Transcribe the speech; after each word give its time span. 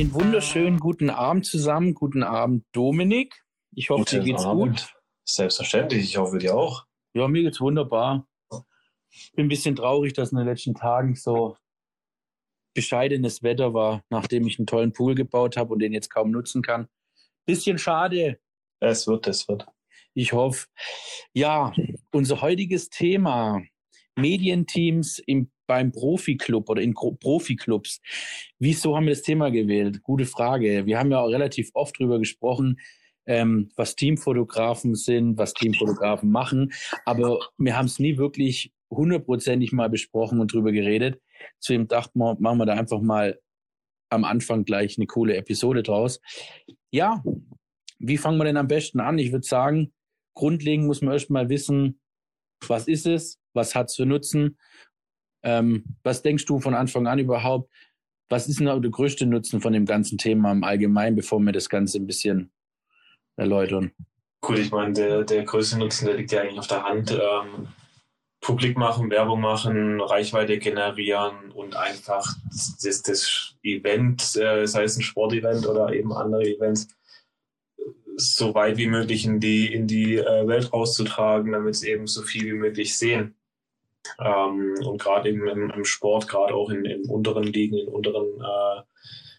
Einen 0.00 0.14
wunderschönen 0.14 0.78
guten 0.78 1.10
Abend 1.10 1.44
zusammen. 1.44 1.92
Guten 1.92 2.22
Abend, 2.22 2.64
Dominik. 2.72 3.44
Ich 3.74 3.90
hoffe, 3.90 4.04
Guten 4.04 4.20
dir 4.20 4.32
geht's 4.32 4.46
Abend. 4.46 4.78
gut. 4.78 4.94
Selbstverständlich, 5.26 6.04
ich 6.04 6.16
hoffe 6.16 6.38
dir 6.38 6.56
auch. 6.56 6.86
Ja, 7.12 7.28
mir 7.28 7.42
geht's 7.42 7.60
wunderbar. 7.60 8.26
Bin 8.48 9.44
ein 9.44 9.48
bisschen 9.48 9.76
traurig, 9.76 10.14
dass 10.14 10.32
in 10.32 10.38
den 10.38 10.46
letzten 10.46 10.74
Tagen 10.74 11.16
so 11.16 11.58
bescheidenes 12.72 13.42
Wetter 13.42 13.74
war, 13.74 14.02
nachdem 14.08 14.46
ich 14.46 14.58
einen 14.58 14.66
tollen 14.66 14.94
Pool 14.94 15.14
gebaut 15.14 15.58
habe 15.58 15.74
und 15.74 15.80
den 15.80 15.92
jetzt 15.92 16.08
kaum 16.08 16.30
nutzen 16.30 16.62
kann. 16.62 16.88
Bisschen 17.44 17.76
schade. 17.76 18.40
Es 18.80 19.06
wird, 19.06 19.26
es 19.26 19.48
wird. 19.48 19.66
Ich 20.14 20.32
hoffe. 20.32 20.66
Ja, 21.34 21.74
unser 22.10 22.40
heutiges 22.40 22.88
Thema: 22.88 23.60
Medienteams 24.16 25.18
im, 25.18 25.50
beim 25.70 25.92
Profiklub 25.92 26.68
oder 26.68 26.82
in 26.82 26.94
Profiklubs. 26.94 28.00
Wieso 28.58 28.96
haben 28.96 29.06
wir 29.06 29.14
das 29.14 29.22
Thema 29.22 29.52
gewählt? 29.52 30.02
Gute 30.02 30.26
Frage. 30.26 30.84
Wir 30.84 30.98
haben 30.98 31.12
ja 31.12 31.20
auch 31.20 31.28
relativ 31.28 31.70
oft 31.74 31.96
drüber 31.96 32.18
gesprochen, 32.18 32.80
ähm, 33.26 33.70
was 33.76 33.94
Teamfotografen 33.94 34.96
sind, 34.96 35.38
was 35.38 35.54
Teamfotografen 35.54 36.28
machen, 36.28 36.72
aber 37.04 37.38
wir 37.56 37.76
haben 37.76 37.86
es 37.86 38.00
nie 38.00 38.16
wirklich 38.18 38.72
hundertprozentig 38.90 39.70
mal 39.70 39.88
besprochen 39.88 40.40
und 40.40 40.52
drüber 40.52 40.72
geredet. 40.72 41.20
Deswegen 41.62 41.86
dachten 41.86 42.18
wir, 42.18 42.36
machen 42.40 42.58
wir 42.58 42.66
da 42.66 42.74
einfach 42.74 43.00
mal 43.00 43.38
am 44.08 44.24
Anfang 44.24 44.64
gleich 44.64 44.98
eine 44.98 45.06
coole 45.06 45.36
Episode 45.36 45.84
draus. 45.84 46.20
Ja, 46.90 47.22
wie 48.00 48.16
fangen 48.16 48.38
wir 48.38 48.44
denn 48.44 48.56
am 48.56 48.66
besten 48.66 48.98
an? 48.98 49.18
Ich 49.18 49.30
würde 49.30 49.46
sagen, 49.46 49.92
grundlegend 50.34 50.88
muss 50.88 51.00
man 51.00 51.12
erst 51.12 51.30
mal 51.30 51.48
wissen, 51.48 52.00
was 52.66 52.88
ist 52.88 53.06
es, 53.06 53.38
was 53.54 53.76
hat 53.76 53.88
es 53.88 53.94
für 53.94 54.06
Nutzen, 54.06 54.58
ähm, 55.42 55.84
was 56.02 56.22
denkst 56.22 56.46
du 56.46 56.60
von 56.60 56.74
Anfang 56.74 57.06
an 57.06 57.18
überhaupt, 57.18 57.70
was 58.28 58.48
ist 58.48 58.60
denn 58.60 58.66
der 58.66 58.78
größte 58.78 59.26
Nutzen 59.26 59.60
von 59.60 59.72
dem 59.72 59.86
ganzen 59.86 60.16
Thema 60.16 60.52
im 60.52 60.64
Allgemeinen, 60.64 61.16
bevor 61.16 61.40
wir 61.40 61.52
das 61.52 61.68
Ganze 61.68 61.98
ein 61.98 62.06
bisschen 62.06 62.52
erläutern? 63.36 63.90
Gut, 64.40 64.58
ich 64.58 64.70
meine, 64.70 64.92
der, 64.92 65.24
der 65.24 65.44
größte 65.44 65.78
Nutzen, 65.78 66.06
der 66.06 66.14
liegt 66.14 66.32
ja 66.32 66.42
eigentlich 66.42 66.58
auf 66.58 66.68
der 66.68 66.84
Hand. 66.84 67.10
Ähm, 67.10 67.68
Publik 68.40 68.78
machen, 68.78 69.10
Werbung 69.10 69.40
machen, 69.40 70.00
Reichweite 70.00 70.58
generieren 70.58 71.50
und 71.52 71.76
einfach 71.76 72.26
das, 72.82 73.02
das 73.02 73.54
Event, 73.62 74.34
äh, 74.36 74.66
sei 74.66 74.84
es 74.84 74.96
ein 74.96 75.02
Sportevent 75.02 75.66
oder 75.66 75.92
eben 75.92 76.12
andere 76.12 76.44
Events, 76.44 76.88
so 78.16 78.54
weit 78.54 78.78
wie 78.78 78.86
möglich 78.86 79.26
in 79.26 79.40
die, 79.40 79.72
in 79.72 79.86
die 79.86 80.16
äh, 80.16 80.46
Welt 80.46 80.72
rauszutragen, 80.72 81.52
damit 81.52 81.74
es 81.74 81.82
eben 81.82 82.06
so 82.06 82.22
viel 82.22 82.46
wie 82.46 82.58
möglich 82.58 82.96
sehen. 82.96 83.34
Ähm, 84.18 84.74
und 84.84 85.00
gerade 85.00 85.28
eben 85.28 85.46
im, 85.46 85.70
im 85.70 85.84
Sport, 85.84 86.28
gerade 86.28 86.54
auch 86.54 86.70
in, 86.70 86.84
in 86.84 87.04
unteren 87.08 87.44
Ligen, 87.44 87.76
in 87.78 87.88
unteren 87.88 88.40
äh, 88.40 88.82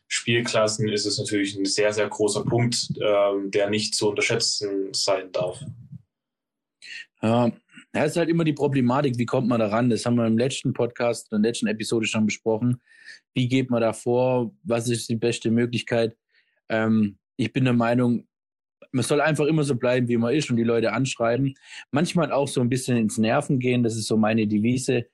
Spielklassen 0.07 0.89
ist 0.89 1.05
es 1.05 1.17
natürlich 1.17 1.55
ein 1.55 1.65
sehr, 1.65 1.93
sehr 1.93 2.09
großer 2.09 2.43
Punkt, 2.43 2.89
ähm, 3.01 3.49
der 3.49 3.69
nicht 3.69 3.95
zu 3.95 4.09
unterschätzen 4.09 4.93
sein 4.93 5.31
darf. 5.31 5.63
Ja, 7.21 7.51
das 7.93 8.11
ist 8.11 8.17
halt 8.17 8.29
immer 8.29 8.43
die 8.43 8.53
Problematik, 8.53 9.17
wie 9.17 9.25
kommt 9.25 9.47
man 9.47 9.59
da 9.59 9.67
ran? 9.67 9.89
Das 9.89 10.05
haben 10.05 10.15
wir 10.15 10.27
im 10.27 10.37
letzten 10.37 10.73
Podcast, 10.73 11.31
in 11.31 11.41
der 11.41 11.51
letzten 11.51 11.67
Episode 11.67 12.07
schon 12.07 12.25
besprochen. 12.25 12.81
Wie 13.33 13.47
geht 13.47 13.69
man 13.69 13.81
da 13.81 13.93
vor? 13.93 14.51
Was 14.63 14.89
ist 14.89 15.07
die 15.09 15.15
beste 15.15 15.49
Möglichkeit? 15.49 16.17
Ähm, 16.67 17.17
ich 17.37 17.53
bin 17.53 17.63
der 17.63 17.73
Meinung, 17.73 18.27
man 18.91 19.03
soll 19.03 19.21
einfach 19.21 19.45
immer 19.45 19.63
so 19.63 19.75
bleiben, 19.75 20.07
wie 20.07 20.17
man 20.17 20.33
ist 20.33 20.49
und 20.49 20.57
die 20.57 20.63
Leute 20.63 20.93
anschreiben. 20.93 21.55
Manchmal 21.91 22.31
auch 22.31 22.47
so 22.47 22.61
ein 22.61 22.69
bisschen 22.69 22.97
ins 22.97 23.17
Nerven 23.17 23.59
gehen, 23.59 23.83
das 23.83 23.95
ist 23.95 24.07
so 24.07 24.17
meine 24.17 24.47
Devise. 24.47 25.05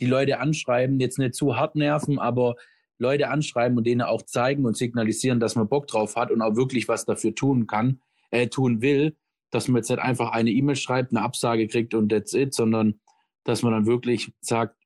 Die 0.00 0.06
Leute 0.06 0.40
anschreiben, 0.40 1.00
jetzt 1.00 1.18
nicht 1.18 1.34
zu 1.34 1.56
hart 1.56 1.76
nerven, 1.76 2.18
aber 2.18 2.56
Leute 2.98 3.28
anschreiben 3.28 3.78
und 3.78 3.86
denen 3.86 4.02
auch 4.02 4.22
zeigen 4.22 4.64
und 4.64 4.76
signalisieren, 4.76 5.40
dass 5.40 5.56
man 5.56 5.68
Bock 5.68 5.86
drauf 5.86 6.16
hat 6.16 6.30
und 6.30 6.42
auch 6.42 6.56
wirklich 6.56 6.88
was 6.88 7.04
dafür 7.04 7.34
tun 7.34 7.66
kann, 7.66 8.00
äh, 8.30 8.48
tun 8.48 8.80
will, 8.82 9.16
dass 9.50 9.68
man 9.68 9.76
jetzt 9.76 9.90
nicht 9.90 10.00
einfach 10.00 10.32
eine 10.32 10.50
E-Mail 10.50 10.76
schreibt, 10.76 11.12
eine 11.12 11.22
Absage 11.22 11.66
kriegt 11.68 11.94
und 11.94 12.08
that's 12.08 12.34
it, 12.34 12.54
sondern 12.54 13.00
dass 13.44 13.62
man 13.62 13.72
dann 13.72 13.86
wirklich 13.86 14.32
sagt, 14.40 14.76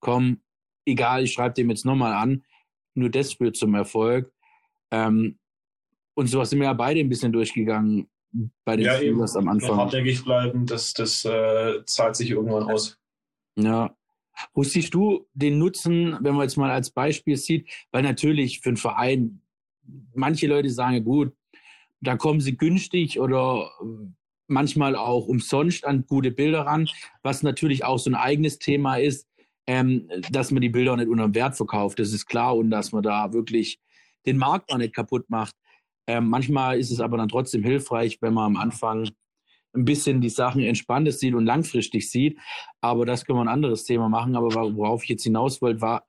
komm, 0.00 0.40
egal, 0.84 1.24
ich 1.24 1.32
schreibe 1.32 1.54
dem 1.54 1.70
jetzt 1.70 1.84
nochmal 1.84 2.12
an, 2.12 2.44
nur 2.94 3.10
das 3.10 3.34
führt 3.34 3.56
zum 3.56 3.74
Erfolg. 3.74 4.32
Ähm, 4.90 5.38
und 6.14 6.26
sowas 6.26 6.50
sind 6.50 6.58
wir 6.60 6.66
ja 6.66 6.72
beide 6.72 7.00
ein 7.00 7.08
bisschen 7.08 7.32
durchgegangen 7.32 8.08
bei 8.64 8.76
den 8.76 8.86
Ja, 8.86 8.98
eben. 9.00 9.14
Spielers 9.14 9.36
am 9.36 9.48
Anfang. 9.48 9.76
hartnäckig 9.76 10.24
bleiben, 10.24 10.66
das, 10.66 10.92
das 10.94 11.24
äh, 11.24 11.84
zahlt 11.84 12.16
sich 12.16 12.30
irgendwann 12.30 12.64
aus. 12.64 12.98
Ja. 13.56 13.94
Wo 14.54 14.62
siehst 14.62 14.94
du 14.94 15.26
den 15.34 15.58
Nutzen, 15.58 16.16
wenn 16.20 16.34
man 16.34 16.42
jetzt 16.42 16.56
mal 16.56 16.70
als 16.70 16.90
Beispiel 16.90 17.36
sieht? 17.36 17.68
Weil 17.90 18.02
natürlich 18.02 18.60
für 18.60 18.70
einen 18.70 18.76
Verein, 18.78 19.42
manche 20.14 20.46
Leute 20.46 20.70
sagen, 20.70 21.04
gut, 21.04 21.32
da 22.00 22.16
kommen 22.16 22.40
sie 22.40 22.56
günstig 22.56 23.20
oder 23.20 23.70
äh, 23.80 24.06
manchmal 24.48 24.96
auch 24.96 25.26
umsonst 25.26 25.86
an 25.86 26.06
gute 26.06 26.30
Bilder 26.30 26.62
ran, 26.66 26.88
was 27.22 27.42
natürlich 27.42 27.84
auch 27.84 27.98
so 27.98 28.10
ein 28.10 28.14
eigenes 28.14 28.58
Thema 28.58 28.96
ist, 28.96 29.28
ähm, 29.66 30.08
dass 30.30 30.50
man 30.50 30.62
die 30.62 30.68
Bilder 30.68 30.96
nicht 30.96 31.08
unter 31.08 31.24
dem 31.24 31.34
Wert 31.34 31.56
verkauft. 31.56 31.98
Das 31.98 32.12
ist 32.12 32.26
klar 32.26 32.56
und 32.56 32.70
dass 32.70 32.92
man 32.92 33.02
da 33.02 33.32
wirklich 33.32 33.80
den 34.26 34.38
Markt 34.38 34.72
auch 34.72 34.78
nicht 34.78 34.94
kaputt 34.94 35.28
macht. 35.28 35.54
Ähm, 36.06 36.28
manchmal 36.28 36.78
ist 36.78 36.90
es 36.90 37.00
aber 37.00 37.16
dann 37.16 37.28
trotzdem 37.28 37.62
hilfreich, 37.62 38.18
wenn 38.20 38.34
man 38.34 38.46
am 38.46 38.56
Anfang 38.56 39.08
ein 39.74 39.84
bisschen 39.84 40.20
die 40.20 40.28
Sachen 40.28 40.62
entspanntes 40.62 41.18
sieht 41.18 41.34
und 41.34 41.46
langfristig 41.46 42.10
sieht. 42.10 42.38
Aber 42.80 43.06
das 43.06 43.24
können 43.24 43.38
wir 43.38 43.42
ein 43.42 43.48
anderes 43.48 43.84
Thema 43.84 44.08
machen. 44.08 44.36
Aber 44.36 44.52
worauf 44.76 45.04
ich 45.04 45.10
jetzt 45.10 45.24
hinaus 45.24 45.62
wollte, 45.62 45.80
war, 45.80 46.06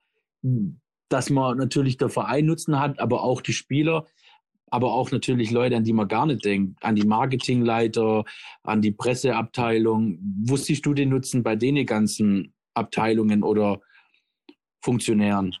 dass 1.08 1.30
man 1.30 1.58
natürlich 1.58 1.96
der 1.96 2.08
Verein 2.08 2.46
Nutzen 2.46 2.78
hat, 2.78 2.98
aber 2.98 3.22
auch 3.22 3.40
die 3.40 3.52
Spieler, 3.52 4.06
aber 4.66 4.92
auch 4.92 5.10
natürlich 5.12 5.50
Leute, 5.50 5.76
an 5.76 5.84
die 5.84 5.92
man 5.92 6.08
gar 6.08 6.26
nicht 6.26 6.44
denkt, 6.44 6.82
an 6.82 6.96
die 6.96 7.06
Marketingleiter, 7.06 8.24
an 8.62 8.82
die 8.82 8.92
Presseabteilung. 8.92 10.18
Wo 10.44 10.56
siehst 10.56 10.84
du 10.84 10.94
den 10.94 11.10
Nutzen 11.10 11.42
bei 11.42 11.56
den 11.56 11.86
ganzen 11.86 12.52
Abteilungen 12.74 13.42
oder 13.42 13.80
Funktionären? 14.82 15.54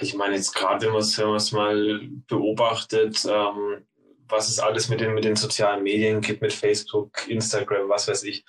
Ich 0.00 0.14
meine, 0.14 0.36
jetzt 0.36 0.54
gerade, 0.54 0.86
wenn 0.86 0.92
man 0.92 1.36
es 1.36 1.52
mal 1.52 2.00
beobachtet, 2.26 3.24
ähm, 3.28 3.86
was 4.28 4.48
es 4.48 4.58
alles 4.58 4.88
mit 4.88 5.00
den, 5.00 5.14
mit 5.14 5.24
den 5.24 5.36
sozialen 5.36 5.82
Medien 5.82 6.20
gibt, 6.20 6.42
mit 6.42 6.52
Facebook, 6.52 7.28
Instagram, 7.28 7.88
was 7.88 8.08
weiß 8.08 8.22
ich, 8.24 8.44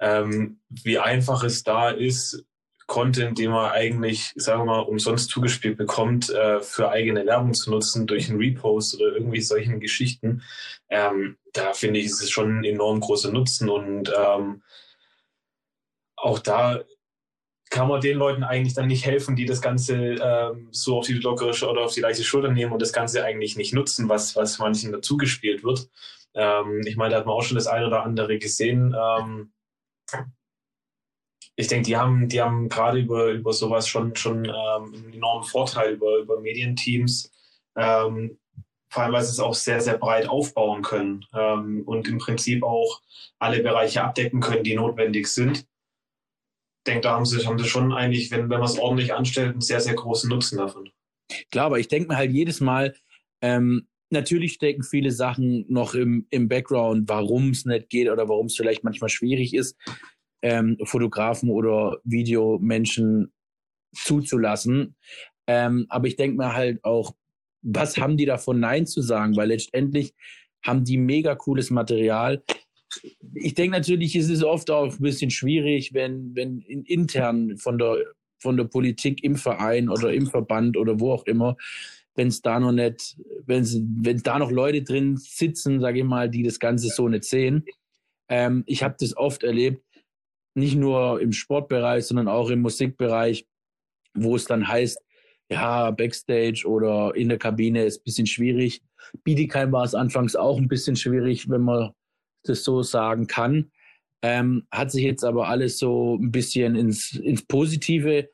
ähm, 0.00 0.60
wie 0.68 0.98
einfach 0.98 1.42
es 1.44 1.62
da 1.62 1.90
ist, 1.90 2.44
Content, 2.88 3.38
den 3.38 3.50
man 3.50 3.70
eigentlich, 3.70 4.32
sagen 4.36 4.62
wir 4.62 4.64
mal, 4.64 4.80
umsonst 4.80 5.28
zugespielt 5.28 5.76
bekommt, 5.76 6.30
äh, 6.30 6.60
für 6.60 6.90
eigene 6.90 7.26
Werbung 7.26 7.52
zu 7.52 7.70
nutzen, 7.70 8.06
durch 8.06 8.30
einen 8.30 8.38
Repost 8.38 8.94
oder 8.94 9.12
irgendwie 9.12 9.42
solchen 9.42 9.78
Geschichten. 9.78 10.42
Ähm, 10.88 11.36
da 11.52 11.74
finde 11.74 12.00
ich, 12.00 12.06
ist 12.06 12.22
es 12.22 12.30
schon 12.30 12.60
ein 12.60 12.64
enorm 12.64 13.00
großer 13.00 13.30
Nutzen 13.30 13.68
und 13.68 14.10
ähm, 14.16 14.62
auch 16.16 16.38
da 16.38 16.82
kann 17.70 17.88
man 17.88 18.00
den 18.00 18.16
Leuten 18.16 18.44
eigentlich 18.44 18.74
dann 18.74 18.86
nicht 18.86 19.04
helfen, 19.04 19.36
die 19.36 19.44
das 19.44 19.60
Ganze 19.60 19.96
ähm, 19.96 20.68
so 20.70 20.98
auf 20.98 21.06
die 21.06 21.14
lockere 21.14 21.50
Sch- 21.50 21.66
oder 21.66 21.82
auf 21.82 21.92
die 21.92 22.00
leichte 22.00 22.24
Schulter 22.24 22.50
nehmen 22.50 22.72
und 22.72 22.80
das 22.80 22.92
Ganze 22.92 23.24
eigentlich 23.24 23.56
nicht 23.56 23.74
nutzen, 23.74 24.08
was, 24.08 24.36
was 24.36 24.58
manchen 24.58 24.92
dazu 24.92 25.16
gespielt 25.16 25.62
wird. 25.64 25.88
Ähm, 26.34 26.82
ich 26.86 26.96
meine, 26.96 27.12
da 27.12 27.18
hat 27.18 27.26
man 27.26 27.34
auch 27.34 27.42
schon 27.42 27.56
das 27.56 27.66
eine 27.66 27.86
oder 27.86 28.04
andere 28.04 28.38
gesehen. 28.38 28.94
Ähm, 28.98 29.52
ich 31.56 31.66
denke, 31.66 31.86
die 31.86 31.96
haben, 31.96 32.28
die 32.28 32.40
haben 32.40 32.68
gerade 32.68 33.00
über, 33.00 33.30
über 33.30 33.52
sowas 33.52 33.88
schon, 33.88 34.14
schon 34.16 34.44
ähm, 34.44 34.94
einen 34.94 35.12
enormen 35.12 35.44
Vorteil 35.44 35.94
über, 35.94 36.18
über 36.18 36.40
Medienteams, 36.40 37.32
ähm, 37.76 38.38
vor 38.88 39.02
allem 39.02 39.12
weil 39.12 39.24
sie 39.24 39.32
es 39.32 39.40
auch 39.40 39.54
sehr, 39.54 39.80
sehr 39.80 39.98
breit 39.98 40.28
aufbauen 40.28 40.82
können 40.82 41.26
ähm, 41.34 41.82
und 41.84 42.08
im 42.08 42.18
Prinzip 42.18 42.62
auch 42.62 43.02
alle 43.38 43.62
Bereiche 43.62 44.02
abdecken 44.02 44.40
können, 44.40 44.64
die 44.64 44.74
notwendig 44.74 45.28
sind 45.28 45.67
denke, 46.88 47.02
da 47.02 47.14
haben 47.14 47.24
sie, 47.24 47.46
haben 47.46 47.58
sie 47.58 47.68
schon 47.68 47.92
eigentlich, 47.92 48.30
wenn, 48.30 48.50
wenn 48.50 48.60
man 48.60 48.68
es 48.68 48.78
ordentlich 48.78 49.14
anstellt, 49.14 49.52
einen 49.52 49.60
sehr, 49.60 49.80
sehr 49.80 49.94
großen 49.94 50.28
Nutzen 50.28 50.58
davon. 50.58 50.90
Klar, 51.50 51.66
aber 51.66 51.78
ich 51.78 51.88
denke 51.88 52.08
mir 52.08 52.16
halt 52.16 52.32
jedes 52.32 52.60
Mal, 52.60 52.94
ähm, 53.42 53.86
natürlich 54.10 54.54
stecken 54.54 54.82
viele 54.82 55.10
Sachen 55.10 55.64
noch 55.68 55.94
im, 55.94 56.26
im 56.30 56.48
Background, 56.48 57.08
warum 57.08 57.50
es 57.50 57.64
nicht 57.64 57.90
geht 57.90 58.08
oder 58.08 58.28
warum 58.28 58.46
es 58.46 58.56
vielleicht 58.56 58.84
manchmal 58.84 59.10
schwierig 59.10 59.54
ist, 59.54 59.76
ähm, 60.42 60.78
Fotografen 60.84 61.50
oder 61.50 61.98
Videomenschen 62.04 63.32
zuzulassen. 63.94 64.96
Ähm, 65.46 65.86
aber 65.88 66.08
ich 66.08 66.16
denke 66.16 66.36
mir 66.36 66.54
halt 66.54 66.82
auch, 66.84 67.14
was 67.62 67.98
haben 67.98 68.16
die 68.16 68.26
davon, 68.26 68.60
Nein 68.60 68.86
zu 68.86 69.02
sagen? 69.02 69.36
Weil 69.36 69.48
letztendlich 69.48 70.14
haben 70.64 70.84
die 70.84 70.96
mega 70.98 71.34
cooles 71.34 71.70
Material. 71.70 72.42
Ich 73.34 73.54
denke 73.54 73.76
natürlich, 73.76 74.16
es 74.16 74.28
ist 74.28 74.42
oft 74.42 74.70
auch 74.70 74.92
ein 74.92 75.02
bisschen 75.02 75.30
schwierig, 75.30 75.94
wenn, 75.94 76.34
wenn 76.34 76.60
in, 76.60 76.84
intern 76.84 77.56
von 77.58 77.78
der, 77.78 77.98
von 78.38 78.56
der 78.56 78.64
Politik 78.64 79.22
im 79.22 79.36
Verein 79.36 79.88
oder 79.88 80.12
im 80.12 80.26
Verband 80.26 80.76
oder 80.76 80.98
wo 81.00 81.12
auch 81.12 81.26
immer, 81.26 81.56
wenn 82.14 82.28
es 82.28 82.42
da 82.42 82.58
noch 82.58 82.72
nicht, 82.72 83.16
wenn 83.46 83.64
wenn 84.02 84.18
da 84.18 84.38
noch 84.38 84.50
Leute 84.50 84.82
drin 84.82 85.16
sitzen, 85.16 85.80
sage 85.80 86.00
ich 86.00 86.04
mal, 86.04 86.28
die 86.28 86.42
das 86.42 86.58
Ganze 86.58 86.88
so 86.88 87.08
nicht 87.08 87.24
sehen. 87.24 87.64
Ähm, 88.28 88.64
ich 88.66 88.82
habe 88.82 88.96
das 88.98 89.16
oft 89.16 89.44
erlebt, 89.44 89.82
nicht 90.54 90.76
nur 90.76 91.20
im 91.20 91.32
Sportbereich, 91.32 92.04
sondern 92.04 92.28
auch 92.28 92.50
im 92.50 92.60
Musikbereich, 92.60 93.46
wo 94.14 94.34
es 94.36 94.46
dann 94.46 94.66
heißt, 94.66 94.98
ja, 95.50 95.90
Backstage 95.90 96.64
oder 96.66 97.14
in 97.14 97.28
der 97.28 97.38
Kabine 97.38 97.84
ist 97.84 98.00
ein 98.00 98.04
bisschen 98.04 98.26
schwierig. 98.26 98.82
Bietigheim 99.24 99.72
war 99.72 99.84
es 99.84 99.94
anfangs 99.94 100.36
auch 100.36 100.58
ein 100.58 100.68
bisschen 100.68 100.96
schwierig, 100.96 101.48
wenn 101.48 101.62
man 101.62 101.92
das 102.48 102.64
so 102.64 102.82
sagen 102.82 103.26
kann. 103.26 103.70
Ähm, 104.22 104.66
hat 104.72 104.90
sich 104.90 105.04
jetzt 105.04 105.24
aber 105.24 105.48
alles 105.48 105.78
so 105.78 106.16
ein 106.16 106.32
bisschen 106.32 106.74
ins, 106.74 107.14
ins 107.14 107.46
Positive 107.46 108.28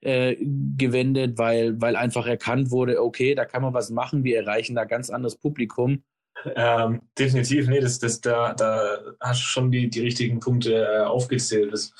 äh, 0.00 0.36
gewendet, 0.76 1.38
weil, 1.38 1.80
weil 1.80 1.96
einfach 1.96 2.26
erkannt 2.26 2.70
wurde, 2.70 3.02
okay, 3.02 3.34
da 3.34 3.44
kann 3.44 3.62
man 3.62 3.74
was 3.74 3.90
machen, 3.90 4.24
wir 4.24 4.38
erreichen 4.38 4.74
da 4.74 4.84
ganz 4.84 5.10
anderes 5.10 5.36
Publikum. 5.36 6.02
Ähm, 6.54 7.02
definitiv, 7.18 7.66
nee, 7.68 7.80
das, 7.80 7.98
das, 7.98 8.20
da, 8.20 8.52
da 8.54 8.98
hast 9.20 9.40
du 9.40 9.46
schon 9.46 9.70
die, 9.70 9.88
die 9.88 10.00
richtigen 10.00 10.38
Punkte 10.38 10.84
äh, 10.84 11.04
aufgezählt. 11.04 11.72
Das, 11.72 11.92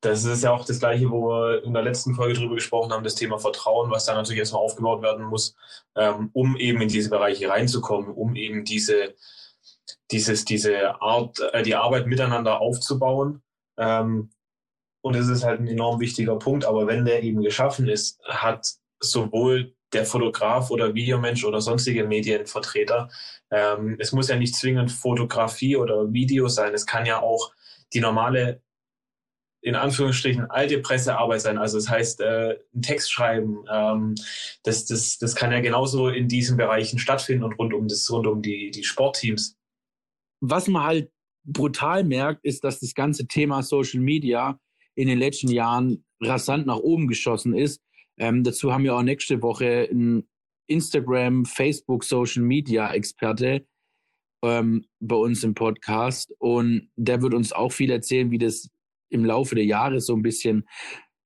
das 0.00 0.24
ist 0.24 0.42
ja 0.42 0.52
auch 0.52 0.64
das 0.64 0.80
Gleiche, 0.80 1.10
wo 1.10 1.28
wir 1.28 1.64
in 1.64 1.74
der 1.74 1.82
letzten 1.82 2.14
Folge 2.14 2.34
drüber 2.34 2.54
gesprochen 2.54 2.92
haben, 2.92 3.04
das 3.04 3.14
Thema 3.14 3.38
Vertrauen, 3.38 3.90
was 3.90 4.06
da 4.06 4.14
natürlich 4.14 4.38
erstmal 4.38 4.62
aufgebaut 4.62 5.02
werden 5.02 5.26
muss, 5.26 5.54
ähm, 5.96 6.30
um 6.32 6.56
eben 6.56 6.80
in 6.80 6.88
diese 6.88 7.10
Bereiche 7.10 7.48
reinzukommen, 7.48 8.10
um 8.10 8.36
eben 8.36 8.64
diese, 8.64 9.14
dieses, 10.14 10.44
diese 10.44 11.00
Art, 11.02 11.40
äh, 11.52 11.62
die 11.62 11.74
Arbeit 11.74 12.06
miteinander 12.06 12.60
aufzubauen. 12.60 13.42
Ähm, 13.76 14.30
und 15.02 15.16
es 15.16 15.28
ist 15.28 15.44
halt 15.44 15.60
ein 15.60 15.66
enorm 15.66 16.00
wichtiger 16.00 16.38
Punkt. 16.38 16.64
Aber 16.64 16.86
wenn 16.86 17.04
der 17.04 17.22
eben 17.22 17.42
geschaffen 17.42 17.88
ist, 17.88 18.18
hat 18.24 18.66
sowohl 19.00 19.74
der 19.92 20.06
Fotograf 20.06 20.70
oder 20.70 20.94
Videomensch 20.94 21.44
oder 21.44 21.60
sonstige 21.60 22.04
Medienvertreter, 22.04 23.10
ähm, 23.50 23.96
es 23.98 24.12
muss 24.12 24.28
ja 24.28 24.36
nicht 24.36 24.54
zwingend 24.54 24.90
Fotografie 24.90 25.76
oder 25.76 26.12
Video 26.12 26.48
sein. 26.48 26.72
Es 26.72 26.86
kann 26.86 27.06
ja 27.06 27.20
auch 27.20 27.52
die 27.92 28.00
normale 28.00 28.62
in 29.60 29.76
Anführungsstrichen 29.76 30.50
alte 30.50 30.78
Pressearbeit 30.78 31.40
sein. 31.40 31.56
Also 31.56 31.78
das 31.78 31.88
heißt, 31.88 32.20
äh, 32.20 32.58
einen 32.74 32.82
Text 32.82 33.10
schreiben, 33.10 33.64
ähm, 33.72 34.14
das, 34.62 34.84
das, 34.84 35.16
das 35.18 35.34
kann 35.34 35.52
ja 35.52 35.60
genauso 35.60 36.08
in 36.08 36.28
diesen 36.28 36.58
Bereichen 36.58 36.98
stattfinden 36.98 37.44
und 37.44 37.58
rund 37.58 37.72
um 37.72 37.88
das, 37.88 38.10
rund 38.10 38.26
um 38.26 38.42
die, 38.42 38.70
die 38.70 38.84
Sportteams. 38.84 39.56
Was 40.46 40.68
man 40.68 40.84
halt 40.84 41.10
brutal 41.44 42.04
merkt, 42.04 42.44
ist, 42.44 42.64
dass 42.64 42.80
das 42.80 42.94
ganze 42.94 43.26
Thema 43.26 43.62
Social 43.62 44.00
Media 44.00 44.60
in 44.94 45.08
den 45.08 45.18
letzten 45.18 45.48
Jahren 45.50 46.04
rasant 46.20 46.66
nach 46.66 46.76
oben 46.76 47.08
geschossen 47.08 47.54
ist. 47.54 47.82
Ähm, 48.18 48.44
dazu 48.44 48.72
haben 48.72 48.84
wir 48.84 48.94
auch 48.94 49.02
nächste 49.02 49.40
Woche 49.40 49.88
einen 49.90 50.28
Instagram, 50.66 51.46
Facebook, 51.46 52.04
Social 52.04 52.42
Media 52.42 52.92
Experte 52.92 53.66
ähm, 54.42 54.84
bei 55.00 55.16
uns 55.16 55.42
im 55.44 55.54
Podcast 55.54 56.32
und 56.38 56.90
der 56.96 57.22
wird 57.22 57.32
uns 57.32 57.52
auch 57.52 57.72
viel 57.72 57.90
erzählen, 57.90 58.30
wie 58.30 58.38
das 58.38 58.68
im 59.08 59.24
Laufe 59.24 59.54
der 59.54 59.64
Jahre 59.64 60.00
so 60.02 60.14
ein 60.14 60.22
bisschen 60.22 60.68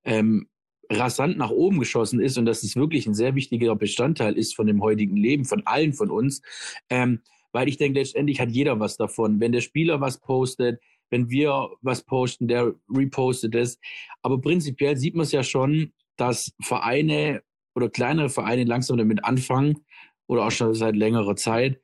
ähm, 0.05 0.49
rasant 0.91 1.37
nach 1.37 1.51
oben 1.51 1.81
geschossen 1.81 2.21
ist 2.21 2.39
und 2.39 2.47
dass 2.47 2.63
es 2.63 2.77
wirklich 2.77 3.07
ein 3.07 3.15
sehr 3.15 3.35
wichtiger 3.35 3.75
Bestandteil 3.75 4.39
ist 4.39 4.55
von 4.55 4.69
dem 4.69 4.81
heutigen 4.81 5.17
Leben, 5.17 5.45
von 5.45 5.67
allen 5.67 5.93
von 5.93 6.11
uns. 6.11 6.41
Ähm, 6.89 7.21
weil 7.59 7.69
ich 7.69 7.77
denke, 7.77 7.99
letztendlich 7.99 8.41
hat 8.41 8.53
jeder 8.53 8.79
was 8.79 8.97
davon. 8.97 9.41
Wenn 9.41 9.51
der 9.51 9.63
Spieler 9.63 10.01
was 10.01 10.21
postet, 10.21 10.81
wenn 11.11 11.29
wir 11.29 11.71
was 11.83 12.05
posten, 12.05 12.47
der 12.47 12.73
repostet 12.89 13.57
es. 13.57 13.81
Aber 14.23 14.41
prinzipiell 14.41 14.97
sieht 14.97 15.17
man 15.17 15.25
es 15.25 15.33
ja 15.33 15.43
schon, 15.43 15.93
dass 16.17 16.53
Vereine 16.63 17.43
oder 17.75 17.89
kleinere 17.89 18.29
Vereine 18.29 18.63
langsam 18.63 18.97
damit 18.97 19.25
anfangen 19.25 19.85
oder 20.29 20.47
auch 20.47 20.53
schon 20.53 20.73
seit 20.73 20.95
längerer 20.95 21.35
Zeit, 21.35 21.81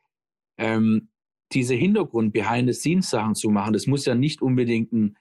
ähm, 0.59 1.09
diese 1.53 1.75
Hintergrund-Behind-the-Scenes-Sachen 1.75 3.35
zu 3.35 3.51
machen. 3.51 3.73
Das 3.73 3.89
muss 3.89 4.05
ja 4.05 4.15
nicht 4.15 4.43
unbedingt 4.43 4.93
ein 4.93 5.17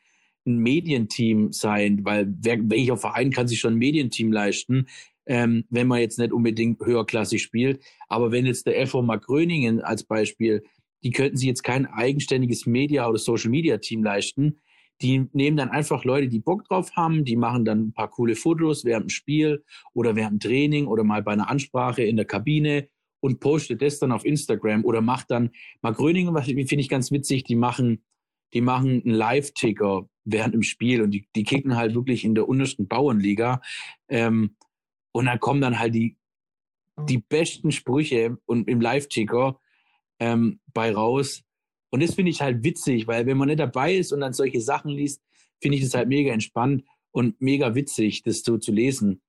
ein 0.45 0.57
Medienteam 0.57 1.51
sein, 1.51 2.03
weil 2.03 2.33
wer, 2.41 2.57
welcher 2.69 2.97
Verein 2.97 3.31
kann 3.31 3.47
sich 3.47 3.59
schon 3.59 3.75
ein 3.75 3.79
Medienteam 3.79 4.31
leisten, 4.31 4.87
ähm, 5.25 5.65
wenn 5.69 5.87
man 5.87 5.99
jetzt 5.99 6.19
nicht 6.19 6.33
unbedingt 6.33 6.79
höherklassig 6.79 7.41
spielt. 7.41 7.81
Aber 8.07 8.31
wenn 8.31 8.45
jetzt 8.45 8.67
der 8.67 8.85
FO 8.87 9.01
Mark 9.01 9.25
Gröningen 9.25 9.81
als 9.81 10.03
Beispiel, 10.03 10.63
die 11.03 11.11
könnten 11.11 11.37
sich 11.37 11.47
jetzt 11.47 11.63
kein 11.63 11.85
eigenständiges 11.85 12.65
Media- 12.65 13.07
oder 13.07 13.17
Social-Media-Team 13.17 14.03
leisten. 14.03 14.59
Die 15.01 15.27
nehmen 15.33 15.57
dann 15.57 15.69
einfach 15.69 16.05
Leute, 16.05 16.29
die 16.29 16.39
Bock 16.39 16.63
drauf 16.65 16.95
haben, 16.95 17.25
die 17.25 17.35
machen 17.35 17.65
dann 17.65 17.87
ein 17.87 17.93
paar 17.93 18.09
coole 18.09 18.35
Fotos 18.35 18.85
während 18.85 19.05
dem 19.05 19.09
Spiel 19.09 19.63
oder 19.93 20.15
während 20.15 20.43
dem 20.43 20.49
Training 20.49 20.87
oder 20.87 21.03
mal 21.03 21.21
bei 21.23 21.33
einer 21.33 21.49
Ansprache 21.49 22.03
in 22.03 22.15
der 22.15 22.25
Kabine 22.25 22.87
und 23.19 23.39
postet 23.39 23.81
das 23.81 23.99
dann 23.99 24.11
auf 24.11 24.25
Instagram 24.25 24.85
oder 24.85 25.01
macht 25.01 25.31
dann, 25.31 25.51
Mark 25.81 25.97
Gröningen, 25.97 26.33
was 26.33 26.45
finde 26.45 26.75
ich 26.75 26.89
ganz 26.89 27.11
witzig, 27.11 27.43
die 27.43 27.55
machen, 27.55 28.03
die 28.53 28.61
machen 28.61 29.01
einen 29.03 29.15
Live-Ticker 29.15 30.07
während 30.25 30.55
im 30.55 30.63
Spiel 30.63 31.01
und 31.01 31.11
die, 31.11 31.27
die 31.35 31.43
kicken 31.43 31.75
halt 31.75 31.95
wirklich 31.95 32.23
in 32.23 32.35
der 32.35 32.47
untersten 32.47 32.87
Bauernliga. 32.87 33.61
Ähm, 34.07 34.55
und 35.13 35.25
dann 35.25 35.39
kommen 35.39 35.61
dann 35.61 35.79
halt 35.79 35.95
die, 35.95 36.17
die 37.07 37.19
besten 37.19 37.71
Sprüche 37.71 38.37
und 38.45 38.67
im 38.67 38.81
Live-Ticker 38.81 39.59
ähm, 40.19 40.59
bei 40.73 40.93
raus. 40.93 41.43
Und 41.89 42.03
das 42.03 42.15
finde 42.15 42.31
ich 42.31 42.41
halt 42.41 42.63
witzig, 42.63 43.07
weil 43.07 43.25
wenn 43.25 43.37
man 43.37 43.47
nicht 43.47 43.59
dabei 43.59 43.95
ist 43.95 44.11
und 44.11 44.19
dann 44.19 44.33
solche 44.33 44.61
Sachen 44.61 44.91
liest, 44.91 45.21
finde 45.61 45.77
ich 45.77 45.83
das 45.83 45.93
halt 45.93 46.09
mega 46.09 46.33
entspannt 46.33 46.83
und 47.11 47.39
mega 47.39 47.75
witzig, 47.75 48.23
das 48.23 48.41
so 48.41 48.57
zu 48.57 48.71
lesen. 48.71 49.21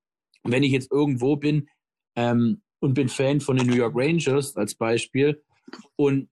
Und 0.42 0.52
wenn 0.52 0.62
ich 0.62 0.72
jetzt 0.72 0.90
irgendwo 0.90 1.36
bin 1.36 1.68
ähm, 2.16 2.62
und 2.80 2.94
bin 2.94 3.08
Fan 3.08 3.40
von 3.40 3.56
den 3.56 3.66
New 3.66 3.76
York 3.76 3.94
Rangers 3.94 4.56
als 4.56 4.74
Beispiel 4.74 5.42
und 5.96 6.28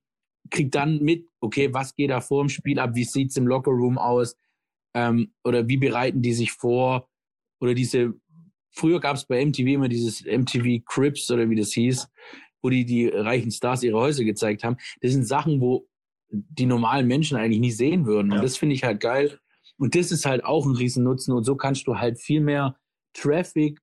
krieg 0.51 0.71
dann 0.71 1.01
mit, 1.03 1.29
okay, 1.41 1.73
was 1.73 1.95
geht 1.95 2.11
da 2.11 2.21
vor 2.21 2.43
dem 2.43 2.49
Spiel 2.49 2.79
ab, 2.79 2.95
wie 2.95 3.05
sieht's 3.05 3.37
im 3.37 3.47
Lockerroom 3.47 3.99
aus, 3.99 4.37
ähm, 4.95 5.33
oder 5.45 5.69
wie 5.69 5.77
bereiten 5.77 6.23
die 6.23 6.35
sich 6.35 6.53
vor? 6.53 7.09
Oder 7.61 7.75
diese, 7.75 8.15
früher 8.73 9.01
gab 9.01 9.17
es 9.17 9.25
bei 9.25 9.45
MTV 9.45 9.67
immer 9.67 9.89
dieses 9.89 10.25
MTV 10.25 10.85
Crips 10.85 11.31
oder 11.31 11.49
wie 11.49 11.57
das 11.57 11.73
hieß, 11.73 12.09
wo 12.63 12.71
die 12.71 12.85
die 12.85 13.09
reichen 13.09 13.51
Stars 13.51 13.83
ihre 13.83 13.99
Häuser 13.99 14.25
gezeigt 14.25 14.65
haben. 14.65 14.77
Das 15.01 15.13
sind 15.13 15.25
Sachen, 15.25 15.61
wo 15.61 15.87
die 16.31 16.67
normalen 16.67 17.07
Menschen 17.07 17.37
eigentlich 17.37 17.61
nie 17.61 17.71
sehen 17.71 18.07
würden. 18.07 18.31
Ja. 18.31 18.37
Und 18.37 18.45
das 18.45 18.57
finde 18.57 18.75
ich 18.75 18.85
halt 18.85 19.01
geil. 19.01 19.39
Und 19.79 19.95
das 19.95 20.11
ist 20.13 20.27
halt 20.27 20.45
auch 20.45 20.65
ein 20.67 20.75
Riesennutzen. 20.75 21.35
Und 21.35 21.45
so 21.45 21.57
kannst 21.57 21.87
du 21.87 21.99
halt 21.99 22.19
viel 22.19 22.41
mehr 22.41 22.77
Traffic 23.13 23.81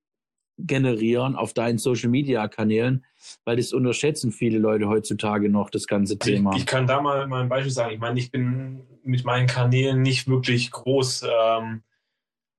generieren 0.66 1.36
auf 1.36 1.54
deinen 1.54 1.78
Social 1.78 2.10
Media 2.10 2.46
Kanälen, 2.48 3.04
weil 3.44 3.56
das 3.56 3.72
unterschätzen 3.72 4.32
viele 4.32 4.58
Leute 4.58 4.88
heutzutage 4.88 5.48
noch, 5.48 5.70
das 5.70 5.86
ganze 5.86 6.18
Thema. 6.18 6.52
Ich, 6.52 6.60
ich 6.60 6.66
kann 6.66 6.86
da 6.86 7.00
mal, 7.00 7.26
mal 7.26 7.42
ein 7.42 7.48
Beispiel 7.48 7.72
sagen. 7.72 7.94
Ich 7.94 8.00
meine, 8.00 8.18
ich 8.18 8.30
bin 8.30 8.82
mit 9.02 9.24
meinen 9.24 9.46
Kanälen 9.46 10.02
nicht 10.02 10.28
wirklich 10.28 10.70
groß. 10.70 11.22
Ähm, 11.22 11.82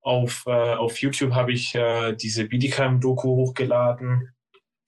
auf, 0.02 0.44
äh, 0.48 0.52
auf 0.52 0.98
YouTube 0.98 1.34
habe 1.34 1.52
ich 1.52 1.76
äh, 1.76 2.14
diese 2.14 2.46
Bietigheim-Doku 2.46 3.28
hochgeladen. 3.28 4.34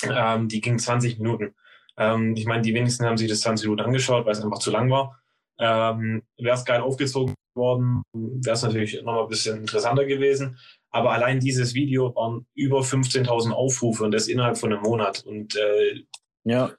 Ähm, 0.04 0.48
die 0.48 0.62
ging 0.62 0.80
20 0.80 1.20
Minuten. 1.20 1.56
Ähm, 1.98 2.36
ich 2.36 2.46
meine, 2.46 2.62
die 2.62 2.74
wenigsten 2.74 3.06
haben 3.06 3.18
sich 3.18 3.30
das 3.30 3.42
20 3.42 3.68
Minuten 3.68 3.86
angeschaut, 3.88 4.26
weil 4.26 4.34
es 4.34 4.42
einfach 4.42 4.60
zu 4.60 4.72
lang 4.72 4.90
war. 4.90 5.20
Ähm, 5.60 6.24
wäre 6.38 6.56
es 6.56 6.66
geil 6.66 6.82
aufgezogen 6.82 7.36
worden, 7.56 8.02
wäre 8.14 8.56
es 8.56 8.64
natürlich 8.64 8.96
nochmal 9.04 9.24
ein 9.24 9.30
bisschen 9.30 9.60
interessanter 9.60 10.06
gewesen. 10.06 10.58
Aber 10.90 11.12
allein 11.12 11.40
dieses 11.40 11.74
Video 11.74 12.16
waren 12.16 12.48
über 12.56 12.80
15.000 12.80 13.52
Aufrufe 13.52 14.04
und 14.04 14.12
das 14.12 14.28
innerhalb 14.28 14.58
von 14.58 14.74
einem 14.74 14.82
Monat. 14.82 15.24
Und 15.24 15.56
äh, 15.56 16.04
ja, 16.44 16.72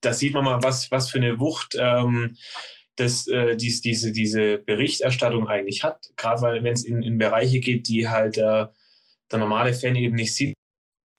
da 0.00 0.12
sieht 0.12 0.34
man 0.34 0.44
mal, 0.44 0.62
was, 0.62 0.90
was 0.90 1.10
für 1.10 1.18
eine 1.18 1.38
Wucht 1.40 1.76
ähm, 1.78 2.36
das, 3.00 3.26
äh, 3.26 3.56
dies, 3.56 3.80
diese, 3.80 4.12
diese 4.12 4.58
Berichterstattung 4.58 5.48
eigentlich 5.48 5.82
hat. 5.82 6.10
Gerade 6.16 6.42
weil, 6.42 6.62
wenn 6.62 6.72
es 6.72 6.84
in, 6.84 7.02
in 7.02 7.18
Bereiche 7.18 7.60
geht, 7.60 7.88
die 7.88 8.08
halt 8.08 8.38
äh, 8.38 8.66
der 9.30 9.38
normale 9.38 9.72
Fan 9.74 9.96
eben 9.96 10.16
nicht 10.16 10.34
sieht, 10.34 10.54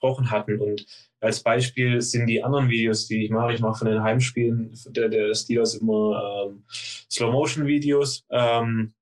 gesprochen 0.01 0.31
hatten. 0.31 0.59
Und 0.59 0.85
als 1.19 1.43
Beispiel 1.43 2.01
sind 2.01 2.27
die 2.27 2.43
anderen 2.43 2.69
Videos, 2.69 3.07
die 3.07 3.25
ich 3.25 3.29
mache, 3.29 3.53
ich 3.53 3.61
mache 3.61 3.79
von 3.79 3.87
den 3.87 4.03
Heimspielen 4.03 4.73
der, 4.87 5.09
der 5.09 5.33
Steelers 5.35 5.75
immer 5.75 6.47
ähm, 6.47 6.63
Slow-Motion-Videos. 7.11 8.25
Ähm, 8.29 8.93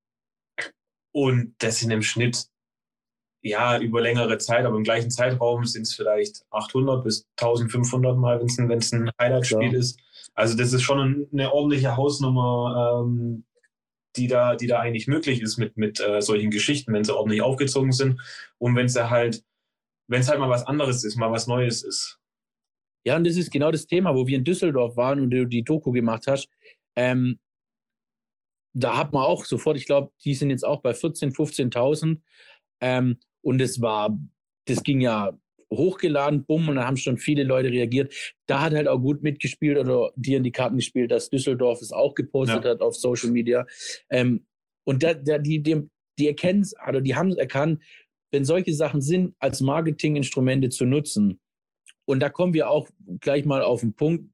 und 1.11 1.55
das 1.59 1.79
sind 1.79 1.91
im 1.91 2.01
Schnitt 2.01 2.47
ja, 3.41 3.79
über 3.79 4.01
längere 4.01 4.37
Zeit, 4.37 4.65
aber 4.65 4.75
im 4.75 4.83
gleichen 4.83 5.11
Zeitraum 5.11 5.63
sind 5.65 5.83
es 5.83 5.93
vielleicht 5.95 6.43
800 6.51 7.03
bis 7.03 7.25
1500 7.39 8.17
Mal, 8.17 8.39
wenn 8.39 8.79
es 8.79 8.91
ein, 8.91 9.09
Highlight-Spiel 9.19 9.73
ja. 9.73 9.79
ist. 9.79 9.99
Also 10.39 10.55
das 10.55 10.71
ist 10.71 10.83
schon 10.83 11.27
eine 11.33 11.51
ordentliche 11.51 11.97
Hausnummer, 11.97 13.03
ähm, 13.03 13.43
die, 14.15 14.27
da, 14.27 14.55
die 14.55 14.67
da 14.67 14.79
eigentlich 14.79 15.05
möglich 15.05 15.41
ist 15.41 15.57
mit, 15.57 15.75
mit 15.75 15.99
äh, 15.99 16.21
solchen 16.21 16.49
Geschichten, 16.49 16.93
wenn 16.93 17.03
sie 17.03 17.13
ordentlich 17.13 17.41
aufgezogen 17.41 17.91
sind 17.91 18.21
und 18.57 18.73
wenn 18.77 18.87
halt, 18.87 19.43
es 20.07 20.29
halt 20.29 20.39
mal 20.39 20.49
was 20.49 20.65
anderes 20.65 21.03
ist, 21.03 21.17
mal 21.17 21.29
was 21.29 21.47
Neues 21.47 21.83
ist. 21.83 22.21
Ja, 23.05 23.17
und 23.17 23.25
das 23.25 23.35
ist 23.35 23.51
genau 23.51 23.69
das 23.69 23.85
Thema, 23.85 24.15
wo 24.15 24.27
wir 24.27 24.37
in 24.37 24.45
Düsseldorf 24.45 24.95
waren 24.95 25.19
und 25.19 25.29
du 25.29 25.45
die 25.45 25.63
Doku 25.63 25.91
gemacht 25.91 26.25
hast. 26.25 26.47
Ähm, 26.95 27.37
da 28.73 28.95
hat 28.95 29.11
man 29.11 29.23
auch 29.23 29.43
sofort, 29.43 29.75
ich 29.75 29.87
glaube, 29.87 30.13
die 30.23 30.35
sind 30.35 30.51
jetzt 30.51 30.63
auch 30.63 30.81
bei 30.81 30.91
14.000, 30.91 31.35
15.000. 31.35 32.21
Ähm, 32.79 33.19
und 33.41 33.59
es 33.59 33.81
war, 33.81 34.17
das 34.67 34.83
ging 34.83 35.01
ja 35.01 35.37
hochgeladen, 35.71 36.45
bumm, 36.45 36.69
und 36.69 36.75
da 36.75 36.85
haben 36.85 36.97
schon 36.97 37.17
viele 37.17 37.43
Leute 37.43 37.69
reagiert. 37.69 38.13
Da 38.47 38.61
hat 38.61 38.73
halt 38.73 38.87
auch 38.87 38.99
gut 38.99 39.21
mitgespielt 39.21 39.77
oder 39.77 40.11
dir 40.15 40.37
in 40.37 40.43
die 40.43 40.51
Karten 40.51 40.77
gespielt, 40.77 41.11
dass 41.11 41.29
Düsseldorf 41.29 41.81
es 41.81 41.91
auch 41.91 42.15
gepostet 42.15 42.65
ja. 42.65 42.71
hat 42.71 42.81
auf 42.81 42.95
Social 42.95 43.29
Media. 43.29 43.65
Ähm, 44.09 44.45
und 44.85 45.03
da, 45.03 45.13
da, 45.13 45.37
die, 45.37 45.61
die, 45.61 45.87
die 46.17 46.27
erkennen 46.27 46.61
es, 46.61 46.73
oder 46.87 47.01
die 47.01 47.15
haben 47.15 47.29
es 47.29 47.37
erkannt, 47.37 47.81
wenn 48.31 48.45
solche 48.45 48.73
Sachen 48.73 49.01
sind, 49.01 49.35
als 49.39 49.61
Marketinginstrumente 49.61 50.69
zu 50.69 50.85
nutzen. 50.85 51.39
Und 52.05 52.21
da 52.21 52.29
kommen 52.29 52.53
wir 52.53 52.69
auch 52.69 52.89
gleich 53.19 53.45
mal 53.45 53.61
auf 53.61 53.81
den 53.81 53.93
Punkt, 53.93 54.31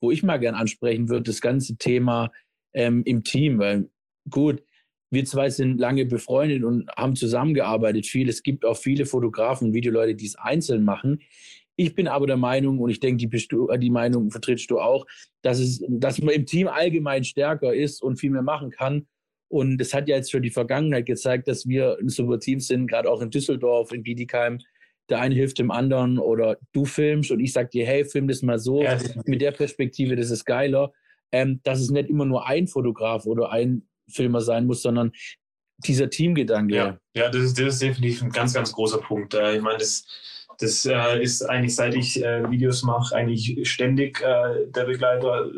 wo 0.00 0.10
ich 0.10 0.22
mal 0.22 0.38
gern 0.38 0.54
ansprechen 0.54 1.08
würde, 1.08 1.24
das 1.24 1.40
ganze 1.40 1.76
Thema 1.76 2.30
ähm, 2.72 3.02
im 3.04 3.24
Team. 3.24 3.58
Weil 3.58 3.90
gut, 4.30 4.62
wir 5.10 5.24
zwei 5.24 5.50
sind 5.50 5.78
lange 5.78 6.04
befreundet 6.04 6.64
und 6.64 6.88
haben 6.96 7.16
zusammengearbeitet 7.16 8.06
viel. 8.06 8.28
Es 8.28 8.42
gibt 8.42 8.64
auch 8.64 8.76
viele 8.76 9.06
Fotografen 9.06 9.68
und 9.68 9.74
Videoleute, 9.74 10.14
die 10.14 10.26
es 10.26 10.36
einzeln 10.36 10.84
machen. 10.84 11.20
Ich 11.76 11.94
bin 11.94 12.08
aber 12.08 12.26
der 12.26 12.36
Meinung, 12.36 12.78
und 12.78 12.90
ich 12.90 12.98
denke, 13.00 13.26
die, 13.26 13.48
die 13.78 13.90
Meinung 13.90 14.30
vertrittst 14.30 14.70
du 14.70 14.80
auch, 14.80 15.06
dass, 15.42 15.60
es, 15.60 15.82
dass 15.88 16.20
man 16.20 16.34
im 16.34 16.44
Team 16.44 16.66
allgemein 16.66 17.22
stärker 17.24 17.72
ist 17.72 18.02
und 18.02 18.18
viel 18.18 18.30
mehr 18.30 18.42
machen 18.42 18.70
kann. 18.70 19.06
Und 19.48 19.80
es 19.80 19.94
hat 19.94 20.08
ja 20.08 20.16
jetzt 20.16 20.30
für 20.30 20.40
die 20.40 20.50
Vergangenheit 20.50 21.06
gezeigt, 21.06 21.48
dass 21.48 21.66
wir 21.66 21.96
ein 22.00 22.08
super 22.08 22.38
Team 22.38 22.60
sind, 22.60 22.86
gerade 22.88 23.10
auch 23.10 23.22
in 23.22 23.30
Düsseldorf, 23.30 23.92
in 23.92 24.02
Bietigheim. 24.02 24.58
Der 25.08 25.20
eine 25.20 25.34
hilft 25.34 25.58
dem 25.58 25.70
anderen 25.70 26.18
oder 26.18 26.58
du 26.72 26.84
filmst 26.84 27.30
und 27.30 27.40
ich 27.40 27.52
sag 27.52 27.70
dir, 27.70 27.86
hey, 27.86 28.04
film 28.04 28.28
das 28.28 28.42
mal 28.42 28.58
so 28.58 28.82
ja, 28.82 28.98
mit 29.24 29.40
der 29.40 29.52
Perspektive, 29.52 30.16
das 30.16 30.30
ist 30.30 30.44
geiler. 30.44 30.92
Ähm, 31.30 31.60
dass 31.62 31.80
es 31.80 31.90
nicht 31.90 32.08
immer 32.08 32.24
nur 32.24 32.46
ein 32.46 32.66
Fotograf 32.66 33.24
oder 33.26 33.52
ein 33.52 33.86
Filmer 34.08 34.40
sein 34.40 34.66
muss, 34.66 34.82
sondern 34.82 35.12
dieser 35.78 36.10
Teamgedanke. 36.10 36.74
Ja, 36.74 36.98
ja 37.14 37.30
das, 37.30 37.42
ist, 37.42 37.58
das 37.58 37.74
ist 37.74 37.82
definitiv 37.82 38.22
ein 38.22 38.30
ganz, 38.30 38.54
ganz 38.54 38.72
großer 38.72 38.98
Punkt. 38.98 39.34
Äh, 39.34 39.56
ich 39.56 39.62
meine, 39.62 39.78
das, 39.78 40.06
das 40.58 40.86
äh, 40.86 41.22
ist 41.22 41.42
eigentlich, 41.42 41.74
seit 41.74 41.94
ich 41.94 42.22
äh, 42.22 42.50
Videos 42.50 42.82
mache, 42.82 43.14
eigentlich 43.14 43.68
ständig 43.68 44.18
der 44.20 44.84
Begleiter, 44.84 45.50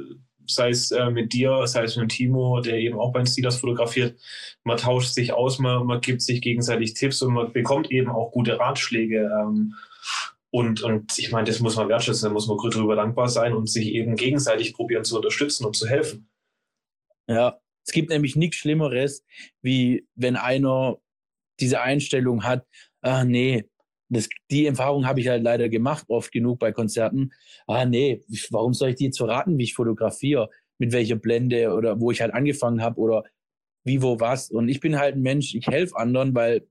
sei 0.55 0.71
es 0.71 0.91
äh, 0.91 1.11
mit 1.11 1.33
dir, 1.33 1.67
sei 1.67 1.85
es 1.85 1.97
mit 1.97 2.11
Timo, 2.11 2.61
der 2.61 2.79
eben 2.79 2.99
auch 2.99 3.13
beim 3.13 3.27
Steelers 3.27 3.57
fotografiert. 3.57 4.21
Man 4.65 4.77
tauscht 4.77 5.15
sich 5.15 5.33
aus, 5.33 5.59
man, 5.59 5.87
man 5.87 6.01
gibt 6.01 6.23
sich 6.23 6.41
gegenseitig 6.41 6.95
Tipps 6.95 7.23
und 7.23 7.35
man 7.35 7.53
bekommt 7.53 7.91
eben 7.91 8.11
auch 8.11 8.33
gute 8.33 8.59
Ratschläge. 8.59 9.31
Ähm, 9.41 9.75
und, 10.51 10.83
und 10.83 11.19
ich 11.19 11.31
meine, 11.31 11.47
das 11.47 11.61
muss 11.61 11.77
man 11.77 11.89
wertschätzen, 11.89 12.29
da 12.29 12.33
muss 12.33 12.49
man 12.49 12.59
darüber 12.59 12.97
dankbar 12.97 13.29
sein 13.29 13.55
und 13.55 13.71
sich 13.71 13.95
eben 13.95 14.17
gegenseitig 14.17 14.75
probieren 14.75 15.05
zu 15.05 15.17
unterstützen 15.17 15.65
und 15.65 15.77
zu 15.77 15.87
helfen. 15.87 16.29
Ja, 17.29 17.60
es 17.87 17.93
gibt 17.93 18.11
nämlich 18.11 18.37
nichts 18.37 18.57
Schlimmeres, 18.57 19.25
wie 19.63 20.07
wenn 20.15 20.37
einer 20.37 20.99
diese 21.61 21.81
Einstellung 21.81 22.45
hat, 22.45 22.67
ah 23.03 23.25
nee, 23.25 23.65
das, 24.09 24.29
die 24.51 24.67
Erfahrung 24.67 25.07
habe 25.07 25.21
ich 25.21 25.29
halt 25.29 25.43
leider 25.43 25.69
gemacht, 25.69 26.05
oft 26.09 26.33
genug 26.33 26.59
bei 26.59 26.73
Konzerten. 26.73 27.33
Ah 27.67 27.85
nee, 27.85 28.23
warum 28.51 28.75
soll 28.75 28.91
ich 28.91 28.97
dir 28.97 29.05
jetzt 29.05 29.19
verraten, 29.19 29.57
wie 29.57 29.65
ich 29.65 29.75
fotografiere, 29.75 30.51
mit 30.79 30.93
welcher 30.93 31.17
Blende 31.17 31.73
oder 31.73 32.01
wo 32.01 32.11
ich 32.11 32.21
halt 32.21 32.35
angefangen 32.35 32.83
habe 32.83 32.99
oder 33.01 33.23
wie, 33.85 34.03
wo, 34.03 34.19
was. 34.19 34.51
Und 34.51 34.69
ich 34.69 34.81
bin 34.81 34.99
halt 34.99 35.15
ein 35.15 35.23
Mensch, 35.23 35.55
ich 35.55 35.67
helfe 35.67 35.97
anderen, 35.97 36.35
weil 36.35 36.67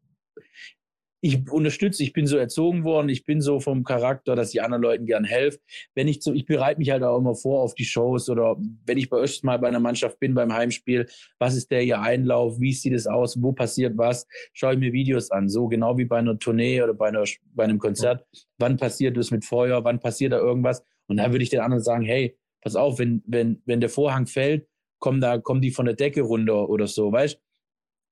ich 1.21 1.49
unterstütze, 1.51 2.01
ich 2.03 2.13
bin 2.13 2.27
so 2.27 2.37
erzogen 2.37 2.83
worden, 2.83 3.09
ich 3.09 3.25
bin 3.25 3.41
so 3.41 3.59
vom 3.59 3.83
Charakter, 3.83 4.35
dass 4.35 4.53
ich 4.53 4.63
anderen 4.63 4.83
Leuten 4.83 5.05
gern 5.05 5.25
helfe. 5.25 5.59
Wenn 5.93 6.07
ich 6.07 6.21
so, 6.21 6.33
ich 6.33 6.45
bereite 6.45 6.79
mich 6.79 6.91
halt 6.91 7.03
auch 7.03 7.17
immer 7.17 7.35
vor 7.35 7.61
auf 7.61 7.75
die 7.75 7.83
Shows 7.83 8.29
oder 8.29 8.55
wenn 8.85 8.97
ich 8.97 9.09
bei 9.09 9.17
euch 9.17 9.43
mal 9.43 9.59
bei 9.59 9.67
einer 9.67 9.81
Mannschaft 9.81 10.19
bin 10.19 10.33
beim 10.33 10.53
Heimspiel, 10.53 11.07
was 11.37 11.55
ist 11.55 11.71
der 11.71 11.83
ihr 11.83 11.99
Einlauf, 11.99 12.59
wie 12.59 12.73
sieht 12.73 12.93
es 12.93 13.05
aus, 13.05 13.41
wo 13.41 13.51
passiert 13.51 13.97
was, 13.97 14.27
schaue 14.53 14.73
ich 14.73 14.79
mir 14.79 14.93
Videos 14.93 15.29
an, 15.31 15.49
so 15.49 15.67
genau 15.67 15.97
wie 15.97 16.05
bei 16.05 16.19
einer 16.19 16.39
Tournee 16.39 16.81
oder 16.81 16.93
bei, 16.93 17.09
einer, 17.09 17.25
bei 17.53 17.65
einem 17.65 17.79
Konzert. 17.79 18.25
Wann 18.57 18.77
passiert 18.77 19.17
das 19.17 19.31
mit 19.31 19.43
Feuer, 19.43 19.83
wann 19.83 19.99
passiert 19.99 20.31
da 20.31 20.37
irgendwas? 20.37 20.83
Und 21.07 21.17
dann 21.17 21.31
würde 21.31 21.43
ich 21.43 21.49
den 21.49 21.59
anderen 21.59 21.83
sagen, 21.83 22.05
hey, 22.05 22.37
pass 22.61 22.75
auf, 22.75 22.99
wenn, 22.99 23.23
wenn, 23.25 23.61
wenn 23.65 23.81
der 23.81 23.89
Vorhang 23.89 24.25
fällt, 24.25 24.67
kommen 24.99 25.19
da, 25.21 25.37
kommen 25.37 25.61
die 25.61 25.71
von 25.71 25.85
der 25.85 25.95
Decke 25.95 26.21
runter 26.21 26.69
oder 26.69 26.87
so, 26.87 27.11
weißt? 27.11 27.39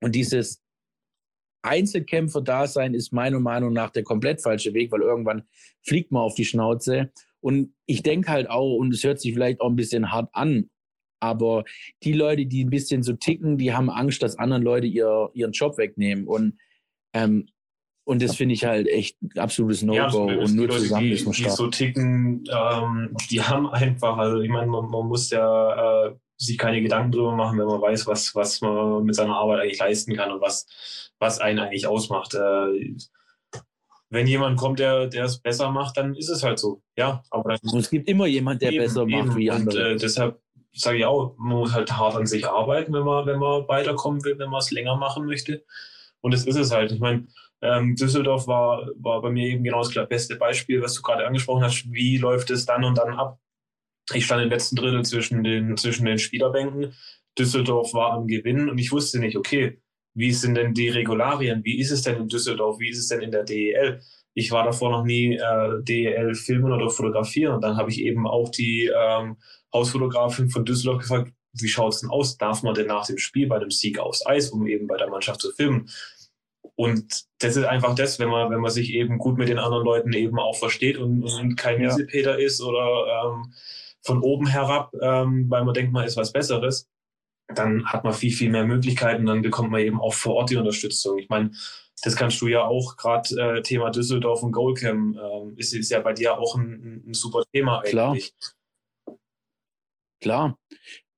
Und 0.00 0.14
dieses, 0.14 0.62
Einzelkämpfer 1.68 2.40
da 2.40 2.66
sein 2.66 2.94
ist 2.94 3.12
meiner 3.12 3.40
Meinung 3.40 3.72
nach 3.72 3.90
der 3.90 4.02
komplett 4.02 4.42
falsche 4.42 4.74
Weg, 4.74 4.90
weil 4.90 5.02
irgendwann 5.02 5.42
fliegt 5.82 6.10
man 6.10 6.22
auf 6.22 6.34
die 6.34 6.44
Schnauze. 6.44 7.12
Und 7.40 7.74
ich 7.86 8.02
denke 8.02 8.30
halt 8.30 8.50
auch, 8.50 8.76
und 8.76 8.92
es 8.92 9.04
hört 9.04 9.20
sich 9.20 9.32
vielleicht 9.32 9.60
auch 9.60 9.68
ein 9.68 9.76
bisschen 9.76 10.10
hart 10.10 10.30
an, 10.32 10.70
aber 11.20 11.64
die 12.02 12.12
Leute, 12.12 12.46
die 12.46 12.64
ein 12.64 12.70
bisschen 12.70 13.02
so 13.02 13.12
ticken, 13.12 13.58
die 13.58 13.72
haben 13.72 13.90
Angst, 13.90 14.22
dass 14.22 14.38
andere 14.38 14.60
Leute 14.60 14.86
ihr, 14.86 15.30
ihren 15.34 15.52
Job 15.52 15.78
wegnehmen. 15.78 16.26
Und, 16.26 16.58
ähm, 17.12 17.48
und 18.04 18.22
das 18.22 18.36
finde 18.36 18.54
ich 18.54 18.64
halt 18.64 18.88
echt 18.88 19.20
ein 19.22 19.38
absolutes 19.38 19.82
No-Go. 19.82 20.30
Ja, 20.30 20.38
und 20.38 20.54
nur 20.54 20.66
Leute, 20.66 20.80
zusammen 20.80 21.06
die, 21.06 21.12
ist 21.12 21.24
man 21.24 21.34
stark. 21.34 21.50
Die 21.50 21.56
so 21.56 21.66
ticken, 21.68 22.44
ähm, 22.50 23.16
die 23.30 23.42
haben 23.42 23.68
einfach, 23.68 24.16
also 24.16 24.40
ich 24.40 24.48
meine, 24.48 24.66
man, 24.66 24.88
man 24.88 25.06
muss 25.06 25.30
ja 25.30 26.06
äh, 26.06 26.14
sich 26.38 26.56
keine 26.56 26.80
Gedanken 26.80 27.12
drüber 27.12 27.32
machen, 27.32 27.58
wenn 27.58 27.66
man 27.66 27.80
weiß, 27.80 28.06
was, 28.06 28.34
was 28.34 28.60
man 28.60 29.04
mit 29.04 29.14
seiner 29.14 29.36
Arbeit 29.36 29.60
eigentlich 29.60 29.78
leisten 29.78 30.14
kann 30.14 30.30
und 30.30 30.40
was, 30.40 30.66
was 31.18 31.40
einen 31.40 31.58
eigentlich 31.58 31.86
ausmacht. 31.86 32.34
Äh, 32.34 32.94
wenn 34.10 34.26
jemand 34.26 34.58
kommt, 34.58 34.78
der, 34.78 35.12
es 35.12 35.38
besser 35.38 35.70
macht, 35.70 35.96
dann 35.98 36.14
ist 36.14 36.30
es 36.30 36.42
halt 36.42 36.58
so. 36.58 36.80
Ja, 36.96 37.22
aber 37.30 37.50
dann, 37.50 37.58
und 37.72 37.80
es 37.80 37.90
gibt 37.90 38.08
immer 38.08 38.26
jemand, 38.26 38.62
der 38.62 38.72
eben, 38.72 38.84
besser 38.84 39.02
eben. 39.02 39.26
macht 39.26 39.36
wie 39.36 39.50
andere. 39.50 39.90
Und 39.90 39.96
äh, 39.96 39.96
deshalb 39.96 40.40
sage 40.72 40.98
ich 40.98 41.04
auch, 41.04 41.34
man 41.36 41.58
muss 41.58 41.74
halt 41.74 41.92
hart 41.92 42.14
an 42.14 42.26
sich 42.26 42.46
arbeiten, 42.46 42.92
wenn 42.92 43.04
man, 43.04 43.26
wenn 43.26 43.38
man 43.38 43.66
weiterkommen 43.68 44.24
will, 44.24 44.38
wenn 44.38 44.48
man 44.48 44.60
es 44.60 44.70
länger 44.70 44.96
machen 44.96 45.26
möchte. 45.26 45.64
Und 46.20 46.32
das 46.32 46.46
ist 46.46 46.56
es 46.56 46.72
halt. 46.72 46.92
Ich 46.92 47.00
meine, 47.00 47.26
ähm, 47.60 47.96
Düsseldorf 47.96 48.46
war, 48.46 48.88
war 48.96 49.20
bei 49.20 49.30
mir 49.30 49.48
eben 49.48 49.64
genau 49.64 49.82
das 49.82 50.08
beste 50.08 50.36
Beispiel, 50.36 50.80
was 50.80 50.94
du 50.94 51.02
gerade 51.02 51.26
angesprochen 51.26 51.64
hast. 51.64 51.90
Wie 51.90 52.16
läuft 52.16 52.50
es 52.50 52.64
dann 52.64 52.84
und 52.84 52.96
dann 52.96 53.14
ab? 53.14 53.40
Ich 54.14 54.24
stand 54.24 54.42
im 54.42 54.50
letzten 54.50 54.76
Drittel 54.76 55.04
zwischen 55.04 55.44
den, 55.44 55.76
zwischen 55.76 56.06
den 56.06 56.18
Spielerbänken. 56.18 56.94
Düsseldorf 57.38 57.94
war 57.94 58.12
am 58.12 58.26
Gewinn 58.26 58.68
und 58.68 58.78
ich 58.78 58.90
wusste 58.90 59.18
nicht, 59.18 59.36
okay, 59.36 59.80
wie 60.14 60.32
sind 60.32 60.56
denn 60.56 60.74
die 60.74 60.88
Regularien? 60.88 61.64
Wie 61.64 61.78
ist 61.78 61.90
es 61.90 62.02
denn 62.02 62.16
in 62.16 62.28
Düsseldorf? 62.28 62.80
Wie 62.80 62.88
ist 62.88 62.98
es 62.98 63.08
denn 63.08 63.20
in 63.20 63.30
der 63.30 63.44
DEL? 63.44 64.00
Ich 64.34 64.50
war 64.50 64.64
davor 64.64 64.90
noch 64.90 65.04
nie 65.04 65.36
äh, 65.36 65.82
DEL 65.82 66.34
filmen 66.34 66.72
oder 66.72 66.90
fotografieren. 66.90 67.54
Und 67.54 67.62
dann 67.62 67.76
habe 67.76 67.90
ich 67.90 68.00
eben 68.00 68.26
auch 68.26 68.48
die 68.48 68.90
ähm, 68.94 69.36
Hausfotografin 69.72 70.50
von 70.50 70.64
Düsseldorf 70.64 71.02
gefragt, 71.02 71.32
wie 71.52 71.68
schaut 71.68 71.94
es 71.94 72.00
denn 72.00 72.10
aus? 72.10 72.36
Darf 72.36 72.62
man 72.62 72.74
denn 72.74 72.86
nach 72.86 73.06
dem 73.06 73.18
Spiel 73.18 73.46
bei 73.46 73.58
dem 73.58 73.70
Sieg 73.70 73.98
aufs 73.98 74.26
Eis, 74.26 74.50
um 74.50 74.66
eben 74.66 74.86
bei 74.86 74.96
der 74.96 75.08
Mannschaft 75.08 75.40
zu 75.40 75.52
filmen? 75.52 75.88
Und 76.74 77.24
das 77.40 77.56
ist 77.56 77.64
einfach 77.64 77.94
das, 77.94 78.18
wenn 78.18 78.28
man, 78.28 78.50
wenn 78.50 78.60
man 78.60 78.70
sich 78.70 78.92
eben 78.92 79.18
gut 79.18 79.36
mit 79.36 79.48
den 79.48 79.58
anderen 79.58 79.84
Leuten 79.84 80.12
eben 80.12 80.38
auch 80.38 80.56
versteht 80.56 80.96
und, 80.96 81.24
und 81.24 81.56
kein 81.56 81.80
ja. 81.80 81.88
Miesepeter 81.88 82.38
ist 82.38 82.60
oder 82.60 83.06
ähm, 83.24 83.52
von 84.04 84.22
oben 84.22 84.46
herab, 84.46 84.92
ähm, 85.00 85.46
weil 85.48 85.64
man 85.64 85.74
denkt, 85.74 85.92
man 85.92 86.06
ist 86.06 86.16
was 86.16 86.32
Besseres, 86.32 86.88
dann 87.54 87.86
hat 87.86 88.04
man 88.04 88.12
viel, 88.12 88.32
viel 88.32 88.50
mehr 88.50 88.64
Möglichkeiten, 88.64 89.26
dann 89.26 89.42
bekommt 89.42 89.70
man 89.70 89.80
eben 89.80 90.00
auch 90.00 90.14
vor 90.14 90.34
Ort 90.34 90.50
die 90.50 90.56
Unterstützung. 90.56 91.18
Ich 91.18 91.28
meine, 91.28 91.50
das 92.02 92.14
kannst 92.14 92.40
du 92.40 92.46
ja 92.46 92.64
auch, 92.64 92.96
gerade 92.96 93.58
äh, 93.58 93.62
Thema 93.62 93.90
Düsseldorf 93.90 94.42
und 94.42 94.52
Goalcam, 94.52 95.18
äh, 95.18 95.60
ist, 95.60 95.74
ist 95.74 95.90
ja 95.90 96.00
bei 96.00 96.12
dir 96.12 96.38
auch 96.38 96.56
ein, 96.56 97.02
ein 97.06 97.14
super 97.14 97.42
Thema 97.52 97.78
eigentlich. 97.78 97.90
Klar. 97.90 98.16
Klar. 100.20 100.58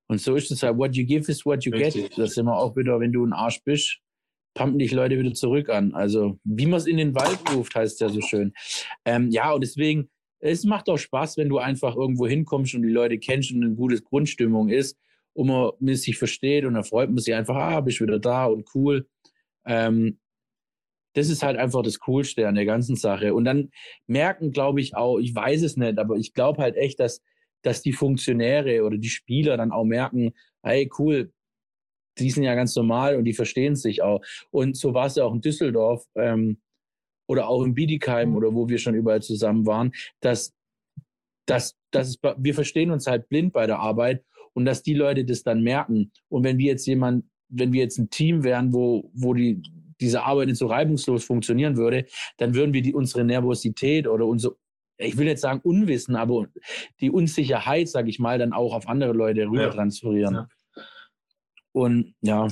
Und 0.09 0.21
so 0.21 0.35
ist 0.35 0.51
es 0.51 0.63
halt, 0.63 0.77
what 0.77 0.95
you 0.97 1.05
give 1.05 1.31
is 1.31 1.45
what 1.47 1.65
you 1.65 1.73
Richtig. 1.73 2.11
get. 2.11 2.19
Das 2.19 2.33
ist 2.33 2.39
immer 2.39 2.57
auch 2.57 2.77
wieder, 2.77 2.99
wenn 3.01 3.13
du 3.13 3.25
ein 3.25 3.33
Arsch 3.33 3.63
bist, 3.65 4.01
pumpen 4.55 4.79
dich 4.79 4.93
Leute 4.93 5.19
wieder 5.19 5.33
zurück 5.35 5.69
an. 5.69 5.95
Also, 5.95 6.39
wie 6.45 6.67
man 6.67 6.79
es 6.79 6.87
in 6.87 6.97
den 6.97 7.15
Wald 7.15 7.39
ruft, 7.55 7.75
heißt 7.75 8.01
ja 8.01 8.09
so 8.09 8.21
schön. 8.21 8.53
Ähm, 9.05 9.31
ja, 9.31 9.53
und 9.53 9.63
deswegen, 9.63 10.11
es 10.41 10.65
macht 10.65 10.89
auch 10.89 10.97
Spaß, 10.97 11.37
wenn 11.37 11.49
du 11.49 11.59
einfach 11.59 11.97
irgendwo 11.97 12.27
hinkommst 12.27 12.75
und 12.75 12.83
die 12.83 12.89
Leute 12.89 13.19
kennst 13.19 13.53
und 13.53 13.63
eine 13.63 13.75
gute 13.75 14.01
Grundstimmung 14.01 14.69
ist 14.71 14.99
und 15.35 15.47
man 15.47 15.95
sich 15.95 16.19
versteht 16.19 16.65
und 16.65 16.75
dann 16.75 16.85
freut 16.85 17.11
man 17.11 17.19
sich 17.19 17.35
einfach, 17.35 17.55
ah, 17.55 17.81
bist 17.81 18.01
wieder 18.01 18.19
da 18.19 18.47
und 18.47 18.67
cool. 18.75 19.07
Ähm, 19.67 20.19
das 21.15 21.29
ist 21.29 21.43
halt 21.43 21.59
einfach 21.59 21.83
das 21.83 21.99
Coolste 22.01 22.47
an 22.49 22.55
der 22.55 22.65
ganzen 22.65 22.97
Sache. 22.97 23.35
Und 23.35 23.45
dann 23.45 23.71
merken, 24.07 24.53
glaube 24.53 24.81
ich, 24.81 24.95
auch, 24.97 25.19
ich 25.19 25.35
weiß 25.35 25.63
es 25.63 25.77
nicht, 25.77 25.99
aber 25.99 26.17
ich 26.17 26.35
glaube 26.35 26.63
halt 26.63 26.77
echt, 26.77 27.01
dass, 27.01 27.21
dass 27.63 27.83
die 27.83 27.93
Funktionäre 27.93 28.85
oder 28.85 28.97
die 28.97 29.09
Spieler 29.09 29.57
dann 29.57 29.73
auch 29.73 29.85
merken, 29.85 30.33
hey, 30.63 30.89
cool, 30.99 31.33
die 32.19 32.31
sind 32.31 32.45
ja 32.45 32.55
ganz 32.55 32.77
normal 32.77 33.17
und 33.17 33.25
die 33.25 33.33
verstehen 33.33 33.77
sich 33.77 34.03
auch. 34.03 34.23
Und 34.51 34.77
so 34.77 34.95
war 34.95 35.07
es 35.07 35.17
ja 35.17 35.25
auch 35.25 35.35
in 35.35 35.41
Düsseldorf 35.41 36.05
ähm, 36.15 36.61
oder 37.31 37.49
auch 37.49 37.63
in 37.63 37.75
Bietigheim 37.75 38.35
oder 38.35 38.53
wo 38.53 38.69
wir 38.69 38.79
schon 38.79 38.97
überall 38.97 39.23
zusammen 39.23 39.65
waren, 39.65 39.93
dass, 40.19 40.53
dass, 41.47 41.77
dass 41.93 42.09
es, 42.09 42.19
wir 42.39 42.55
verstehen 42.55 42.91
uns 42.91 43.07
halt 43.07 43.29
blind 43.29 43.53
bei 43.53 43.69
der 43.69 43.79
Arbeit 43.79 44.25
und 44.53 44.65
dass 44.65 44.83
die 44.83 44.95
Leute 44.95 45.25
das 45.25 45.45
dann 45.45 45.63
merken. 45.63 46.11
Und 46.29 46.43
wenn 46.43 46.59
wir 46.59 46.67
jetzt 46.67 46.87
jemand, 46.87 47.25
wenn 47.49 47.73
wir 47.73 47.83
jetzt 47.83 47.99
ein 47.99 48.11
Team 48.11 48.43
wären, 48.43 48.73
wo, 48.73 49.13
wo 49.15 49.33
die, 49.33 49.63
diese 50.01 50.25
Arbeit 50.25 50.49
nicht 50.49 50.59
so 50.59 50.67
reibungslos 50.67 51.23
funktionieren 51.23 51.77
würde, 51.77 52.07
dann 52.37 52.57
würden 52.57 52.75
wir 52.75 52.83
die, 52.83 52.95
unsere 52.95 53.23
Nervosität 53.23 54.09
oder 54.09 54.27
unsere, 54.27 54.57
ich 54.99 55.17
will 55.17 55.29
jetzt 55.29 55.43
sagen 55.43 55.61
Unwissen, 55.63 56.17
aber 56.17 56.49
die 57.01 57.13
Unsicherheit, 57.13 57.89
sage 57.89 58.11
ich 58.11 58.19
mal, 58.19 58.41
dann 58.41 58.53
auch 58.53 58.75
auf 58.75 58.89
andere 58.89 59.13
Leute 59.13 59.47
rüber 59.47 59.71
transferieren. 59.71 60.35
Ja. 60.35 60.49
Und 61.71 62.13
ja. 62.23 62.49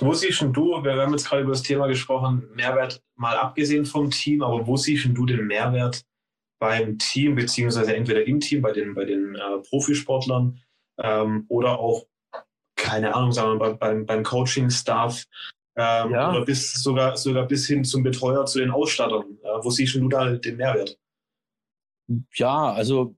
Wo 0.00 0.12
siehst 0.12 0.42
du, 0.42 0.82
wir 0.82 0.94
haben 0.94 1.12
jetzt 1.12 1.28
gerade 1.28 1.42
über 1.42 1.52
das 1.52 1.62
Thema 1.62 1.86
gesprochen, 1.86 2.48
Mehrwert 2.54 3.00
mal 3.14 3.36
abgesehen 3.36 3.86
vom 3.86 4.10
Team, 4.10 4.42
aber 4.42 4.66
wo 4.66 4.76
siehst 4.76 5.06
du 5.12 5.26
den 5.26 5.46
Mehrwert 5.46 6.04
beim 6.58 6.98
Team, 6.98 7.36
beziehungsweise 7.36 7.94
entweder 7.94 8.26
im 8.26 8.40
Team, 8.40 8.62
bei 8.62 8.72
den, 8.72 8.94
bei 8.94 9.04
den 9.04 9.36
äh, 9.36 9.58
Profisportlern 9.68 10.60
ähm, 10.98 11.44
oder 11.48 11.78
auch, 11.78 12.06
keine 12.76 13.14
Ahnung, 13.14 13.32
sagen 13.32 13.52
wir 13.52 13.56
mal, 13.56 13.74
beim, 13.74 14.04
beim 14.04 14.24
Coaching-Staff. 14.24 15.24
Ähm, 15.76 16.10
ja. 16.12 16.30
Oder 16.30 16.44
bis 16.44 16.72
sogar, 16.74 17.16
sogar 17.16 17.46
bis 17.46 17.66
hin 17.66 17.84
zum 17.84 18.02
Betreuer, 18.02 18.46
zu 18.46 18.58
den 18.58 18.70
Ausstattern. 18.70 19.38
Äh, 19.42 19.48
wo 19.62 19.70
siehst 19.70 19.94
du 19.94 20.08
da 20.08 20.30
den 20.30 20.56
Mehrwert? 20.56 20.98
Ja, 22.34 22.72
also 22.72 23.16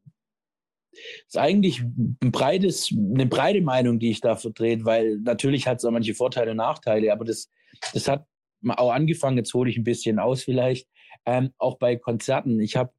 ist 1.27 1.39
eigentlich 1.39 1.81
ein 1.81 2.19
breites, 2.33 2.91
eine 2.93 3.27
breite 3.27 3.61
Meinung, 3.61 3.99
die 3.99 4.11
ich 4.11 4.21
da 4.21 4.37
vertrete, 4.37 4.85
weil 4.85 5.19
natürlich 5.19 5.67
hat 5.67 5.79
es 5.79 5.85
auch 5.85 5.91
manche 5.91 6.15
Vorteile 6.15 6.53
und 6.53 6.59
Nachteile, 6.59 7.13
aber 7.13 7.25
das, 7.25 7.51
das 7.93 8.09
hat 8.09 8.27
auch 8.69 8.93
angefangen, 8.93 9.37
jetzt 9.37 9.55
hole 9.55 9.71
ich 9.71 9.77
ein 9.77 9.85
bisschen 9.85 10.19
aus 10.19 10.43
vielleicht, 10.43 10.89
ähm, 11.25 11.53
auch 11.59 11.79
bei 11.79 11.97
Konzerten. 11.97 12.61
Ich 12.61 12.77
habe 12.77 12.93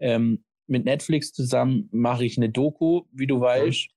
ähm, 0.00 0.44
mit 0.66 0.84
Netflix 0.84 1.32
zusammen 1.32 1.88
mache 1.92 2.24
ich 2.24 2.36
eine 2.36 2.50
Doku, 2.50 3.02
wie 3.12 3.26
du 3.26 3.40
weißt, 3.40 3.88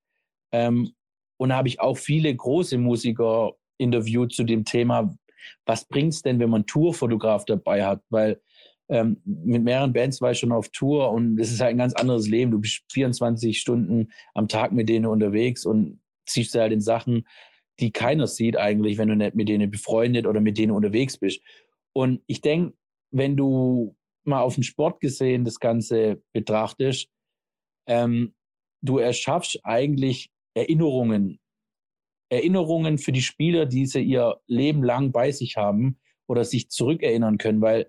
ähm, 0.51 0.91
und 1.37 1.53
habe 1.53 1.67
ich 1.67 1.79
auch 1.79 1.97
viele 1.97 2.35
große 2.35 2.77
Musiker 2.77 3.53
interviewt 3.77 4.33
zu 4.33 4.43
dem 4.43 4.65
Thema, 4.65 5.15
was 5.65 5.85
bringt 5.85 6.13
es 6.13 6.21
denn, 6.21 6.39
wenn 6.39 6.49
man 6.49 6.65
Tourfotograf 6.65 7.45
dabei 7.45 7.85
hat, 7.85 8.01
weil 8.09 8.41
ähm, 8.89 9.21
mit 9.25 9.63
mehreren 9.63 9.93
Bands 9.93 10.21
war 10.21 10.31
ich 10.31 10.39
schon 10.39 10.51
auf 10.51 10.69
Tour 10.69 11.11
und 11.11 11.39
es 11.39 11.51
ist 11.51 11.59
halt 11.59 11.71
ein 11.71 11.77
ganz 11.77 11.93
anderes 11.93 12.27
Leben. 12.27 12.51
Du 12.51 12.59
bist 12.59 12.83
24 12.91 13.59
Stunden 13.59 14.11
am 14.33 14.47
Tag 14.47 14.71
mit 14.71 14.87
denen 14.87 15.05
unterwegs 15.05 15.65
und 15.65 15.99
ziehst 16.25 16.55
halt 16.55 16.71
in 16.71 16.81
Sachen, 16.81 17.27
die 17.79 17.91
keiner 17.91 18.27
sieht 18.27 18.57
eigentlich, 18.57 18.97
wenn 18.97 19.09
du 19.09 19.15
nicht 19.15 19.35
mit 19.35 19.49
denen 19.49 19.69
befreundet 19.69 20.25
oder 20.25 20.41
mit 20.41 20.57
denen 20.57 20.71
unterwegs 20.71 21.17
bist. 21.17 21.41
Und 21.93 22.21
ich 22.27 22.41
denke, 22.41 22.75
wenn 23.11 23.35
du 23.35 23.95
mal 24.23 24.41
auf 24.41 24.55
den 24.55 24.63
Sport 24.63 24.99
gesehen 24.99 25.45
das 25.45 25.59
Ganze 25.59 26.21
betrachtest, 26.33 27.09
ähm, 27.87 28.33
du 28.81 28.97
erschaffst 28.97 29.59
eigentlich 29.63 30.31
Erinnerungen. 30.53 31.39
Erinnerungen 32.29 32.97
für 32.97 33.11
die 33.11 33.21
Spieler, 33.21 33.65
die 33.65 33.85
sie 33.85 34.01
ihr 34.01 34.39
Leben 34.47 34.83
lang 34.83 35.11
bei 35.11 35.31
sich 35.31 35.55
haben 35.55 35.99
oder 36.27 36.43
sich 36.43 36.69
zurückerinnern 36.69 37.37
können, 37.37 37.61
weil 37.61 37.87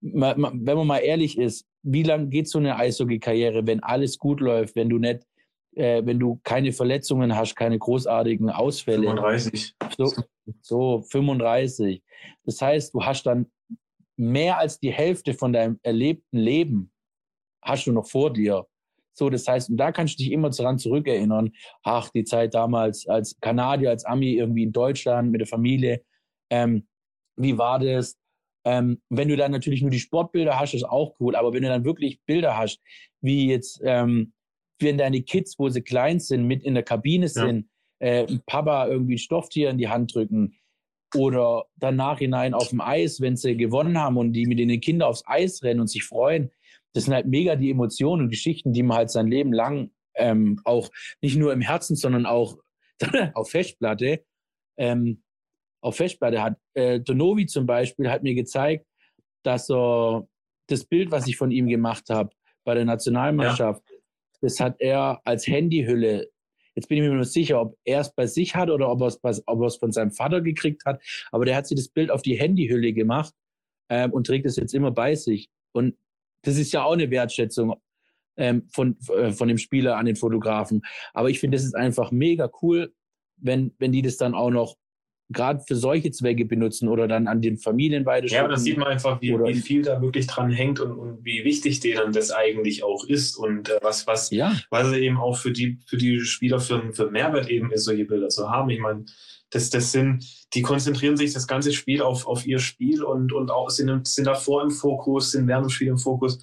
wenn 0.00 0.40
man 0.40 0.86
mal 0.86 0.98
ehrlich 0.98 1.38
ist, 1.38 1.66
wie 1.82 2.02
lange 2.02 2.28
geht 2.28 2.48
so 2.48 2.58
eine 2.58 2.76
Eishockey-Karriere, 2.76 3.66
wenn 3.66 3.82
alles 3.82 4.18
gut 4.18 4.40
läuft, 4.40 4.76
wenn 4.76 4.88
du 4.88 4.98
nicht, 4.98 5.26
äh, 5.76 6.02
wenn 6.04 6.18
du 6.18 6.40
keine 6.42 6.72
Verletzungen 6.72 7.36
hast, 7.36 7.56
keine 7.56 7.78
großartigen 7.78 8.50
Ausfälle? 8.50 9.06
35. 9.08 9.74
So, 9.96 10.12
so 10.62 11.02
35. 11.10 12.02
Das 12.44 12.60
heißt, 12.60 12.94
du 12.94 13.02
hast 13.02 13.24
dann 13.24 13.50
mehr 14.16 14.58
als 14.58 14.78
die 14.78 14.92
Hälfte 14.92 15.34
von 15.34 15.52
deinem 15.52 15.78
erlebten 15.82 16.38
Leben 16.38 16.92
hast 17.62 17.86
du 17.86 17.92
noch 17.92 18.06
vor 18.06 18.32
dir. 18.32 18.66
So, 19.12 19.28
das 19.28 19.46
heißt, 19.46 19.70
und 19.70 19.76
da 19.76 19.92
kannst 19.92 20.18
du 20.18 20.24
dich 20.24 20.32
immer 20.32 20.50
daran 20.50 20.78
zurückerinnern. 20.78 21.52
Ach, 21.82 22.08
die 22.10 22.24
Zeit 22.24 22.54
damals 22.54 23.06
als 23.06 23.38
Kanadier, 23.40 23.90
als 23.90 24.04
Ami 24.04 24.32
irgendwie 24.32 24.62
in 24.62 24.72
Deutschland 24.72 25.30
mit 25.30 25.40
der 25.40 25.48
Familie. 25.48 26.02
Ähm, 26.50 26.86
wie 27.36 27.56
war 27.58 27.78
das? 27.78 28.16
Ähm, 28.64 29.00
wenn 29.08 29.28
du 29.28 29.36
dann 29.36 29.52
natürlich 29.52 29.82
nur 29.82 29.90
die 29.90 30.00
Sportbilder 30.00 30.58
hast, 30.58 30.74
ist 30.74 30.84
auch 30.84 31.14
cool. 31.20 31.36
Aber 31.36 31.52
wenn 31.52 31.62
du 31.62 31.68
dann 31.68 31.84
wirklich 31.84 32.20
Bilder 32.26 32.56
hast, 32.56 32.80
wie 33.20 33.48
jetzt, 33.48 33.80
ähm, 33.84 34.32
wenn 34.78 34.98
deine 34.98 35.22
Kids, 35.22 35.58
wo 35.58 35.68
sie 35.68 35.82
klein 35.82 36.20
sind, 36.20 36.46
mit 36.46 36.62
in 36.62 36.74
der 36.74 36.82
Kabine 36.82 37.28
sind, 37.28 37.68
ja. 38.00 38.06
äh, 38.06 38.38
Papa 38.46 38.86
irgendwie 38.86 39.14
ein 39.14 39.18
Stofftier 39.18 39.70
in 39.70 39.78
die 39.78 39.88
Hand 39.88 40.14
drücken 40.14 40.56
oder 41.14 41.66
dann 41.76 41.96
nachhinein 41.96 42.54
auf 42.54 42.68
dem 42.68 42.80
Eis, 42.80 43.20
wenn 43.20 43.36
sie 43.36 43.56
gewonnen 43.56 43.98
haben 43.98 44.16
und 44.16 44.32
die 44.32 44.46
mit 44.46 44.58
den 44.58 44.80
Kindern 44.80 45.08
aufs 45.08 45.24
Eis 45.26 45.62
rennen 45.62 45.80
und 45.80 45.88
sich 45.88 46.04
freuen. 46.04 46.50
Das 46.92 47.04
sind 47.04 47.14
halt 47.14 47.26
mega 47.26 47.56
die 47.56 47.70
Emotionen 47.70 48.22
und 48.22 48.30
Geschichten, 48.30 48.72
die 48.72 48.82
man 48.82 48.96
halt 48.96 49.10
sein 49.10 49.26
Leben 49.26 49.52
lang 49.52 49.90
ähm, 50.14 50.60
auch 50.64 50.90
nicht 51.20 51.36
nur 51.36 51.52
im 51.52 51.60
Herzen, 51.60 51.96
sondern 51.96 52.26
auch 52.26 52.58
auf 53.34 53.50
Festplatte 53.50 54.24
ähm, 54.76 55.22
auf 55.80 55.96
Festplatte 55.96 56.42
hat. 56.42 56.56
Äh, 56.74 57.00
Donovi 57.00 57.46
zum 57.46 57.66
Beispiel 57.66 58.10
hat 58.10 58.22
mir 58.22 58.34
gezeigt, 58.34 58.86
dass 59.42 59.70
er 59.70 60.26
das 60.66 60.84
Bild, 60.84 61.10
was 61.10 61.26
ich 61.26 61.36
von 61.36 61.50
ihm 61.50 61.68
gemacht 61.68 62.10
habe 62.10 62.30
bei 62.64 62.74
der 62.74 62.84
Nationalmannschaft, 62.84 63.82
ja. 63.90 63.96
das 64.42 64.60
hat 64.60 64.76
er 64.78 65.20
als 65.24 65.46
Handyhülle. 65.46 66.30
Jetzt 66.74 66.88
bin 66.88 67.02
ich 67.02 67.10
mir 67.10 67.16
nicht 67.16 67.32
sicher, 67.32 67.60
ob 67.60 67.76
er 67.84 68.00
es 68.00 68.14
bei 68.14 68.26
sich 68.26 68.54
hat 68.54 68.70
oder 68.70 68.90
ob 68.90 69.00
er 69.00 69.08
es, 69.08 69.42
ob 69.46 69.60
er 69.60 69.66
es 69.66 69.76
von 69.76 69.92
seinem 69.92 70.12
Vater 70.12 70.40
gekriegt 70.40 70.84
hat. 70.84 71.02
Aber 71.32 71.44
der 71.44 71.56
hat 71.56 71.66
sich 71.66 71.76
das 71.76 71.88
Bild 71.88 72.10
auf 72.10 72.22
die 72.22 72.38
Handyhülle 72.38 72.92
gemacht 72.92 73.34
ähm, 73.88 74.12
und 74.12 74.26
trägt 74.26 74.46
es 74.46 74.56
jetzt 74.56 74.74
immer 74.74 74.90
bei 74.90 75.14
sich. 75.14 75.50
Und 75.72 75.96
das 76.42 76.56
ist 76.56 76.72
ja 76.72 76.84
auch 76.84 76.92
eine 76.92 77.10
Wertschätzung 77.10 77.74
ähm, 78.36 78.68
von, 78.72 78.96
äh, 79.08 79.32
von 79.32 79.48
dem 79.48 79.58
Spieler 79.58 79.96
an 79.96 80.06
den 80.06 80.16
Fotografen. 80.16 80.82
Aber 81.12 81.28
ich 81.28 81.40
finde, 81.40 81.56
das 81.56 81.64
ist 81.64 81.74
einfach 81.74 82.12
mega 82.12 82.50
cool, 82.62 82.94
wenn, 83.36 83.74
wenn 83.78 83.92
die 83.92 84.02
das 84.02 84.16
dann 84.16 84.34
auch 84.34 84.50
noch 84.50 84.76
gerade 85.30 85.62
für 85.66 85.76
solche 85.76 86.10
Zwecke 86.10 86.44
benutzen 86.44 86.88
oder 86.88 87.06
dann 87.06 87.28
an 87.28 87.40
den 87.40 87.56
Familien 87.56 88.04
weiter 88.04 88.26
Ja, 88.26 88.40
aber 88.40 88.50
da 88.50 88.56
sieht 88.56 88.76
man 88.76 88.88
einfach, 88.88 89.20
wie, 89.20 89.32
wie, 89.32 89.54
viel 89.54 89.82
da 89.82 90.02
wirklich 90.02 90.26
dran 90.26 90.50
hängt 90.50 90.80
und, 90.80 90.92
und, 90.92 91.24
wie 91.24 91.44
wichtig 91.44 91.80
denen 91.80 92.12
das 92.12 92.32
eigentlich 92.32 92.82
auch 92.82 93.04
ist 93.04 93.36
und 93.36 93.68
äh, 93.68 93.78
was, 93.80 94.06
was, 94.06 94.30
ja. 94.30 94.54
was 94.70 94.92
eben 94.92 95.18
auch 95.18 95.36
für 95.36 95.52
die, 95.52 95.78
für 95.86 95.96
die 95.96 96.20
Spieler 96.20 96.58
für, 96.58 96.92
für 96.92 97.10
Mehrwert 97.10 97.48
eben 97.48 97.70
ist, 97.70 97.84
solche 97.84 98.04
Bilder 98.04 98.28
zu 98.28 98.50
haben. 98.50 98.70
Ich 98.70 98.80
meine, 98.80 99.04
das, 99.50 99.70
das 99.70 99.92
sind, 99.92 100.24
die 100.54 100.62
konzentrieren 100.62 101.16
sich 101.16 101.32
das 101.32 101.46
ganze 101.46 101.72
Spiel 101.72 102.02
auf, 102.02 102.26
auf 102.26 102.46
ihr 102.46 102.58
Spiel 102.58 103.04
und, 103.04 103.32
und 103.32 103.50
auch 103.50 103.70
sind, 103.70 104.06
sind 104.06 104.26
davor 104.26 104.62
im 104.62 104.70
Fokus, 104.70 105.30
sind 105.32 105.46
während 105.46 105.66
dem 105.66 105.70
Spiel 105.70 105.88
im 105.88 105.98
Fokus 105.98 106.38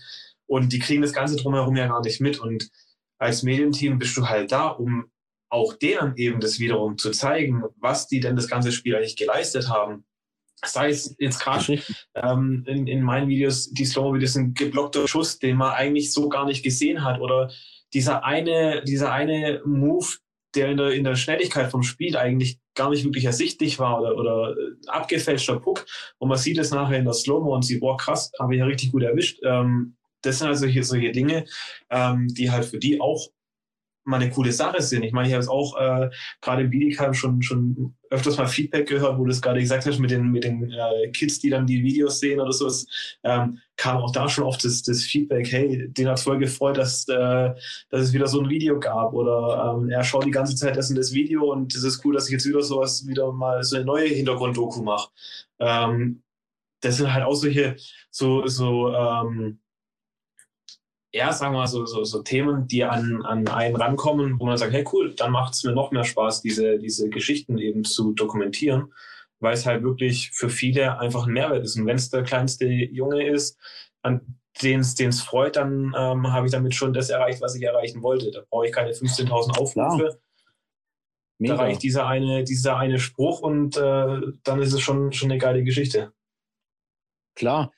und 0.46 0.72
die 0.72 0.80
kriegen 0.80 1.02
das 1.02 1.14
Ganze 1.14 1.36
drumherum 1.36 1.76
ja 1.76 1.88
gar 1.88 2.02
nicht 2.02 2.22
mit 2.22 2.40
und 2.40 2.70
als 3.18 3.44
Medienteam 3.44 3.98
bist 3.98 4.16
du 4.16 4.30
halt 4.30 4.52
da, 4.52 4.68
um 4.68 5.10
auch 5.50 5.74
denen 5.74 6.16
eben 6.18 6.40
das 6.40 6.60
wiederum 6.60 6.98
zu 6.98 7.12
zeigen, 7.12 7.64
was 7.78 8.08
die 8.08 8.20
denn 8.20 8.36
das 8.36 8.48
ganze 8.48 8.72
Spiel 8.72 8.96
eigentlich 8.96 9.16
geleistet 9.16 9.70
haben. 9.70 10.06
Sei 10.66 10.90
es 10.90 11.16
jetzt 11.20 11.40
gerade 11.40 11.80
ähm, 12.16 12.64
in, 12.68 12.88
in 12.88 13.04
meinen 13.04 13.28
Videos, 13.28 13.70
die 13.70 13.86
Slow-Videos, 13.86 14.36
ein 14.36 14.54
geblockter 14.54 15.08
Schuss, 15.08 15.38
den 15.40 15.56
man 15.56 15.74
eigentlich 15.74 16.12
so 16.12 16.30
gar 16.30 16.46
nicht 16.46 16.64
gesehen 16.64 17.04
hat. 17.04 17.22
Oder 17.22 17.52
dieser 17.94 18.24
eine, 18.24 18.84
dieser 18.84 19.12
eine 19.12 19.62
Move, 19.66 20.08
der 20.56 20.70
in 20.70 20.78
der, 20.78 20.92
in 20.92 21.04
der 21.04 21.16
Schnelligkeit 21.16 21.70
vom 21.70 21.84
Spiel 21.84 22.18
eigentlich 22.18 22.60
gar 22.74 22.90
nicht 22.90 23.04
wirklich 23.04 23.26
ersichtlich 23.26 23.78
war 23.80 24.02
oder, 24.02 24.16
oder 24.16 24.56
abgefälschter 24.88 25.60
Puck. 25.60 25.86
Und 26.18 26.30
man 26.30 26.38
sieht 26.38 26.58
es 26.58 26.72
nachher 26.72 26.98
in 26.98 27.06
der 27.06 27.14
Slow-Mo 27.14 27.54
und 27.54 27.64
sieht, 27.64 27.80
boah, 27.80 27.98
krass, 27.98 28.32
habe 28.40 28.56
ich 28.56 28.60
ja 28.60 28.66
richtig 28.66 28.92
gut 28.92 29.04
erwischt. 29.04 29.40
Ähm, 29.44 29.96
das 30.22 30.40
sind 30.40 30.48
also 30.48 30.66
hier 30.66 30.84
solche 30.84 31.12
Dinge, 31.12 31.46
ähm, 31.90 32.28
die 32.30 32.50
halt 32.50 32.66
für 32.66 32.80
die 32.80 33.00
auch 33.00 33.28
mal 34.08 34.22
eine 34.22 34.32
coole 34.32 34.52
Sache 34.52 34.82
sind. 34.82 35.04
Ich 35.04 35.12
meine, 35.12 35.28
ich 35.28 35.34
habe 35.34 35.44
es 35.44 35.50
auch 35.50 35.78
äh, 35.78 36.10
gerade 36.42 36.64
in 36.64 36.70
Bietigheim 36.70 37.14
schon, 37.14 37.42
schon 37.42 37.96
öfters 38.10 38.38
mal 38.38 38.48
Feedback 38.48 38.88
gehört, 38.88 39.18
wo 39.18 39.26
du 39.26 39.32
es 39.32 39.42
gerade 39.42 39.60
gesagt 39.60 39.86
hast, 39.86 40.00
mit 40.00 40.12
den, 40.12 40.32
mit 40.32 40.46
den 40.46 40.72
äh, 40.72 41.12
Kids, 41.12 41.40
die 41.40 41.50
dann 41.50 41.68
die 41.68 41.84
Videos 41.84 42.20
sehen 42.20 42.40
oder 42.40 42.54
so. 42.54 42.68
Es 42.68 42.88
ähm, 43.24 43.60
kam 43.76 43.98
auch 43.98 44.12
da 44.12 44.30
schon 44.30 44.46
oft 44.46 44.64
das, 44.64 44.82
das 44.82 45.04
Feedback, 45.04 45.52
hey, 45.52 45.90
den 45.90 46.08
hat 46.08 46.20
voll 46.20 46.40
gefreut, 46.40 46.78
dass, 46.78 47.08
äh, 47.10 47.54
dass 47.90 48.02
es 48.02 48.14
wieder 48.14 48.28
so 48.28 48.40
ein 48.42 48.50
Video 48.50 48.80
gab. 48.80 49.14
Oder 49.14 49.76
ähm, 49.78 49.90
er 49.90 50.04
schaut 50.04 50.26
die 50.26 50.32
ganze 50.32 50.56
Zeit 50.56 50.78
das 50.78 50.90
und 50.90 50.98
das 50.98 51.14
Video 51.14 51.52
und 51.52 51.76
es 51.76 51.84
ist 51.84 52.04
cool, 52.06 52.14
dass 52.14 52.28
ich 52.28 52.34
jetzt 52.34 52.48
wieder 52.48 52.62
sowas, 52.62 53.06
wieder 53.06 53.32
mal 53.34 53.62
so 53.64 53.76
eine 53.76 53.86
neue 53.86 54.08
Hintergrunddoku 54.08 54.82
mache. 54.82 55.10
Ähm, 55.60 56.24
das 56.80 56.98
sind 56.98 57.14
halt 57.14 57.26
auch 57.26 57.36
solche, 57.36 57.76
so, 58.10 58.48
so 58.48 58.94
ähm, 58.94 59.60
ja, 61.14 61.32
sagen 61.32 61.54
wir 61.54 61.60
mal, 61.60 61.68
so, 61.68 61.86
so, 61.86 62.04
so 62.04 62.22
Themen, 62.22 62.68
die 62.68 62.84
an, 62.84 63.24
an 63.26 63.48
einen 63.48 63.76
rankommen, 63.76 64.40
wo 64.40 64.46
man 64.46 64.58
sagt, 64.58 64.74
hey 64.74 64.86
cool, 64.92 65.14
dann 65.16 65.32
macht 65.32 65.54
es 65.54 65.64
mir 65.64 65.72
noch 65.72 65.92
mehr 65.92 66.04
Spaß, 66.04 66.42
diese, 66.42 66.78
diese 66.80 67.10
Geschichten 67.10 67.58
eben 67.58 67.84
zu 67.84 68.14
dokumentieren, 68.14 68.94
weil 69.40 69.54
es 69.54 69.66
halt 69.66 69.84
wirklich 69.84 70.32
für 70.32 70.50
viele 70.50 71.00
einfach 71.00 71.26
ein 71.26 71.34
Mehrwert 71.34 71.64
ist. 71.64 71.78
Und 71.78 71.86
wenn 71.86 71.96
es 71.96 72.10
der 72.10 72.24
kleinste 72.24 72.68
Junge 72.68 73.28
ist, 73.28 73.58
an 74.02 74.38
den 74.62 74.80
es 74.82 75.22
freut, 75.22 75.56
dann 75.56 75.94
ähm, 75.98 76.32
habe 76.32 76.48
ich 76.48 76.52
damit 76.52 76.74
schon 76.74 76.94
das 76.94 77.10
erreicht, 77.10 77.42
was 77.42 77.56
ich 77.56 77.64
erreichen 77.64 78.02
wollte. 78.02 78.32
Da 78.32 78.42
brauche 78.50 78.66
ich 78.66 78.72
keine 78.72 78.92
15.000 78.92 79.58
Aufrufe. 79.58 80.20
Da 81.40 81.56
reicht 81.56 81.84
dieser 81.84 82.08
eine, 82.08 82.44
dieser 82.44 82.78
eine 82.78 82.98
Spruch 82.98 83.42
und 83.42 83.78
äh, 83.78 84.22
dann 84.44 84.60
ist 84.60 84.74
es 84.74 84.82
schon, 84.82 85.14
schon 85.14 85.30
eine 85.30 85.40
geile 85.40 85.64
Geschichte. 85.64 86.12
Klar, 87.36 87.72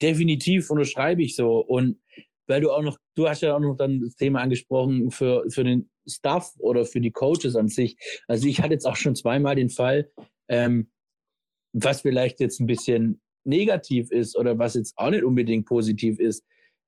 definitiv 0.00 0.70
unterschreibe 0.70 1.22
ich 1.22 1.34
so. 1.34 1.58
Und 1.58 1.98
weil 2.46 2.60
du 2.60 2.70
auch 2.70 2.82
noch, 2.82 2.98
du 3.14 3.28
hast 3.28 3.42
ja 3.42 3.54
auch 3.54 3.60
noch 3.60 3.76
dann 3.76 4.00
das 4.00 4.16
Thema 4.16 4.40
angesprochen 4.40 5.10
für, 5.10 5.44
für 5.48 5.64
den 5.64 5.90
Staff 6.06 6.52
oder 6.58 6.84
für 6.84 7.00
die 7.00 7.10
Coaches 7.10 7.56
an 7.56 7.68
sich. 7.68 7.96
Also 8.28 8.46
ich 8.46 8.60
hatte 8.60 8.74
jetzt 8.74 8.86
auch 8.86 8.96
schon 8.96 9.16
zweimal 9.16 9.56
den 9.56 9.70
Fall, 9.70 10.10
ähm, 10.48 10.90
was 11.72 12.02
vielleicht 12.02 12.40
jetzt 12.40 12.60
ein 12.60 12.66
bisschen 12.66 13.20
negativ 13.44 14.10
ist 14.10 14.36
oder 14.36 14.58
was 14.58 14.74
jetzt 14.74 14.96
auch 14.96 15.10
nicht 15.10 15.24
unbedingt 15.24 15.66
positiv 15.66 16.18
ist, 16.18 16.44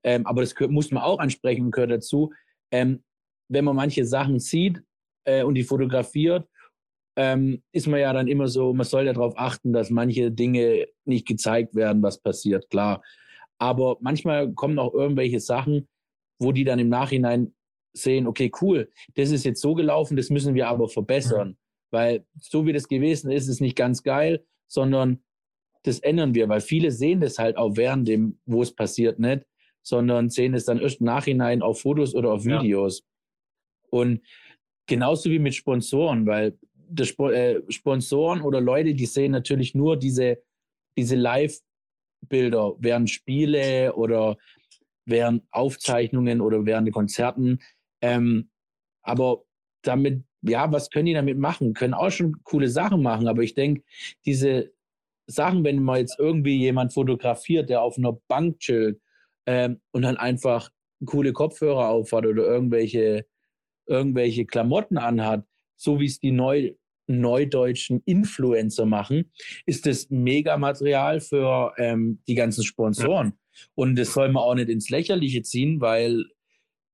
ähm, 0.06 0.26
aber 0.26 0.42
das 0.42 0.54
muss 0.68 0.90
man 0.90 1.02
auch 1.02 1.18
ansprechen 1.18 1.70
gehört 1.70 1.90
dazu. 1.90 2.32
Ähm, 2.70 3.02
wenn 3.48 3.64
man 3.64 3.76
manche 3.76 4.04
Sachen 4.04 4.38
sieht 4.38 4.82
äh, 5.24 5.42
und 5.42 5.54
die 5.54 5.64
fotografiert, 5.64 6.48
ähm, 7.16 7.62
ist 7.72 7.86
man 7.86 8.00
ja 8.00 8.12
dann 8.12 8.28
immer 8.28 8.46
so, 8.48 8.72
man 8.72 8.86
soll 8.86 9.06
ja 9.06 9.12
darauf 9.12 9.34
achten, 9.36 9.72
dass 9.72 9.90
manche 9.90 10.30
Dinge 10.30 10.86
nicht 11.04 11.26
gezeigt 11.26 11.74
werden, 11.74 12.02
was 12.02 12.20
passiert, 12.20 12.68
klar. 12.70 13.02
Aber 13.58 13.96
manchmal 14.00 14.52
kommen 14.52 14.78
auch 14.78 14.94
irgendwelche 14.94 15.40
Sachen, 15.40 15.88
wo 16.38 16.52
die 16.52 16.64
dann 16.64 16.78
im 16.78 16.88
Nachhinein 16.88 17.54
sehen, 17.94 18.26
okay, 18.26 18.50
cool, 18.60 18.90
das 19.14 19.30
ist 19.30 19.44
jetzt 19.44 19.60
so 19.60 19.74
gelaufen, 19.74 20.16
das 20.16 20.28
müssen 20.28 20.54
wir 20.54 20.68
aber 20.68 20.88
verbessern. 20.88 21.50
Mhm. 21.50 21.56
Weil 21.90 22.26
so 22.38 22.66
wie 22.66 22.72
das 22.72 22.88
gewesen 22.88 23.30
ist, 23.30 23.48
ist 23.48 23.60
nicht 23.60 23.76
ganz 23.76 24.02
geil. 24.02 24.44
sondern 24.68 25.22
das 25.84 26.00
ändern 26.00 26.34
wir, 26.34 26.48
weil 26.48 26.60
viele 26.60 26.90
sehen 26.90 27.20
das 27.20 27.38
halt 27.38 27.56
auch 27.56 27.76
während 27.76 28.08
dem, 28.08 28.40
wo 28.44 28.60
es 28.60 28.74
passiert, 28.74 29.20
nicht, 29.20 29.46
sondern 29.82 30.30
sehen 30.30 30.54
es 30.54 30.64
dann 30.64 30.80
erst 30.80 31.00
im 31.00 31.06
Nachhinein 31.06 31.62
auf 31.62 31.80
Fotos 31.80 32.14
oder 32.14 32.32
auf 32.32 32.44
Videos. 32.44 33.00
Ja. 33.00 33.06
Und 33.90 34.20
genauso 34.86 35.30
wie 35.30 35.38
mit 35.38 35.54
Sponsoren, 35.54 36.26
weil 36.26 36.58
Sp 36.98 37.30
äh, 37.30 37.62
Sponsoren 37.68 38.42
oder 38.42 38.60
Leute, 38.60 38.94
die 38.94 39.06
sehen 39.06 39.30
natürlich 39.32 39.74
nur 39.74 39.96
diese, 39.96 40.42
diese 40.96 41.14
Live-Bilder 42.22 42.74
während 42.78 43.10
Spiele 43.10 43.94
oder 43.94 44.36
während 45.04 45.44
Aufzeichnungen 45.50 46.40
oder 46.40 46.66
während 46.66 46.92
Konzerten. 46.92 47.60
Ähm, 48.00 48.50
aber 49.02 49.44
damit, 49.82 50.24
ja, 50.42 50.70
was 50.72 50.90
können 50.90 51.06
die 51.06 51.14
damit 51.14 51.38
machen? 51.38 51.74
Können 51.74 51.94
auch 51.94 52.10
schon 52.10 52.42
coole 52.44 52.68
Sachen 52.68 53.02
machen, 53.02 53.28
aber 53.28 53.42
ich 53.42 53.54
denke, 53.54 53.82
diese 54.24 54.72
Sachen, 55.28 55.64
wenn 55.64 55.82
man 55.82 55.98
jetzt 55.98 56.18
irgendwie 56.18 56.56
jemand 56.56 56.92
fotografiert, 56.92 57.68
der 57.68 57.82
auf 57.82 57.98
einer 57.98 58.12
Bank 58.28 58.58
chillt 58.60 59.00
ähm, 59.46 59.80
und 59.92 60.02
dann 60.02 60.16
einfach 60.16 60.70
coole 61.04 61.32
Kopfhörer 61.32 61.88
aufhat 61.88 62.26
oder 62.26 62.44
irgendwelche, 62.44 63.26
irgendwelche 63.86 64.46
Klamotten 64.46 64.98
anhat, 64.98 65.46
so 65.76 66.00
wie 66.00 66.06
es 66.06 66.18
die 66.18 66.32
neu, 66.32 66.74
neudeutschen 67.06 68.02
Influencer 68.04 68.86
machen, 68.86 69.30
ist 69.64 69.86
das 69.86 70.10
Megamaterial 70.10 71.20
für 71.20 71.72
ähm, 71.78 72.20
die 72.28 72.34
ganzen 72.34 72.64
Sponsoren. 72.64 73.34
Und 73.74 73.96
das 73.96 74.12
soll 74.12 74.30
man 74.30 74.42
auch 74.42 74.54
nicht 74.54 74.68
ins 74.68 74.90
Lächerliche 74.90 75.42
ziehen, 75.42 75.80
weil 75.80 76.24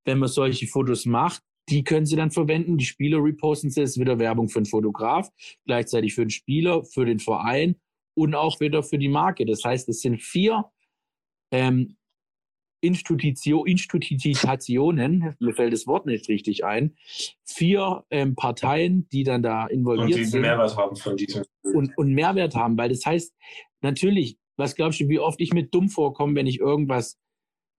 wenn 0.05 0.19
man 0.19 0.29
solche 0.29 0.67
Fotos 0.67 1.07
macht, 1.07 1.43
die 1.69 1.85
können 1.85 2.07
sie 2.07 2.17
dann 2.17 2.31
verwenden. 2.31 2.77
Die 2.77 2.85
Spieler 2.85 3.23
reposten 3.23 3.71
sie, 3.71 3.83
es 3.83 3.91
ist 3.91 4.01
wieder 4.01 4.19
Werbung 4.19 4.49
für 4.49 4.61
den 4.61 4.67
Fotograf, 4.67 5.29
gleichzeitig 5.65 6.15
für 6.15 6.25
den 6.25 6.31
Spieler, 6.31 6.85
für 6.85 7.05
den 7.05 7.19
Verein 7.19 7.77
und 8.15 8.35
auch 8.35 8.61
wieder 8.61 8.83
für 8.83 8.99
die 8.99 9.09
Marke. 9.09 9.47
Das 9.47 9.65
heißt, 9.65 9.89
es 9.89 10.01
sind 10.01 10.21
vier 10.21 10.65
ähm, 11.51 11.97
Institutio, 12.83 13.65
Institutionen, 13.65 15.35
mir 15.39 15.55
fällt 15.55 15.73
das 15.73 15.87
Wort 15.87 16.05
nicht 16.05 16.29
richtig 16.29 16.65
ein, 16.65 16.95
vier 17.45 18.05
ähm, 18.11 18.35
Parteien, 18.35 19.09
die 19.11 19.23
dann 19.25 19.43
da 19.43 19.67
involviert 19.67 20.19
und 20.19 20.27
sind. 20.27 20.43
Mehrwert 20.43 20.77
haben 20.77 20.97
von 20.97 21.17
diesem. 21.17 21.45
Und, 21.63 21.97
und 21.97 22.13
Mehrwert 22.13 22.55
haben, 22.55 22.77
weil 22.77 22.91
das 22.91 23.07
heißt, 23.07 23.33
natürlich, 23.81 24.37
was 24.57 24.75
glaubst 24.75 25.01
du, 25.01 25.09
wie 25.09 25.21
oft 25.21 25.41
ich 25.41 25.53
mit 25.53 25.73
dumm 25.73 25.89
vorkomme, 25.89 26.35
wenn 26.35 26.47
ich 26.47 26.59
irgendwas 26.59 27.19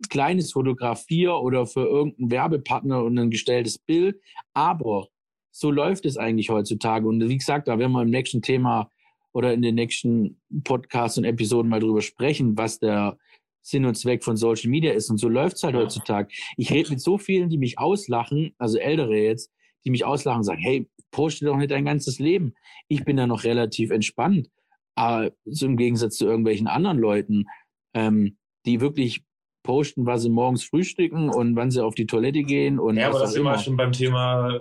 Kleines 0.10 0.52
fotografiere 0.52 1.40
oder 1.42 1.66
für 1.66 1.86
irgendeinen 1.86 2.32
Werbepartner 2.32 3.04
und 3.04 3.18
ein 3.18 3.30
gestelltes 3.30 3.78
Bild. 3.78 4.20
Aber 4.54 5.08
so 5.52 5.72
läuft 5.72 6.06
es 6.06 6.18
eigentlich 6.18 6.50
heutzutage. 6.50 7.08
Und 7.08 7.28
wie 7.30 7.38
gesagt, 7.38 7.68
da 7.68 7.78
werden 7.80 7.92
wir 7.92 8.02
im 8.02 8.10
nächsten 8.10 8.42
Thema 8.42 8.90
oder 9.34 9.54
in 9.54 9.62
den 9.62 9.76
nächsten 9.76 10.42
Podcasts 10.64 11.18
und 11.18 11.24
Episoden 11.26 11.70
mal 11.70 11.80
drüber 11.80 12.02
sprechen, 12.02 12.58
was 12.58 12.80
der 12.80 13.18
Sinn 13.64 13.86
und 13.86 13.96
Zweck 13.96 14.24
von 14.24 14.38
Social 14.38 14.70
Media 14.70 14.94
ist. 14.94 15.10
Und 15.10 15.18
so 15.18 15.30
läuft 15.30 15.56
es 15.56 15.64
halt 15.64 15.74
ja. 15.74 15.82
heutzutage. 15.82 16.34
Ich 16.58 16.72
rede 16.72 16.92
mit 16.92 17.02
so 17.02 17.18
vielen, 17.18 17.50
die 17.50 17.58
mich 17.58 17.80
auslachen, 17.80 18.54
also 18.60 18.78
Ältere 18.78 19.16
jetzt, 19.16 19.52
die 19.86 19.90
mich 19.90 20.06
auslachen 20.06 20.40
und 20.40 20.44
sagen, 20.44 20.62
hey, 20.62 20.90
poste 21.12 21.46
doch 21.46 21.58
nicht 21.58 21.72
dein 21.72 21.86
ganzes 21.86 22.20
Leben. 22.20 22.54
Ich 22.88 23.06
bin 23.06 23.18
da 23.18 23.26
noch 23.26 23.44
relativ 23.44 23.90
entspannt. 23.90 24.50
Aber 24.96 25.32
so 25.46 25.66
im 25.66 25.78
Gegensatz 25.78 26.18
zu 26.18 26.26
irgendwelchen 26.26 26.68
anderen 26.68 27.00
Leuten, 27.00 27.46
ähm, 27.94 28.38
die 28.66 28.82
wirklich 28.82 29.24
posten, 29.64 30.06
was 30.06 30.22
sie 30.22 30.30
morgens 30.30 30.64
frühstücken 30.64 31.30
und 31.30 31.56
wann 31.56 31.72
sie 31.72 31.84
auf 31.84 31.96
die 31.96 32.06
Toilette 32.06 32.44
gehen. 32.44 32.80
Und 32.80 32.98
ja, 32.98 33.10
aber 33.10 33.20
das 33.20 33.34
sind 33.34 33.44
wir 33.44 33.58
schon 33.58 33.78
beim 33.78 33.92
Thema, 33.92 34.56
äh, 34.56 34.60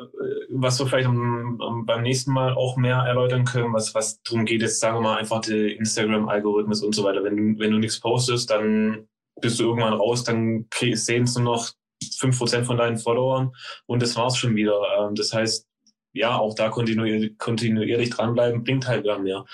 was 0.50 0.78
wir 0.78 0.86
vielleicht 0.86 1.08
um, 1.08 1.60
um, 1.60 1.84
beim 1.84 2.02
nächsten 2.02 2.32
Mal 2.32 2.54
auch 2.54 2.76
mehr 2.76 2.98
erläutern 2.98 3.44
können, 3.44 3.72
was, 3.72 3.94
was 3.94 4.22
darum 4.22 4.44
geht, 4.44 4.62
jetzt 4.62 4.80
sagen 4.80 4.96
wir 4.96 5.02
mal 5.02 5.18
einfach 5.18 5.40
der 5.40 5.76
Instagram-Algorithmus 5.76 6.82
und 6.82 6.94
so 6.94 7.04
weiter. 7.04 7.22
Wenn 7.24 7.36
du, 7.36 7.58
wenn 7.58 7.72
du 7.72 7.78
nichts 7.78 8.00
postest, 8.00 8.50
dann 8.50 9.08
bist 9.40 9.58
du 9.58 9.64
irgendwann 9.64 9.94
raus, 9.94 10.24
dann 10.24 10.66
sehen 10.94 11.24
es 11.24 11.34
nur 11.36 11.44
noch 11.44 11.70
5% 12.02 12.64
von 12.64 12.76
deinen 12.76 12.96
Followern 12.96 13.52
und 13.86 14.02
das 14.02 14.16
war's 14.16 14.36
schon 14.36 14.56
wieder. 14.56 14.80
Ähm, 14.98 15.14
das 15.14 15.32
heißt, 15.32 15.66
ja, 16.14 16.38
auch 16.38 16.54
da 16.54 16.68
kontinuierlich, 16.68 17.38
kontinuierlich 17.38 18.10
dranbleiben, 18.10 18.64
bringt 18.64 18.86
halt 18.86 19.04
wieder 19.04 19.18
mehr. 19.18 19.44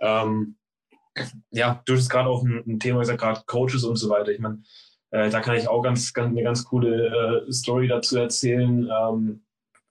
Ähm, 0.00 0.56
ja, 1.50 1.82
du 1.84 1.94
hast 1.94 2.08
gerade 2.08 2.28
auch 2.28 2.42
ein, 2.42 2.62
ein, 2.66 2.80
Thema 2.80 3.00
gesagt, 3.00 3.20
gerade 3.20 3.42
Coaches 3.46 3.84
und 3.84 3.96
so 3.96 4.08
weiter. 4.08 4.30
Ich 4.30 4.38
meine, 4.38 4.62
äh, 5.10 5.30
da 5.30 5.40
kann 5.40 5.56
ich 5.56 5.68
auch 5.68 5.82
ganz, 5.82 6.12
ganz 6.12 6.30
eine 6.30 6.42
ganz 6.42 6.64
coole 6.64 7.46
äh, 7.48 7.52
Story 7.52 7.88
dazu 7.88 8.18
erzählen, 8.18 8.88
ähm, 8.90 9.42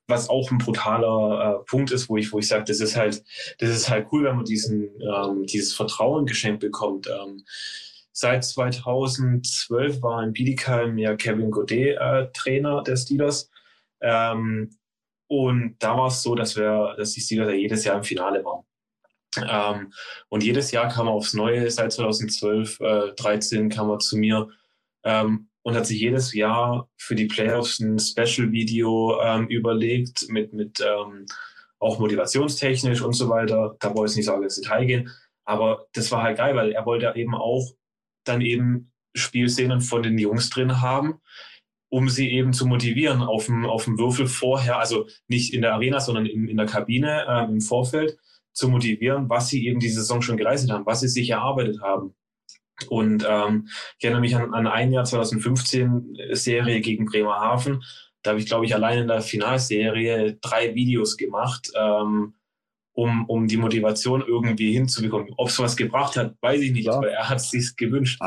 was 0.08 0.30
auch 0.30 0.50
ein 0.52 0.58
brutaler 0.58 1.62
äh, 1.62 1.66
Punkt 1.66 1.92
ist, 1.92 2.10
wo 2.10 2.18
ich, 2.18 2.32
wo 2.34 2.40
ich 2.40 2.48
sage, 2.48 2.64
das 2.66 2.80
ist 2.80 2.96
halt, 2.96 3.24
das 3.60 3.70
ist 3.70 3.90
halt 3.90 4.08
cool, 4.12 4.24
wenn 4.24 4.38
man 4.38 4.46
diesen, 4.46 4.90
ähm, 5.02 5.46
dieses 5.46 5.74
Vertrauen 5.74 6.26
geschenkt 6.26 6.62
bekommt. 6.62 7.08
Ähm, 7.08 7.44
seit 8.12 8.44
2012 8.44 10.02
war 10.02 10.24
in 10.24 10.34
Bietigheim 10.34 10.98
ja 10.98 11.16
Kevin 11.16 11.52
Godet 11.52 11.98
äh, 12.00 12.28
Trainer 12.34 12.84
der 12.84 12.98
Steelers. 12.98 13.50
Ähm, 14.02 14.72
und 15.28 15.76
da 15.80 15.96
war 15.96 16.08
es 16.08 16.24
so, 16.24 16.34
dass 16.34 16.56
wir, 16.58 16.96
dass 16.98 17.12
die 17.12 17.22
Steelers 17.22 17.52
ja 17.52 17.56
jedes 17.56 17.84
Jahr 17.84 17.98
im 17.98 18.04
Finale 18.04 18.44
waren. 18.44 18.64
Ähm, 19.38 19.94
und 20.30 20.44
jedes 20.44 20.72
Jahr 20.72 20.90
kam 20.90 21.08
er 21.08 21.14
aufs 21.14 21.34
Neue, 21.34 21.70
seit 21.70 21.92
2012, 21.92 22.80
äh, 22.80 23.14
13 23.16 23.70
kam 23.70 23.90
er 23.90 24.00
zu 24.00 24.18
mir 24.18 24.50
ähm, 25.04 25.50
und 25.62 25.76
hat 25.76 25.86
sich 25.86 26.00
jedes 26.00 26.34
Jahr 26.34 26.90
für 26.98 27.16
die 27.16 27.28
Playoffs 27.28 27.80
ein 27.80 28.00
Special-Video 28.00 29.22
ähm, 29.22 29.48
überlegt, 29.48 30.30
mit, 30.30 30.54
mit 30.54 30.82
ähm, 30.82 31.26
auch 31.80 32.00
motivationstechnisch 32.00 33.02
und 33.02 33.14
so 33.14 33.30
weiter. 33.30 33.76
Da 33.80 33.96
wollte 33.96 34.12
ich 34.12 34.18
nicht 34.18 34.26
sagen 34.26 34.44
ins 34.44 34.56
Detail 34.56 34.86
gehen, 34.86 35.12
aber 35.46 35.88
das 35.94 36.12
war 36.12 36.24
halt 36.24 36.38
geil, 36.38 36.56
weil 36.56 36.72
er 36.72 36.86
wollte 36.86 37.12
eben 37.16 37.36
auch 37.36 37.72
dann 38.24 38.42
eben 38.42 38.92
Spielszenen 39.16 39.82
von 39.82 40.04
den 40.04 40.18
Jungs 40.18 40.50
drin 40.50 40.82
haben, 40.82 41.22
um 41.90 42.10
sie 42.10 42.30
eben 42.32 42.54
zu 42.54 42.66
motivieren 42.66 43.22
auf 43.22 43.46
dem, 43.46 43.66
auf 43.66 43.86
dem 43.86 43.98
Würfel 43.98 44.28
vorher, 44.28 44.78
also 44.78 45.08
nicht 45.28 45.54
in 45.54 45.62
der 45.62 45.74
Arena, 45.74 46.00
sondern 46.00 46.26
in, 46.26 46.48
in 46.48 46.58
der 46.58 46.66
Kabine 46.66 47.26
äh, 47.28 47.46
im 47.46 47.62
Vorfeld 47.62 48.18
zu 48.54 48.70
motivieren, 48.70 49.30
was 49.30 49.50
sie 49.50 49.66
eben 49.66 49.80
diese 49.80 50.02
Saison 50.02 50.22
schon 50.22 50.38
geleistet 50.38 50.72
haben, 50.72 50.86
was 50.86 51.02
sie 51.02 51.08
sich 51.08 51.30
erarbeitet 51.30 51.82
haben. 51.82 52.14
Und 52.88 53.26
ähm, 53.28 53.68
ich 53.98 54.06
erinnere 54.06 54.22
mich 54.22 54.36
an, 54.36 54.54
an 54.54 54.68
ein 54.68 54.92
Jahr 54.92 55.04
2015 55.04 56.18
Serie 56.32 56.82
gegen 56.82 57.06
Bremerhaven. 57.06 57.84
Da 58.22 58.32
habe 58.32 58.40
ich, 58.40 58.46
glaube 58.46 58.66
ich, 58.66 58.76
allein 58.76 59.00
in 59.00 59.08
der 59.08 59.22
Finalserie 59.22 60.38
drei 60.42 60.76
Videos 60.76 61.18
gemacht, 61.18 61.72
ähm, 61.76 62.34
um, 62.94 63.26
um 63.30 63.48
die 63.48 63.58
Motivation 63.58 64.24
irgendwie 64.26 64.74
hinzubekommen. 64.74 65.34
Ob 65.38 65.50
es 65.50 65.60
was 65.60 65.78
gebracht 65.78 66.18
hat, 66.18 66.36
weiß 66.42 66.62
ich 66.62 66.72
nicht, 66.72 66.88
ja. 66.88 66.94
aber 66.94 67.10
er 67.10 67.30
hat 67.30 67.38
es 67.38 67.50
sich 67.50 67.76
gewünscht. 67.76 68.20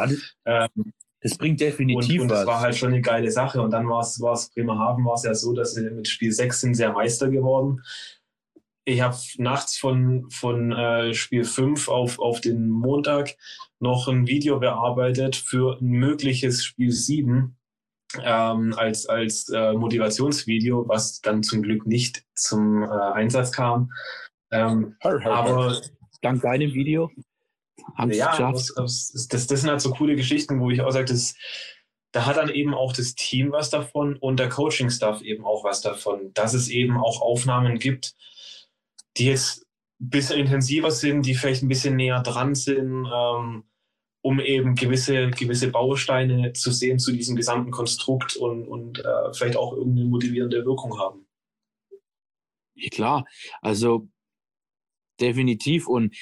Ähm, 0.47 0.93
das 1.21 1.37
bringt 1.39 1.61
definitiv 1.61 2.23
und, 2.23 2.23
und 2.23 2.31
was. 2.31 2.41
das 2.41 2.47
war 2.47 2.61
halt 2.61 2.75
schon 2.75 2.93
eine 2.93 3.01
geile 3.01 3.31
Sache. 3.31 3.61
Und 3.61 3.71
dann 3.71 3.89
war 3.89 4.01
es 4.01 4.51
Bremerhaven 4.55 5.05
war 5.05 5.15
es 5.15 5.23
ja 5.25 5.35
so, 5.35 5.53
dass 5.53 5.75
sie 5.75 5.89
mit 5.91 6.09
Spiel 6.09 6.33
6 6.33 6.61
sind 6.61 6.75
sehr 6.75 6.93
Meister 6.93 7.29
geworden 7.29 7.81
ich 8.85 9.01
habe 9.01 9.17
nachts 9.39 9.79
von, 9.79 10.29
von 10.31 10.73
äh, 10.73 11.15
Spiel 11.15 11.45
5 11.45 11.89
auf, 11.89 12.19
auf 12.19 12.41
den 12.41 12.69
Montag 12.69 13.37
noch 13.79 14.09
ein 14.09 14.27
Video 14.27 14.59
bearbeitet 14.59 15.37
für 15.37 15.79
ein 15.81 15.87
mögliches 15.87 16.65
Spiel 16.65 16.91
7 16.91 17.57
ähm, 18.23 18.75
als, 18.77 19.07
als 19.07 19.49
äh, 19.49 19.73
Motivationsvideo, 19.73 20.89
was 20.89 21.21
dann 21.21 21.43
zum 21.43 21.63
Glück 21.63 21.87
nicht 21.87 22.25
zum 22.35 22.83
äh, 22.83 22.87
Einsatz 22.87 23.53
kam. 23.53 23.91
Ähm, 24.51 24.97
aber 25.01 25.81
dank 26.21 26.43
deinem 26.43 26.75
Video? 26.75 27.11
Haben 27.95 28.13
ja, 28.13 28.37
das, 28.53 28.73
das, 28.75 29.29
das 29.29 29.61
sind 29.61 29.71
halt 29.71 29.81
so 29.81 29.91
coole 29.93 30.15
Geschichten, 30.15 30.61
wo 30.61 30.71
ich 30.71 30.83
auch 30.83 30.91
sage, 30.91 31.07
das, 31.07 31.35
da 32.13 32.27
hat 32.27 32.37
dann 32.37 32.51
eben 32.51 32.75
auch 32.75 32.93
das 32.93 33.15
Team 33.15 33.53
was 33.53 33.71
davon 33.71 34.17
und 34.17 34.39
der 34.39 34.49
Coaching-Staff 34.49 35.23
eben 35.23 35.45
auch 35.45 35.65
was 35.65 35.81
davon, 35.81 36.33
dass 36.35 36.55
es 36.55 36.69
eben 36.69 36.99
auch 36.99 37.23
Aufnahmen 37.23 37.79
gibt, 37.79 38.15
die 39.17 39.27
jetzt 39.27 39.67
ein 40.01 40.11
bisschen 40.11 40.41
intensiver 40.41 40.91
sind, 40.91 41.27
die 41.27 41.35
vielleicht 41.35 41.63
ein 41.63 41.69
bisschen 41.69 41.97
näher 41.97 42.23
dran 42.23 42.55
sind, 42.55 43.07
ähm, 43.13 43.65
um 44.23 44.41
eben 44.41 44.75
gewisse, 44.75 45.31
gewisse 45.31 45.71
Bausteine 45.71 46.53
zu 46.53 46.71
sehen 46.71 46.99
zu 46.99 47.13
diesem 47.13 47.37
gesamten 47.37 47.71
Konstrukt 47.71 48.37
und, 48.37 48.67
und 48.67 48.99
äh, 49.01 49.33
vielleicht 49.35 49.57
auch 49.57 49.77
irgendeine 49.77 50.09
motivierende 50.09 50.65
Wirkung 50.65 50.99
haben. 50.99 51.27
Ja, 52.75 52.89
klar, 52.91 53.27
also 53.61 54.09
definitiv. 55.21 55.89
Und 55.89 56.17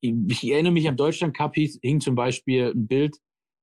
ich 0.00 0.50
erinnere 0.50 0.72
mich 0.72 0.88
am 0.88 0.96
Deutschland 0.96 1.36
Cup 1.36 1.54
hing 1.54 2.00
zum 2.00 2.14
Beispiel 2.14 2.72
ein 2.74 2.86
Bild 2.86 3.16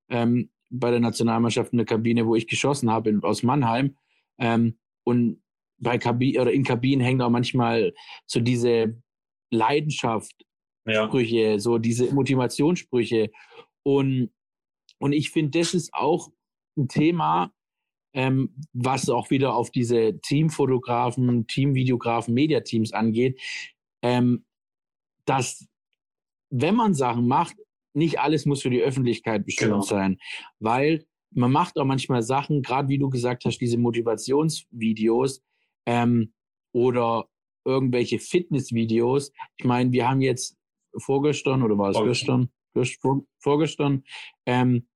ähm, 0.09 0.49
bei 0.69 0.91
der 0.91 0.99
Nationalmannschaft 0.99 1.71
in 1.71 1.77
der 1.77 1.85
Kabine, 1.85 2.25
wo 2.25 2.35
ich 2.35 2.47
geschossen 2.47 2.91
habe 2.91 3.17
aus 3.23 3.43
Mannheim. 3.43 3.97
Ähm, 4.37 4.77
und 5.03 5.41
bei 5.79 5.97
Kabinen 5.97 6.41
oder 6.41 6.51
in 6.51 6.63
Kabinen 6.63 7.05
hängen 7.05 7.21
auch 7.21 7.29
manchmal 7.29 7.93
so 8.25 8.39
diese 8.39 9.01
Leidenschaft, 9.51 10.45
ja. 10.85 11.07
Sprüche, 11.07 11.59
so 11.59 11.77
diese 11.77 12.13
Motivationssprüche. 12.13 13.29
Und, 13.83 14.31
und 14.99 15.13
ich 15.13 15.31
finde, 15.31 15.59
das 15.59 15.73
ist 15.73 15.93
auch 15.93 16.29
ein 16.77 16.87
Thema, 16.87 17.51
ähm, 18.13 18.55
was 18.73 19.09
auch 19.09 19.29
wieder 19.29 19.55
auf 19.55 19.69
diese 19.69 20.19
Teamfotografen, 20.21 21.45
Teamvideografen, 21.47 22.33
Mediateams 22.33 22.93
angeht, 22.93 23.39
ähm, 24.01 24.45
dass 25.25 25.67
wenn 26.49 26.75
man 26.75 26.93
Sachen 26.93 27.27
macht, 27.27 27.57
nicht 27.93 28.19
alles 28.19 28.45
muss 28.45 28.61
für 28.61 28.69
die 28.69 28.81
Öffentlichkeit 28.81 29.45
bestimmt 29.45 29.71
genau. 29.71 29.81
sein, 29.81 30.17
weil 30.59 31.05
man 31.31 31.51
macht 31.51 31.77
auch 31.77 31.85
manchmal 31.85 32.23
Sachen, 32.23 32.61
gerade 32.61 32.87
wie 32.87 32.97
du 32.97 33.09
gesagt 33.09 33.43
hast, 33.45 33.57
diese 33.57 33.77
Motivationsvideos 33.77 35.43
ähm, 35.87 36.33
oder 36.73 37.27
irgendwelche 37.65 38.19
Fitnessvideos. 38.19 39.31
Ich 39.57 39.65
meine, 39.65 39.91
wir 39.91 40.07
haben 40.07 40.21
jetzt 40.21 40.55
vorgestern 40.95 41.63
oder 41.63 41.77
war 41.77 41.89
es 41.89 41.97
gestern, 41.97 42.49
gestern, 42.73 43.25
vorgestern 43.39 44.03
ähm, 44.45 44.87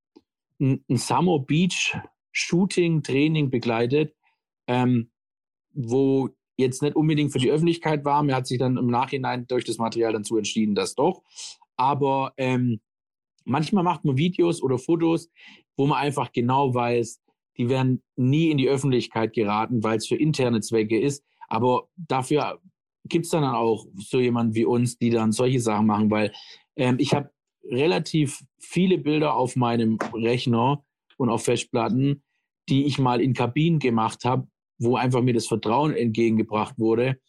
ein, 0.60 0.84
ein 0.88 0.98
Summer 0.98 1.40
Beach 1.40 1.98
Shooting 2.32 3.04
Training 3.04 3.50
begleitet, 3.50 4.16
ähm, 4.68 5.12
wo 5.74 6.30
jetzt 6.58 6.82
nicht 6.82 6.96
unbedingt 6.96 7.32
für 7.32 7.40
die 7.40 7.52
Öffentlichkeit 7.52 8.06
war. 8.06 8.22
Mir 8.24 8.36
hat 8.36 8.48
sich 8.48 8.60
dann 8.60 8.78
im 8.78 8.88
Nachhinein 8.88 9.48
durch 9.48 9.66
das 9.66 9.78
Material 9.78 10.14
dazu 10.14 10.38
entschieden, 10.38 10.76
dass 10.76 10.96
doch. 10.96 11.24
Aber 11.76 12.34
ähm, 12.38 12.80
manchmal 13.44 13.84
macht 13.84 14.06
man 14.06 14.18
Videos 14.18 14.62
oder 14.62 14.78
Fotos, 14.78 15.30
wo 15.76 15.88
man 15.88 15.98
einfach 15.98 16.32
genau 16.32 16.74
weiß, 16.74 17.21
die 17.58 17.70
werden 17.70 18.02
nie 18.16 18.50
in 18.50 18.58
die 18.58 18.70
Öffentlichkeit 18.70 19.34
geraten, 19.34 19.84
weil 19.84 19.98
es 19.98 20.08
für 20.08 20.16
interne 20.16 20.62
Zwecke 20.62 21.00
ist. 21.00 21.24
Aber 21.48 21.90
dafür 21.96 22.60
gibt 23.06 23.26
es 23.26 23.32
dann 23.32 23.44
auch 23.44 23.86
so 23.98 24.20
jemanden 24.20 24.56
wie 24.56 24.66
uns, 24.66 24.98
die 24.98 25.10
dann 25.10 25.32
solche 25.32 25.60
Sachen 25.60 25.88
machen, 25.88 26.12
weil 26.12 26.32
ähm, 26.76 26.98
ich 27.00 27.14
habe 27.14 27.32
relativ 27.64 28.44
viele 28.60 28.98
Bilder 28.98 29.36
auf 29.36 29.56
meinem 29.56 29.98
Rechner 30.14 30.84
und 31.18 31.30
auf 31.30 31.44
Festplatten, 31.44 32.24
die 32.70 32.86
ich 32.86 33.00
mal 33.00 33.22
in 33.22 33.34
Kabinen 33.34 33.80
gemacht 33.80 34.26
habe, 34.26 34.48
wo 34.80 34.96
einfach 34.96 35.22
mir 35.22 35.34
das 35.34 35.48
Vertrauen 35.48 35.94
entgegengebracht 35.94 36.80
wurde, 36.80 37.20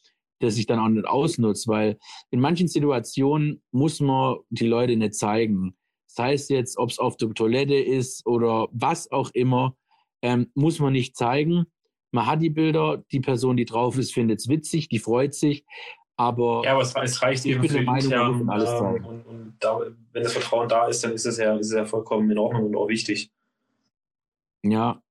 das 0.41 0.57
ich 0.57 0.67
dann 0.67 0.79
auch 0.79 0.89
nicht 0.89 1.07
ausnutze, 1.07 1.69
weil 1.69 1.99
in 2.31 2.41
manchen 2.41 2.69
Situationen 2.69 3.63
muss 3.71 4.01
man 4.01 4.39
die 4.51 4.67
Leute 4.67 4.97
nicht 4.97 5.15
zeigen. 5.15 5.77
Sei 6.07 6.35
es 6.35 6.49
jetzt, 6.49 6.79
ob 6.79 6.91
es 6.91 6.99
auf 6.99 7.17
der 7.17 7.31
Toilette 7.31 7.75
ist 7.75 8.27
oder 8.27 8.69
was 8.73 9.11
auch 9.11 9.31
immer, 9.35 9.77
ähm, 10.23 10.51
muss 10.55 10.79
man 10.79 10.93
nicht 10.93 11.17
zeigen. 11.17 11.67
Man 12.13 12.27
hat 12.27 12.43
die 12.43 12.51
Bilder, 12.51 13.03
die 13.11 13.21
Person, 13.21 13.57
die 13.57 13.65
drauf 13.65 13.99
ist, 13.99 14.13
findet 14.13 14.41
es 14.41 14.49
witzig, 14.49 14.89
die 14.89 14.99
freut 14.99 15.35
sich. 15.35 15.65
Aber, 16.17 16.63
ja, 16.65 16.73
aber 16.73 16.83
es, 16.83 16.95
es 16.95 17.23
reicht 17.23 17.45
eben 17.47 17.67
für 17.67 17.83
Meinung, 17.83 18.05
intern. 18.05 18.51
Alles 18.51 18.71
ähm, 18.71 19.05
und, 19.05 19.27
und 19.27 19.57
da, 19.61 19.81
wenn 20.13 20.23
das 20.23 20.33
Vertrauen 20.33 20.69
da 20.69 20.87
ist, 20.87 21.03
dann 21.03 21.13
ist 21.13 21.25
es 21.25 21.39
ja, 21.39 21.57
ist 21.57 21.69
es 21.69 21.75
ja 21.75 21.85
vollkommen 21.85 22.31
in 22.31 22.39
Ordnung 22.39 22.67
und 22.67 22.77
auch 22.77 22.89
wichtig. 22.89 23.31
Ja, 24.63 25.03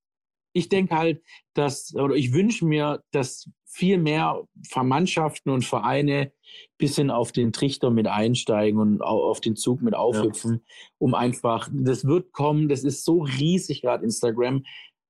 ich 0.53 0.69
denke 0.69 0.95
halt, 0.95 1.23
dass, 1.53 1.93
oder 1.95 2.15
ich 2.15 2.33
wünsche 2.33 2.65
mir, 2.65 3.03
dass 3.11 3.49
viel 3.65 3.97
mehr 3.97 4.43
Mannschaften 4.75 5.49
und 5.49 5.65
Vereine 5.65 6.31
ein 6.31 6.77
bisschen 6.77 7.09
auf 7.09 7.31
den 7.31 7.53
Trichter 7.53 7.89
mit 7.89 8.07
einsteigen 8.07 8.79
und 8.79 9.01
auf 9.01 9.39
den 9.39 9.55
Zug 9.55 9.81
mit 9.81 9.95
aufhüpfen, 9.95 10.53
ja. 10.53 10.73
um 10.97 11.15
einfach, 11.15 11.69
das 11.71 12.05
wird 12.05 12.33
kommen, 12.33 12.67
das 12.67 12.83
ist 12.83 13.05
so 13.05 13.21
riesig 13.21 13.81
gerade 13.81 14.03
Instagram 14.03 14.63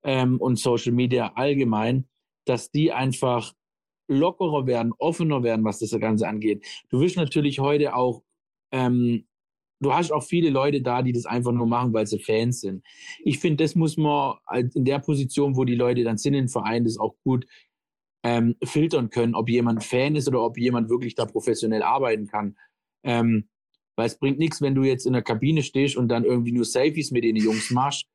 ähm, 0.03 0.39
und 0.39 0.57
Social 0.57 0.93
Media 0.93 1.33
allgemein, 1.35 2.07
dass 2.45 2.71
die 2.71 2.91
einfach 2.91 3.53
lockerer 4.07 4.67
werden, 4.67 4.93
offener 4.97 5.43
werden, 5.43 5.63
was 5.63 5.79
das 5.79 5.91
Ganze 5.99 6.27
angeht. 6.27 6.65
Du 6.89 6.99
wirst 6.99 7.15
natürlich 7.15 7.59
heute 7.59 7.95
auch 7.95 8.23
ähm, 8.71 9.25
du 9.81 9.93
hast 9.93 10.11
auch 10.11 10.23
viele 10.23 10.49
Leute 10.49 10.81
da, 10.81 11.01
die 11.01 11.11
das 11.11 11.25
einfach 11.25 11.51
nur 11.51 11.67
machen, 11.67 11.93
weil 11.93 12.07
sie 12.07 12.19
Fans 12.19 12.61
sind. 12.61 12.85
Ich 13.23 13.39
finde, 13.39 13.63
das 13.63 13.75
muss 13.75 13.97
man 13.97 14.37
in 14.73 14.85
der 14.85 14.99
Position, 14.99 15.57
wo 15.57 15.65
die 15.65 15.75
Leute 15.75 16.03
dann 16.03 16.17
sind 16.17 16.35
im 16.35 16.47
Verein, 16.47 16.85
das 16.85 16.97
auch 16.97 17.15
gut 17.23 17.45
ähm, 18.23 18.55
filtern 18.63 19.09
können, 19.09 19.35
ob 19.35 19.49
jemand 19.49 19.83
Fan 19.83 20.15
ist 20.15 20.27
oder 20.27 20.41
ob 20.41 20.57
jemand 20.57 20.89
wirklich 20.89 21.15
da 21.15 21.25
professionell 21.25 21.81
arbeiten 21.81 22.27
kann. 22.27 22.55
Ähm, 23.03 23.49
weil 23.97 24.05
es 24.07 24.17
bringt 24.17 24.37
nichts, 24.37 24.61
wenn 24.61 24.75
du 24.75 24.83
jetzt 24.83 25.05
in 25.05 25.13
der 25.13 25.23
Kabine 25.23 25.63
stehst 25.63 25.97
und 25.97 26.07
dann 26.07 26.23
irgendwie 26.23 26.51
nur 26.51 26.65
Selfies 26.65 27.11
mit 27.11 27.23
den 27.23 27.35
Jungs 27.35 27.71
machst 27.71 28.05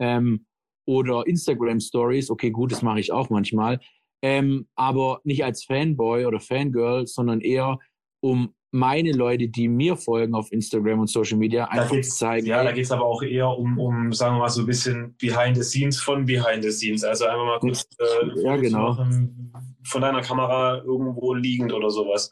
ähm, 0.00 0.46
oder 0.86 1.26
Instagram 1.26 1.80
Stories. 1.80 2.30
Okay, 2.30 2.50
gut, 2.50 2.72
das 2.72 2.82
mache 2.82 3.00
ich 3.00 3.12
auch 3.12 3.30
manchmal. 3.30 3.80
Ähm, 4.22 4.66
aber 4.74 5.20
nicht 5.24 5.44
als 5.44 5.64
Fanboy 5.64 6.26
oder 6.26 6.40
Fangirl, 6.40 7.06
sondern 7.06 7.40
eher 7.40 7.78
um 8.20 8.54
meine 8.72 9.12
Leute, 9.12 9.48
die 9.48 9.66
mir 9.68 9.96
folgen 9.96 10.34
auf 10.34 10.52
Instagram 10.52 11.00
und 11.00 11.10
Social 11.10 11.36
Media, 11.36 11.64
einfach 11.64 12.00
zu 12.00 12.10
zeigen. 12.10 12.46
Ja, 12.46 12.62
da 12.62 12.72
geht 12.72 12.84
es 12.84 12.92
aber 12.92 13.04
auch 13.04 13.22
eher 13.22 13.48
um, 13.48 13.78
um, 13.78 14.12
sagen 14.12 14.36
wir 14.36 14.40
mal, 14.40 14.48
so 14.48 14.60
ein 14.60 14.66
bisschen 14.66 15.16
Behind 15.18 15.56
the 15.56 15.62
Scenes 15.62 16.00
von 16.00 16.24
Behind 16.24 16.62
the 16.62 16.70
Scenes. 16.70 17.02
Also 17.02 17.26
einfach 17.26 17.44
mal 17.44 17.58
kurz 17.58 17.86
äh, 17.98 18.42
ja, 18.42 18.56
genau. 18.56 18.96
von 19.84 20.02
deiner 20.02 20.20
Kamera 20.20 20.82
irgendwo 20.84 21.34
liegend 21.34 21.72
oder 21.72 21.90
sowas. 21.90 22.30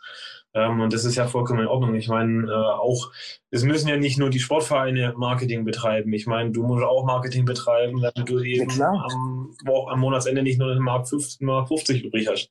Ähm, 0.58 0.80
und 0.80 0.92
das 0.92 1.04
ist 1.04 1.14
ja 1.14 1.26
vollkommen 1.26 1.60
in 1.60 1.66
Ordnung. 1.66 1.94
Ich 1.94 2.08
meine, 2.08 2.46
äh, 2.46 2.52
auch, 2.52 3.12
es 3.50 3.62
müssen 3.62 3.88
ja 3.88 3.96
nicht 3.96 4.18
nur 4.18 4.30
die 4.30 4.40
Sportvereine 4.40 5.14
Marketing 5.16 5.64
betreiben. 5.64 6.12
Ich 6.12 6.26
meine, 6.26 6.50
du 6.50 6.64
musst 6.64 6.84
auch 6.84 7.04
Marketing 7.04 7.44
betreiben, 7.44 8.00
damit 8.00 8.28
du 8.28 8.40
eben 8.40 8.70
ja, 8.76 8.90
am, 8.90 9.54
am 9.66 10.00
Monatsende 10.00 10.42
nicht 10.42 10.58
nur 10.58 10.74
den 10.74 10.82
Mark 10.82 11.08
50, 11.08 11.40
Mark 11.42 11.68
50 11.68 12.04
übrig 12.04 12.28
hast. 12.28 12.50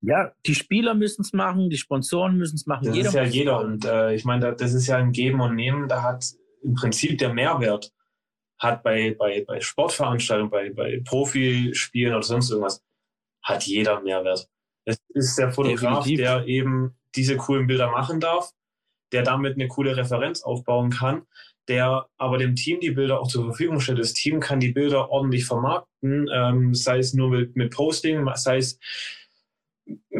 Ja, 0.00 0.32
die 0.46 0.54
Spieler 0.54 0.94
müssen 0.94 1.22
es 1.22 1.32
machen, 1.32 1.70
die 1.70 1.78
Sponsoren 1.78 2.36
müssen 2.36 2.56
es 2.56 2.66
machen. 2.66 2.86
Das 2.86 2.94
jeder 2.94 3.08
ist 3.08 3.14
ja 3.14 3.24
jeder. 3.24 3.60
Und 3.60 3.84
äh, 3.86 4.14
ich 4.14 4.24
meine, 4.24 4.54
das 4.54 4.74
ist 4.74 4.86
ja 4.86 4.96
ein 4.96 5.12
Geben 5.12 5.40
und 5.40 5.54
Nehmen. 5.54 5.88
Da 5.88 6.02
hat 6.02 6.24
im 6.62 6.74
Prinzip 6.74 7.18
der 7.18 7.32
Mehrwert 7.32 7.90
hat 8.58 8.82
bei, 8.82 9.14
bei, 9.18 9.44
bei 9.46 9.60
Sportveranstaltungen, 9.60 10.50
bei, 10.50 10.70
bei 10.70 11.00
Profispielen 11.04 12.14
oder 12.14 12.22
sonst 12.22 12.50
irgendwas, 12.50 12.82
hat 13.42 13.64
jeder 13.64 14.00
Mehrwert. 14.00 14.48
Es 14.84 14.98
ist 15.08 15.38
der 15.38 15.52
Fotograf, 15.52 16.04
Definitiv. 16.04 16.18
der 16.18 16.46
eben 16.46 16.94
diese 17.16 17.36
coolen 17.36 17.66
Bilder 17.66 17.90
machen 17.90 18.20
darf, 18.20 18.52
der 19.12 19.22
damit 19.22 19.54
eine 19.54 19.68
coole 19.68 19.96
Referenz 19.96 20.42
aufbauen 20.42 20.90
kann, 20.90 21.22
der 21.68 22.06
aber 22.18 22.38
dem 22.38 22.56
Team 22.56 22.80
die 22.80 22.90
Bilder 22.90 23.20
auch 23.20 23.28
zur 23.28 23.44
Verfügung 23.44 23.80
stellt. 23.80 23.98
Das 23.98 24.12
Team 24.12 24.40
kann 24.40 24.60
die 24.60 24.72
Bilder 24.72 25.10
ordentlich 25.10 25.46
vermarkten, 25.46 26.28
ähm, 26.32 26.74
sei 26.74 26.98
es 26.98 27.14
nur 27.14 27.30
mit, 27.30 27.56
mit 27.56 27.72
Posting, 27.72 28.28
sei 28.34 28.58
es 28.58 28.78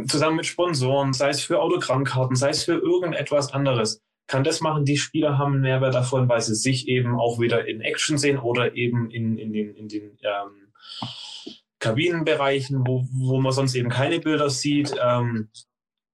zusammen 0.07 0.37
mit 0.37 0.47
Sponsoren, 0.47 1.13
sei 1.13 1.31
es 1.31 1.43
für 1.43 1.61
Autogrammkarten, 1.61 2.37
sei 2.37 2.51
es 2.51 2.65
für 2.65 2.75
irgendetwas 2.75 3.53
anderes, 3.53 4.03
kann 4.27 4.45
das 4.45 4.61
machen. 4.61 4.85
Die 4.85 4.97
Spieler 4.97 5.39
haben 5.39 5.55
einen 5.55 5.63
Mehrwert 5.63 5.95
davon, 5.95 6.29
weil 6.29 6.41
sie 6.41 6.55
sich 6.55 6.89
eben 6.89 7.19
auch 7.19 7.41
wieder 7.41 7.67
in 7.67 7.81
Action 7.81 8.19
sehen 8.19 8.39
oder 8.39 8.75
eben 8.75 9.11
in, 9.11 9.39
in 9.39 9.53
den, 9.53 9.75
in 9.75 9.89
den 9.89 10.19
ähm, 10.23 10.73
Kabinenbereichen, 11.79 12.87
wo, 12.87 13.07
wo 13.13 13.41
man 13.41 13.53
sonst 13.53 13.75
eben 13.75 13.91
keine 13.91 14.21
Bilder 14.21 14.49
sieht. 14.49 14.95
Ähm, 15.03 15.51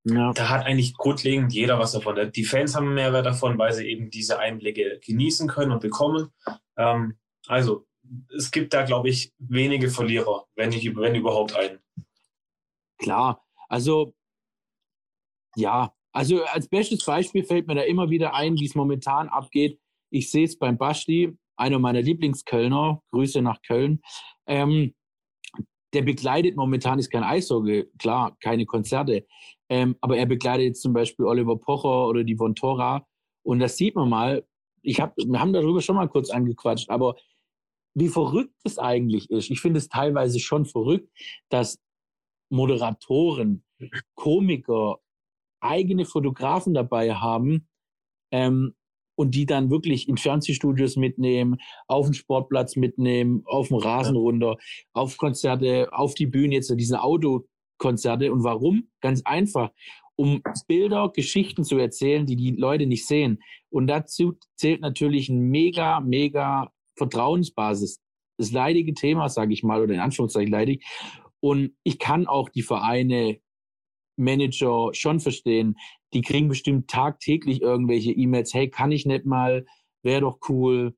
ja. 0.04 0.32
Da 0.32 0.48
hat 0.48 0.64
eigentlich 0.64 0.94
grundlegend 0.94 1.52
jeder 1.52 1.78
was 1.78 1.92
davon. 1.92 2.32
Die 2.32 2.44
Fans 2.44 2.74
haben 2.74 2.94
Mehrwert 2.94 3.26
davon, 3.26 3.58
weil 3.58 3.72
sie 3.72 3.86
eben 3.86 4.10
diese 4.10 4.38
Einblicke 4.38 4.98
genießen 5.04 5.48
können 5.48 5.72
und 5.72 5.80
bekommen. 5.80 6.32
Ähm, 6.76 7.18
also 7.46 7.86
es 8.34 8.50
gibt 8.50 8.72
da, 8.72 8.84
glaube 8.84 9.10
ich, 9.10 9.32
wenige 9.38 9.90
Verlierer, 9.90 10.46
wenn, 10.54 10.70
nicht, 10.70 10.96
wenn 10.96 11.14
überhaupt 11.14 11.54
einen. 11.54 11.80
Klar, 12.98 13.44
also 13.68 14.14
ja, 15.56 15.92
also 16.12 16.44
als 16.44 16.68
bestes 16.68 17.04
Beispiel 17.04 17.44
fällt 17.44 17.66
mir 17.66 17.74
da 17.74 17.82
immer 17.82 18.10
wieder 18.10 18.34
ein, 18.34 18.58
wie 18.58 18.66
es 18.66 18.74
momentan 18.74 19.28
abgeht. 19.28 19.78
Ich 20.10 20.30
sehe 20.30 20.44
es 20.44 20.58
beim 20.58 20.78
Basti, 20.78 21.36
einer 21.56 21.78
meiner 21.78 22.02
Lieblingskölner, 22.02 23.02
Grüße 23.12 23.42
nach 23.42 23.60
Köln. 23.62 24.00
Ähm, 24.46 24.94
der 25.92 26.02
begleitet 26.02 26.56
momentan 26.56 26.98
ist 26.98 27.10
kein 27.10 27.24
Eishockey, 27.24 27.86
klar, 27.98 28.36
keine 28.40 28.64
Konzerte, 28.64 29.26
ähm, 29.70 29.96
aber 30.00 30.18
er 30.18 30.26
begleitet 30.26 30.66
jetzt 30.66 30.82
zum 30.82 30.92
Beispiel 30.92 31.24
Oliver 31.24 31.56
Pocher 31.56 32.08
oder 32.08 32.24
die 32.24 32.38
Vontora 32.38 33.06
und 33.42 33.60
das 33.60 33.76
sieht 33.76 33.94
man 33.94 34.08
mal. 34.08 34.44
Ich 34.82 35.00
hab, 35.00 35.16
wir 35.16 35.40
haben 35.40 35.52
darüber 35.52 35.80
schon 35.80 35.96
mal 35.96 36.08
kurz 36.08 36.30
angequatscht, 36.30 36.90
aber 36.90 37.14
wie 37.94 38.08
verrückt 38.08 38.54
es 38.64 38.78
eigentlich 38.78 39.30
ist. 39.30 39.50
Ich 39.50 39.60
finde 39.60 39.78
es 39.78 39.88
teilweise 39.88 40.40
schon 40.40 40.66
verrückt, 40.66 41.08
dass 41.50 41.78
Moderatoren, 42.50 43.64
Komiker, 44.14 44.98
eigene 45.60 46.04
Fotografen 46.04 46.74
dabei 46.74 47.14
haben 47.14 47.68
ähm, 48.32 48.74
und 49.16 49.34
die 49.34 49.46
dann 49.46 49.70
wirklich 49.70 50.08
in 50.08 50.16
Fernsehstudios 50.16 50.96
mitnehmen, 50.96 51.58
auf 51.86 52.06
den 52.06 52.14
Sportplatz 52.14 52.76
mitnehmen, 52.76 53.42
auf 53.44 53.68
den 53.68 53.78
Rasen 53.78 54.16
runter, 54.16 54.56
auf 54.94 55.16
Konzerte, 55.16 55.88
auf 55.92 56.14
die 56.14 56.26
Bühne, 56.26 56.54
jetzt 56.54 56.72
diese 56.76 57.02
Autokonzerte. 57.80 58.32
Und 58.32 58.44
warum? 58.44 58.88
Ganz 59.00 59.22
einfach, 59.24 59.70
um 60.16 60.42
Bilder, 60.68 61.10
Geschichten 61.14 61.64
zu 61.64 61.78
erzählen, 61.78 62.26
die 62.26 62.36
die 62.36 62.50
Leute 62.52 62.86
nicht 62.86 63.06
sehen. 63.06 63.42
Und 63.70 63.86
dazu 63.86 64.36
zählt 64.56 64.80
natürlich 64.82 65.28
ein 65.28 65.48
mega, 65.50 66.00
mega 66.00 66.72
Vertrauensbasis. 66.96 68.00
Das 68.36 68.52
leidige 68.52 68.94
Thema, 68.94 69.28
sage 69.28 69.52
ich 69.52 69.62
mal, 69.62 69.82
oder 69.82 69.94
in 69.94 70.00
Anführungszeichen 70.00 70.52
leidig. 70.52 70.84
Und 71.40 71.74
ich 71.84 71.98
kann 71.98 72.26
auch 72.26 72.48
die 72.48 72.62
Vereine, 72.62 73.40
Manager 74.16 74.90
schon 74.92 75.18
verstehen. 75.18 75.76
Die 76.12 76.20
kriegen 76.20 76.48
bestimmt 76.48 76.90
tagtäglich 76.90 77.62
irgendwelche 77.62 78.12
E-Mails. 78.12 78.52
Hey, 78.52 78.68
kann 78.68 78.92
ich 78.92 79.06
nicht 79.06 79.24
mal? 79.24 79.64
Wäre 80.02 80.20
doch 80.20 80.40
cool, 80.50 80.94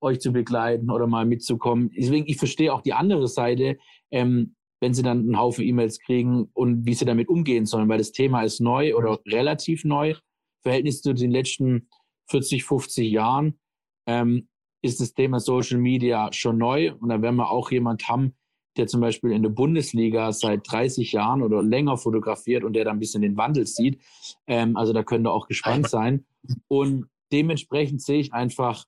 euch 0.00 0.20
zu 0.20 0.32
begleiten 0.32 0.90
oder 0.90 1.06
mal 1.06 1.26
mitzukommen. 1.26 1.90
Deswegen, 1.94 2.26
ich 2.26 2.38
verstehe 2.38 2.72
auch 2.72 2.80
die 2.80 2.94
andere 2.94 3.28
Seite, 3.28 3.76
ähm, 4.10 4.54
wenn 4.82 4.94
sie 4.94 5.04
dann 5.04 5.20
einen 5.20 5.38
Haufen 5.38 5.64
E-Mails 5.64 6.00
kriegen 6.00 6.50
und 6.54 6.84
wie 6.84 6.94
sie 6.94 7.04
damit 7.04 7.28
umgehen 7.28 7.66
sollen, 7.66 7.88
weil 7.88 7.98
das 7.98 8.10
Thema 8.10 8.42
ist 8.42 8.58
neu 8.58 8.96
oder 8.96 9.20
relativ 9.28 9.84
neu 9.84 10.16
Verhältnis 10.62 11.02
zu 11.02 11.14
den 11.14 11.30
letzten 11.30 11.88
40, 12.30 12.64
50 12.64 13.08
Jahren 13.08 13.60
ähm, 14.08 14.48
ist 14.82 15.00
das 15.00 15.14
Thema 15.14 15.38
Social 15.38 15.78
Media 15.78 16.32
schon 16.32 16.58
neu. 16.58 16.94
Und 16.94 17.10
da 17.10 17.22
werden 17.22 17.36
wir 17.36 17.52
auch 17.52 17.70
jemand 17.70 18.08
haben, 18.08 18.34
der 18.76 18.88
zum 18.88 19.00
Beispiel 19.00 19.30
in 19.30 19.44
der 19.44 19.50
Bundesliga 19.50 20.32
seit 20.32 20.62
30 20.68 21.12
Jahren 21.12 21.42
oder 21.42 21.62
länger 21.62 21.96
fotografiert 21.96 22.64
und 22.64 22.72
der 22.72 22.84
da 22.84 22.90
ein 22.90 22.98
bisschen 22.98 23.22
den 23.22 23.36
Wandel 23.36 23.68
sieht. 23.68 24.00
Ähm, 24.48 24.76
also 24.76 24.92
da 24.92 25.04
könnt 25.04 25.24
ihr 25.28 25.32
auch 25.32 25.46
gespannt 25.46 25.88
sein. 25.88 26.26
Und 26.66 27.06
dementsprechend 27.30 28.02
sehe 28.02 28.18
ich 28.18 28.32
einfach 28.32 28.84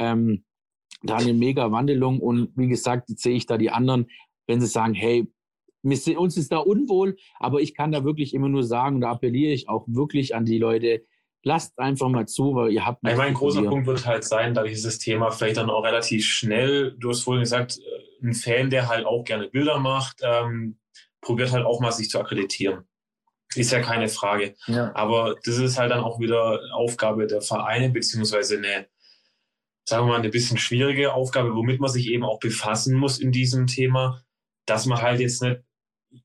ähm, 0.00 0.42
da 1.04 1.18
eine 1.18 1.32
mega 1.32 1.70
Wandelung. 1.70 2.18
Und 2.18 2.50
wie 2.56 2.66
gesagt, 2.66 3.08
sehe 3.20 3.36
ich 3.36 3.46
da 3.46 3.56
die 3.56 3.70
anderen, 3.70 4.06
wenn 4.52 4.60
sie 4.60 4.66
sagen, 4.66 4.92
hey, 4.92 5.26
uns 5.82 6.36
ist 6.36 6.52
da 6.52 6.58
unwohl, 6.58 7.16
aber 7.40 7.60
ich 7.60 7.74
kann 7.74 7.90
da 7.90 8.04
wirklich 8.04 8.34
immer 8.34 8.48
nur 8.48 8.62
sagen, 8.62 9.00
da 9.00 9.10
appelliere 9.10 9.52
ich 9.52 9.68
auch 9.68 9.84
wirklich 9.88 10.34
an 10.34 10.44
die 10.44 10.58
Leute, 10.58 11.02
lasst 11.42 11.78
einfach 11.78 12.08
mal 12.08 12.28
zu, 12.28 12.54
weil 12.54 12.70
ihr 12.70 12.84
habt. 12.84 13.00
Ich 13.02 13.16
meine, 13.16 13.30
ein 13.30 13.34
großer 13.34 13.62
Punkt 13.64 13.86
wird 13.86 14.06
halt 14.06 14.24
sein, 14.24 14.54
da 14.54 14.62
dieses 14.62 14.98
Thema 14.98 15.30
vielleicht 15.30 15.56
dann 15.56 15.70
auch 15.70 15.84
relativ 15.84 16.26
schnell, 16.26 16.94
du 16.98 17.08
hast 17.08 17.22
vorhin 17.22 17.42
gesagt, 17.42 17.78
äh, 17.78 18.26
ein 18.26 18.34
Fan, 18.34 18.70
der 18.70 18.88
halt 18.88 19.06
auch 19.06 19.24
gerne 19.24 19.48
Bilder 19.48 19.78
macht, 19.78 20.20
ähm, 20.22 20.78
probiert 21.20 21.50
halt 21.50 21.64
auch 21.64 21.80
mal 21.80 21.90
sich 21.90 22.10
zu 22.10 22.20
akkreditieren. 22.20 22.84
Ist 23.54 23.72
ja 23.72 23.80
keine 23.80 24.08
Frage. 24.08 24.54
Ja. 24.66 24.92
Aber 24.94 25.36
das 25.44 25.58
ist 25.58 25.78
halt 25.78 25.90
dann 25.90 26.04
auch 26.04 26.20
wieder 26.20 26.60
Aufgabe 26.74 27.26
der 27.26 27.40
Vereine, 27.40 27.90
beziehungsweise 27.90 28.58
eine, 28.58 28.86
sagen 29.84 30.06
wir 30.06 30.12
mal, 30.12 30.18
eine 30.18 30.28
bisschen 30.28 30.58
schwierige 30.58 31.14
Aufgabe, 31.14 31.54
womit 31.54 31.80
man 31.80 31.90
sich 31.90 32.08
eben 32.08 32.24
auch 32.24 32.38
befassen 32.38 32.96
muss 32.96 33.18
in 33.18 33.32
diesem 33.32 33.66
Thema, 33.66 34.22
dass 34.66 34.86
man 34.86 35.00
halt 35.00 35.20
jetzt 35.20 35.42
nicht 35.42 35.60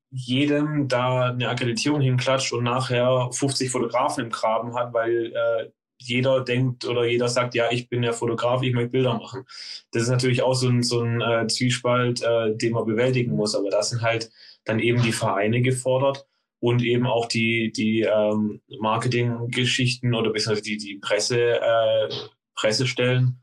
jedem 0.10 0.88
da 0.88 1.30
eine 1.30 1.50
Akkreditierung 1.50 2.02
hinklatscht 2.02 2.54
und 2.54 2.64
nachher 2.64 3.30
50 3.32 3.70
Fotografen 3.70 4.26
im 4.26 4.30
Graben 4.30 4.76
hat, 4.76 4.94
weil 4.94 5.34
äh, 5.34 5.70
jeder 6.00 6.44
denkt 6.44 6.86
oder 6.86 7.06
jeder 7.06 7.28
sagt, 7.28 7.56
ja, 7.56 7.72
ich 7.72 7.90
bin 7.90 8.02
der 8.02 8.14
Fotograf, 8.14 8.62
ich 8.62 8.74
möchte 8.74 8.92
Bilder 8.92 9.16
machen. 9.16 9.46
Das 9.92 10.04
ist 10.04 10.10
natürlich 10.10 10.44
auch 10.44 10.54
so 10.54 10.70
ein, 10.70 10.84
so 10.84 11.02
ein 11.02 11.22
äh, 11.22 11.48
Zwiespalt, 11.48 12.22
äh, 12.22 12.56
den 12.56 12.74
man 12.74 12.86
bewältigen 12.86 13.36
muss. 13.36 13.56
Aber 13.56 13.70
da 13.70 13.82
sind 13.82 14.02
halt 14.02 14.32
dann 14.64 14.80
eben 14.80 15.02
die 15.02 15.12
Vereine 15.12 15.62
gefordert 15.62 16.28
und 16.60 16.84
eben 16.84 17.08
auch 17.08 17.28
die, 17.28 17.72
die 17.72 18.02
ähm, 18.02 18.62
Marketinggeschichten 18.80 20.14
oder 20.14 20.32
beziehungsweise 20.32 20.64
die, 20.64 20.78
die 20.78 20.96
Presse, 21.00 21.60
äh, 21.60 22.10
Pressestellen, 22.56 23.42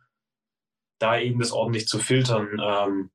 da 0.99 1.19
eben 1.19 1.41
das 1.41 1.53
ordentlich 1.53 1.87
zu 1.89 1.99
filtern. 1.99 2.49
Ähm. 2.63 3.11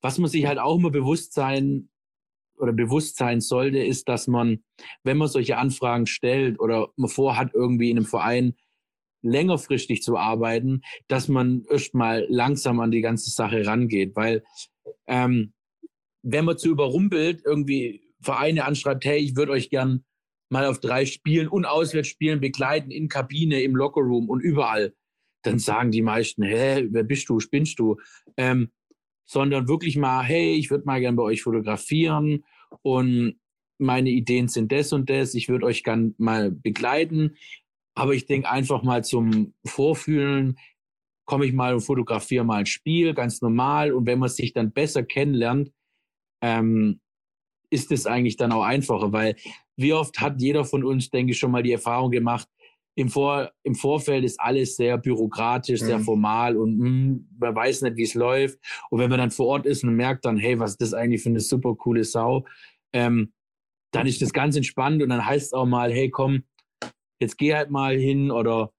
Was 0.00 0.18
man 0.18 0.30
sich 0.30 0.46
halt 0.46 0.58
auch 0.58 0.76
immer 0.76 0.90
bewusst 0.90 1.32
sein 1.32 1.88
oder 2.56 2.72
bewusst 2.72 3.16
sein 3.16 3.40
sollte, 3.40 3.78
ist, 3.78 4.08
dass 4.08 4.26
man, 4.26 4.62
wenn 5.04 5.16
man 5.16 5.28
solche 5.28 5.56
Anfragen 5.56 6.06
stellt 6.06 6.60
oder 6.60 6.88
man 6.96 7.10
vorhat, 7.10 7.54
irgendwie 7.54 7.90
in 7.90 7.98
einem 7.98 8.06
Verein 8.06 8.54
längerfristig 9.22 10.02
zu 10.02 10.16
arbeiten, 10.16 10.82
dass 11.08 11.28
man 11.28 11.64
erst 11.70 11.94
mal 11.94 12.26
langsam 12.28 12.80
an 12.80 12.90
die 12.90 13.00
ganze 13.00 13.30
Sache 13.30 13.66
rangeht. 13.66 14.14
Weil 14.14 14.44
ähm, 15.06 15.52
wenn 16.22 16.44
man 16.44 16.58
zu 16.58 16.68
überrumpelt, 16.68 17.42
irgendwie 17.44 18.02
Vereine 18.20 18.64
anschreibt, 18.64 19.04
hey, 19.04 19.18
ich 19.18 19.36
würde 19.36 19.52
euch 19.52 19.70
gern 19.70 20.04
mal 20.50 20.66
auf 20.66 20.80
drei 20.80 21.04
Spielen 21.04 21.48
und 21.48 21.66
Auswärtsspielen 21.66 22.40
begleiten, 22.40 22.90
in 22.90 23.08
Kabine, 23.08 23.62
im 23.62 23.76
Lockerroom 23.76 24.28
und 24.28 24.40
überall, 24.40 24.94
dann 25.42 25.58
sagen 25.58 25.90
die 25.90 26.02
meisten, 26.02 26.42
hä, 26.42 26.88
wer 26.90 27.04
bist 27.04 27.28
du, 27.28 27.38
spinnst 27.40 27.78
du? 27.78 27.96
Ähm, 28.36 28.70
sondern 29.28 29.68
wirklich 29.68 29.96
mal, 29.96 30.24
hey, 30.24 30.54
ich 30.54 30.70
würde 30.70 30.86
mal 30.86 31.00
gern 31.00 31.14
bei 31.14 31.22
euch 31.22 31.42
fotografieren 31.42 32.44
und 32.80 33.38
meine 33.78 34.08
Ideen 34.10 34.48
sind 34.48 34.72
das 34.72 34.92
und 34.92 35.10
das, 35.10 35.34
ich 35.34 35.48
würde 35.48 35.66
euch 35.66 35.84
gern 35.84 36.14
mal 36.18 36.50
begleiten. 36.50 37.36
Aber 37.94 38.14
ich 38.14 38.26
denke 38.26 38.50
einfach 38.50 38.82
mal 38.82 39.04
zum 39.04 39.54
Vorfühlen, 39.66 40.58
komme 41.26 41.44
ich 41.44 41.52
mal 41.52 41.74
und 41.74 41.82
fotografiere 41.82 42.44
mal 42.44 42.60
ein 42.60 42.66
Spiel, 42.66 43.12
ganz 43.12 43.42
normal. 43.42 43.92
Und 43.92 44.06
wenn 44.06 44.18
man 44.18 44.30
sich 44.30 44.54
dann 44.54 44.72
besser 44.72 45.02
kennenlernt, 45.02 45.72
ähm, 46.42 47.00
ist 47.70 47.92
es 47.92 48.06
eigentlich 48.06 48.36
dann 48.36 48.50
auch 48.50 48.62
einfacher, 48.62 49.12
weil 49.12 49.36
wie 49.76 49.92
oft 49.92 50.20
hat 50.20 50.40
jeder 50.40 50.64
von 50.64 50.84
uns, 50.84 51.10
denke 51.10 51.32
ich, 51.32 51.38
schon 51.38 51.50
mal 51.50 51.62
die 51.62 51.72
Erfahrung 51.72 52.10
gemacht, 52.10 52.48
im, 52.98 53.08
Vor 53.08 53.52
im 53.62 53.76
Vorfeld 53.76 54.24
ist 54.24 54.40
alles 54.40 54.74
sehr 54.74 54.98
bürokratisch, 54.98 55.80
mhm. 55.82 55.86
sehr 55.86 56.00
formal 56.00 56.56
und 56.56 56.78
mh, 56.78 56.86
hm, 56.86 57.28
man 57.38 57.54
weiß 57.54 57.82
nicht, 57.82 57.96
wie 57.96 58.02
es 58.02 58.14
läuft. 58.14 58.58
Und 58.90 58.98
wenn 58.98 59.08
man 59.08 59.20
dann 59.20 59.30
vor 59.30 59.46
Ort 59.46 59.66
ist 59.66 59.84
und 59.84 59.94
merkt 59.94 60.24
dann, 60.24 60.36
hey, 60.36 60.58
was 60.58 60.72
ist 60.72 60.80
das 60.80 60.94
eigentlich 60.94 61.22
für 61.22 61.28
eine 61.28 61.38
super 61.38 61.76
coole 61.76 62.02
Sau, 62.02 62.44
ähm, 62.92 63.32
dann 63.92 64.08
ist 64.08 64.20
das 64.20 64.32
ganz 64.32 64.56
entspannt 64.56 65.00
und 65.00 65.10
dann 65.10 65.24
heißt 65.24 65.46
es 65.46 65.52
auch 65.52 65.64
mal, 65.64 65.92
hey, 65.92 66.10
komm, 66.10 66.42
jetzt 67.20 67.38
geh 67.38 67.54
halt 67.54 67.70
mal 67.70 67.96
hin 67.96 68.32
oder 68.32 68.72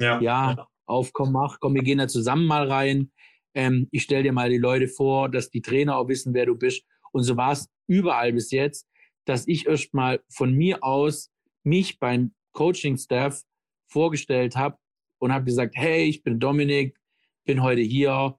ja, 0.00 0.18
ja 0.18 0.66
auf, 0.86 1.12
komm, 1.12 1.32
mach, 1.32 1.60
komm, 1.60 1.74
wir 1.74 1.82
gehen 1.82 1.98
da 1.98 2.08
zusammen 2.08 2.46
mal 2.46 2.66
rein. 2.66 3.12
Ähm, 3.54 3.86
ich 3.90 4.04
stelle 4.04 4.22
dir 4.22 4.32
mal 4.32 4.48
die 4.48 4.56
Leute 4.56 4.88
vor, 4.88 5.28
dass 5.28 5.50
die 5.50 5.60
Trainer 5.60 5.98
auch 5.98 6.08
wissen, 6.08 6.32
wer 6.32 6.46
du 6.46 6.54
bist. 6.56 6.86
Und 7.12 7.22
so 7.24 7.36
war 7.36 7.52
es 7.52 7.68
überall 7.86 8.32
bis 8.32 8.50
jetzt, 8.50 8.88
dass 9.26 9.46
ich 9.46 9.66
erst 9.66 9.92
mal 9.92 10.20
von 10.30 10.54
mir 10.54 10.82
aus 10.82 11.30
mich 11.64 11.98
beim 11.98 12.32
Coaching-Staff 12.52 13.42
vorgestellt 13.88 14.56
habe 14.56 14.78
und 15.18 15.32
habe 15.32 15.44
gesagt, 15.44 15.74
hey, 15.76 16.04
ich 16.04 16.22
bin 16.22 16.38
Dominik, 16.38 16.96
bin 17.44 17.62
heute 17.62 17.80
hier. 17.80 18.38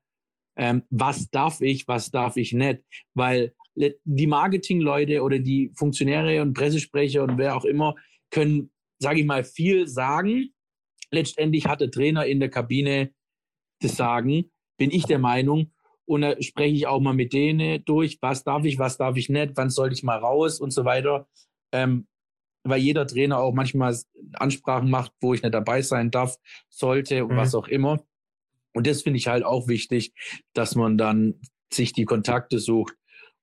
Ähm, 0.57 0.83
was 0.89 1.29
darf 1.29 1.62
ich, 1.62 1.88
was 1.88 2.12
darf 2.12 2.38
ich 2.38 2.53
nicht? 2.53 2.83
Weil 3.13 3.53
die 3.75 4.27
Marketingleute 4.27 5.21
oder 5.23 5.39
die 5.39 5.71
Funktionäre 5.75 6.41
und 6.41 6.53
Pressesprecher 6.53 7.23
und 7.23 7.38
wer 7.38 7.55
auch 7.55 7.65
immer 7.65 7.95
können, 8.29 8.71
sage 8.99 9.21
ich 9.21 9.25
mal, 9.25 9.43
viel 9.43 9.88
sagen. 9.88 10.53
Letztendlich 11.12 11.65
hat 11.65 11.81
der 11.81 11.91
Trainer 11.91 12.25
in 12.25 12.39
der 12.39 12.49
Kabine 12.49 13.12
das 13.81 13.95
Sagen, 13.95 14.51
bin 14.77 14.91
ich 14.91 15.05
der 15.05 15.19
Meinung. 15.19 15.71
Und 16.05 16.21
da 16.21 16.41
spreche 16.41 16.75
ich 16.75 16.88
auch 16.88 16.99
mal 16.99 17.13
mit 17.13 17.33
denen 17.33 17.85
durch, 17.85 18.17
was 18.21 18.43
darf 18.43 18.65
ich, 18.65 18.79
was 18.79 18.97
darf 18.97 19.15
ich 19.15 19.29
nicht, 19.29 19.51
wann 19.55 19.69
soll 19.69 19.93
ich 19.93 20.03
mal 20.03 20.17
raus 20.17 20.59
und 20.59 20.71
so 20.71 20.83
weiter. 20.83 21.27
Ähm, 21.71 22.07
weil 22.69 22.79
jeder 22.79 23.08
Trainer 23.08 23.39
auch 23.39 23.53
manchmal 23.53 23.97
Ansprachen 24.34 24.89
macht, 24.89 25.12
wo 25.21 25.34
ich 25.34 25.41
nicht 25.41 25.53
dabei 25.53 25.82
sein 25.82 26.12
darf, 26.12 26.36
sollte 26.69 27.25
und 27.25 27.34
mhm. 27.34 27.38
was 27.38 27.55
auch 27.55 27.67
immer. 27.67 28.03
Und 28.73 28.88
das 28.88 29.01
finde 29.01 29.17
ich 29.17 29.27
halt 29.27 29.43
auch 29.43 29.67
wichtig, 29.67 30.13
dass 30.53 30.75
man 30.75 30.97
dann 30.97 31.36
sich 31.71 31.93
die 31.93 32.05
Kontakte 32.05 32.60
sucht 32.60 32.93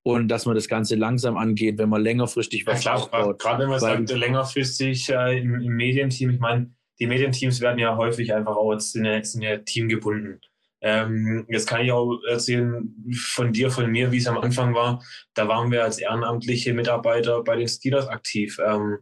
und 0.03 0.29
dass 0.29 0.47
man 0.47 0.55
das 0.55 0.69
Ganze 0.69 0.95
langsam 0.95 1.37
angeht, 1.37 1.79
wenn 1.79 1.89
man 1.89 2.03
längerfristig 2.03 2.67
was 2.67 2.85
ja, 2.85 2.93
klar, 2.93 3.03
aufbaut. 3.03 3.41
Gerade 3.41 3.63
wenn 3.65 3.71
man 3.71 3.81
sagt, 3.81 4.09
längerfristig 4.09 5.09
äh, 5.09 5.39
im, 5.39 5.61
im, 5.61 5.75
Medienteam, 5.75 6.31
ich 6.31 6.39
meine, 6.39 6.71
die 7.01 7.07
Medienteams 7.07 7.61
werden 7.61 7.79
ja 7.79 7.97
häufig 7.97 8.33
einfach 8.33 8.57
auch 8.57 8.73
jetzt 8.73 8.95
in 8.95 9.03
der, 9.03 9.23
in 9.23 9.41
der 9.41 9.65
Team 9.65 9.89
gebunden. 9.89 10.41
Ähm, 10.81 11.45
jetzt 11.49 11.67
kann 11.67 11.85
ich 11.85 11.91
auch 11.91 12.21
erzählen 12.29 12.95
von 13.15 13.53
dir, 13.53 13.71
von 13.71 13.91
mir, 13.91 14.13
wie 14.13 14.19
es 14.19 14.29
am 14.29 14.39
Anfang 14.39 14.75
war. 14.75 15.03
Da 15.35 15.49
waren 15.49 15.73
wir 15.73 15.83
als 15.83 15.99
ehrenamtliche 15.99 16.75
Mitarbeiter 16.75 17.43
bei 17.43 17.57
den 17.57 17.67
Steelers 17.67 18.07
aktiv 18.07 18.61
ähm, 18.65 18.99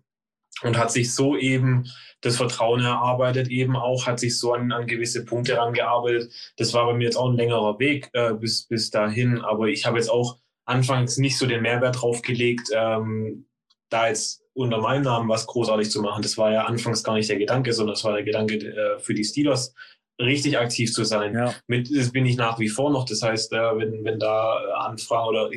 und 0.63 0.79
hat 0.79 0.93
sich 0.93 1.15
so 1.15 1.37
eben 1.37 1.87
das 2.21 2.37
Vertrauen 2.37 2.81
erarbeitet, 2.81 3.49
eben 3.49 3.77
auch, 3.77 4.07
hat 4.07 4.19
sich 4.19 4.39
so 4.39 4.55
an, 4.55 4.73
an 4.73 4.87
gewisse 4.87 5.25
Punkte 5.25 5.57
herangearbeitet. 5.57 6.33
Das 6.57 6.73
war 6.73 6.87
bei 6.87 6.95
mir 6.95 7.05
jetzt 7.05 7.17
auch 7.17 7.29
ein 7.29 7.37
längerer 7.37 7.79
Weg 7.79 8.09
äh, 8.13 8.33
bis, 8.33 8.67
bis 8.67 8.91
dahin, 8.91 9.41
aber 9.41 9.69
ich 9.69 9.85
habe 9.85 9.99
jetzt 9.99 10.11
auch 10.11 10.39
anfangs 10.65 11.19
nicht 11.19 11.37
so 11.37 11.47
den 11.47 11.63
Mehrwert 11.63 12.01
drauf 12.01 12.23
gelegt, 12.23 12.71
ähm, 12.75 13.47
da 13.91 14.09
jetzt 14.09 14.43
unter 14.55 14.79
meinem 14.79 15.03
Namen 15.03 15.29
was 15.29 15.47
großartig 15.47 15.91
zu 15.91 16.01
machen. 16.01 16.23
Das 16.23 16.39
war 16.39 16.53
ja 16.53 16.65
anfangs 16.65 17.05
gar 17.05 17.15
nicht 17.15 17.29
der 17.29 17.39
Gedanke, 17.39 17.73
sondern 17.73 17.95
das 17.95 18.05
war 18.05 18.15
der 18.15 18.23
Gedanke 18.23 18.55
äh, 18.55 18.99
für 19.01 19.15
die 19.15 19.25
Steelers 19.25 19.75
richtig 20.21 20.59
aktiv 20.59 20.93
zu 20.93 21.05
sein. 21.05 21.35
Ja. 21.35 21.55
Mit 21.67 21.95
das 21.95 22.13
bin 22.13 22.25
ich 22.25 22.37
nach 22.37 22.59
wie 22.59 22.69
vor 22.69 22.91
noch. 22.91 23.05
Das 23.05 23.23
heißt, 23.23 23.53
äh, 23.53 23.77
wenn, 23.77 24.05
wenn 24.05 24.19
da 24.19 24.57
Anfragen 24.79 25.29
oder 25.29 25.51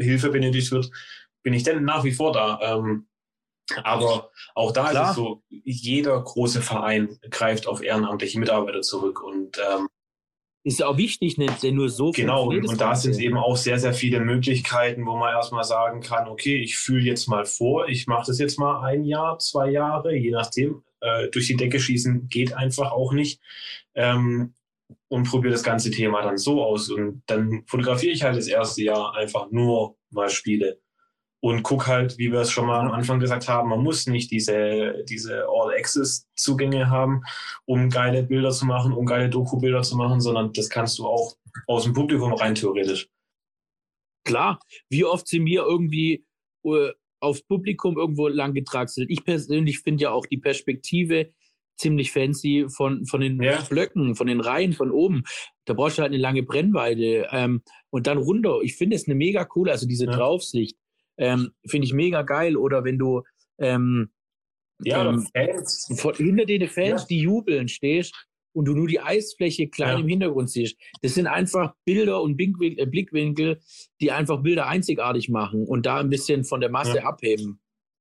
Hilfe 0.00 0.30
benötigt 0.30 0.70
wird, 0.72 0.90
bin 1.42 1.54
ich 1.54 1.62
dann 1.62 1.84
nach 1.84 2.04
wie 2.04 2.12
vor 2.12 2.32
da. 2.32 2.58
Ähm, 2.62 3.06
aber 3.82 4.30
auch 4.54 4.72
da 4.72 4.90
Klar. 4.90 5.04
ist 5.04 5.10
es 5.10 5.16
so, 5.16 5.42
jeder 5.48 6.20
große 6.20 6.62
Verein 6.62 7.18
greift 7.30 7.66
auf 7.66 7.82
ehrenamtliche 7.82 8.38
Mitarbeiter 8.38 8.82
zurück 8.82 9.22
und 9.22 9.58
ähm, 9.58 9.88
ist 10.62 10.80
ja 10.80 10.88
auch 10.88 10.98
wichtig, 10.98 11.38
nicht 11.38 11.62
denn 11.62 11.76
nur 11.76 11.88
so. 11.88 12.10
Genau, 12.10 12.48
und, 12.48 12.66
und 12.66 12.80
da 12.80 12.94
sind 12.94 13.18
eben 13.18 13.38
auch 13.38 13.56
sehr, 13.56 13.78
sehr 13.78 13.94
viele 13.94 14.20
Möglichkeiten, 14.20 15.06
wo 15.06 15.16
man 15.16 15.34
erstmal 15.34 15.64
sagen 15.64 16.00
kann, 16.02 16.28
okay, 16.28 16.56
ich 16.56 16.76
fühle 16.76 17.04
jetzt 17.04 17.28
mal 17.28 17.46
vor, 17.46 17.88
ich 17.88 18.06
mache 18.06 18.26
das 18.26 18.38
jetzt 18.38 18.58
mal 18.58 18.82
ein 18.84 19.04
Jahr, 19.04 19.38
zwei 19.38 19.70
Jahre, 19.70 20.14
je 20.14 20.30
nachdem. 20.30 20.82
Äh, 21.00 21.28
durch 21.28 21.46
die 21.46 21.56
Decke 21.56 21.80
schießen 21.80 22.28
geht 22.28 22.52
einfach 22.52 22.92
auch 22.92 23.12
nicht. 23.12 23.40
Ähm, 23.94 24.52
und 25.08 25.28
probiere 25.28 25.52
das 25.52 25.62
ganze 25.62 25.90
Thema 25.90 26.22
dann 26.22 26.36
so 26.36 26.62
aus. 26.62 26.90
Und 26.90 27.22
dann 27.26 27.64
fotografiere 27.66 28.12
ich 28.12 28.22
halt 28.22 28.36
das 28.36 28.46
erste 28.46 28.82
Jahr 28.82 29.14
einfach 29.14 29.50
nur 29.50 29.96
mal 30.10 30.28
Spiele. 30.28 30.78
Und 31.42 31.62
guck 31.62 31.86
halt, 31.86 32.18
wie 32.18 32.30
wir 32.30 32.40
es 32.40 32.50
schon 32.50 32.66
mal 32.66 32.80
am 32.80 32.92
Anfang 32.92 33.18
gesagt 33.18 33.48
haben, 33.48 33.70
man 33.70 33.82
muss 33.82 34.06
nicht 34.06 34.30
diese, 34.30 35.04
diese 35.08 35.46
All-Access-Zugänge 35.48 36.90
haben, 36.90 37.22
um 37.64 37.88
geile 37.88 38.22
Bilder 38.22 38.50
zu 38.50 38.66
machen, 38.66 38.92
um 38.92 39.06
geile 39.06 39.30
Doku-Bilder 39.30 39.82
zu 39.82 39.96
machen, 39.96 40.20
sondern 40.20 40.52
das 40.52 40.68
kannst 40.68 40.98
du 40.98 41.06
auch 41.06 41.36
aus 41.66 41.84
dem 41.84 41.94
Publikum 41.94 42.34
rein 42.34 42.54
theoretisch. 42.54 43.08
Klar, 44.24 44.60
wie 44.90 45.04
oft 45.04 45.26
sind 45.26 45.46
wir 45.46 45.62
irgendwie 45.62 46.26
äh, 46.64 46.90
aufs 47.20 47.42
Publikum 47.42 47.98
irgendwo 47.98 48.28
lang 48.28 48.54
getragen. 48.54 48.90
Ich 49.08 49.24
persönlich 49.24 49.80
finde 49.80 50.04
ja 50.04 50.10
auch 50.10 50.26
die 50.26 50.38
Perspektive 50.38 51.32
ziemlich 51.76 52.12
fancy 52.12 52.66
von, 52.68 53.06
von 53.06 53.20
den 53.20 53.42
ja. 53.42 53.60
Blöcken, 53.62 54.14
von 54.14 54.26
den 54.26 54.40
Reihen 54.40 54.72
von 54.72 54.90
oben. 54.90 55.22
Da 55.64 55.74
brauchst 55.74 55.98
du 55.98 56.02
halt 56.02 56.12
eine 56.12 56.20
lange 56.20 56.42
Brennweite 56.42 57.28
ähm, 57.30 57.62
und 57.90 58.06
dann 58.06 58.18
runter. 58.18 58.60
Ich 58.62 58.76
finde 58.76 58.96
es 58.96 59.06
eine 59.06 59.14
mega 59.14 59.48
cool, 59.54 59.70
also 59.70 59.86
diese 59.86 60.06
ja. 60.06 60.12
Draufsicht 60.12 60.76
ähm, 61.20 61.52
finde 61.66 61.86
ich 61.86 61.92
mega 61.92 62.22
geil. 62.22 62.56
Oder 62.56 62.84
wenn 62.84 62.98
du 62.98 63.22
ähm, 63.58 64.10
ja, 64.82 65.08
ähm, 65.08 65.28
Fans. 65.32 65.92
Vor, 65.96 66.14
hinter 66.14 66.46
den 66.46 66.66
Fans, 66.68 67.02
ja. 67.02 67.06
die 67.08 67.20
jubeln, 67.20 67.68
stehst 67.68 68.14
und 68.52 68.64
du 68.64 68.74
nur 68.74 68.88
die 68.88 69.00
Eisfläche 69.00 69.68
klein 69.68 69.98
ja. 69.98 70.00
im 70.00 70.08
Hintergrund 70.08 70.50
siehst. 70.50 70.76
Das 71.02 71.14
sind 71.14 71.26
einfach 71.26 71.74
Bilder 71.84 72.20
und 72.22 72.40
äh, 72.40 72.86
Blickwinkel, 72.86 73.60
die 74.00 74.10
einfach 74.10 74.42
Bilder 74.42 74.66
einzigartig 74.66 75.28
machen 75.28 75.64
und 75.66 75.86
da 75.86 76.00
ein 76.00 76.10
bisschen 76.10 76.44
von 76.44 76.60
der 76.60 76.70
Masse 76.70 76.96
ja. 76.96 77.04
abheben. 77.04 77.60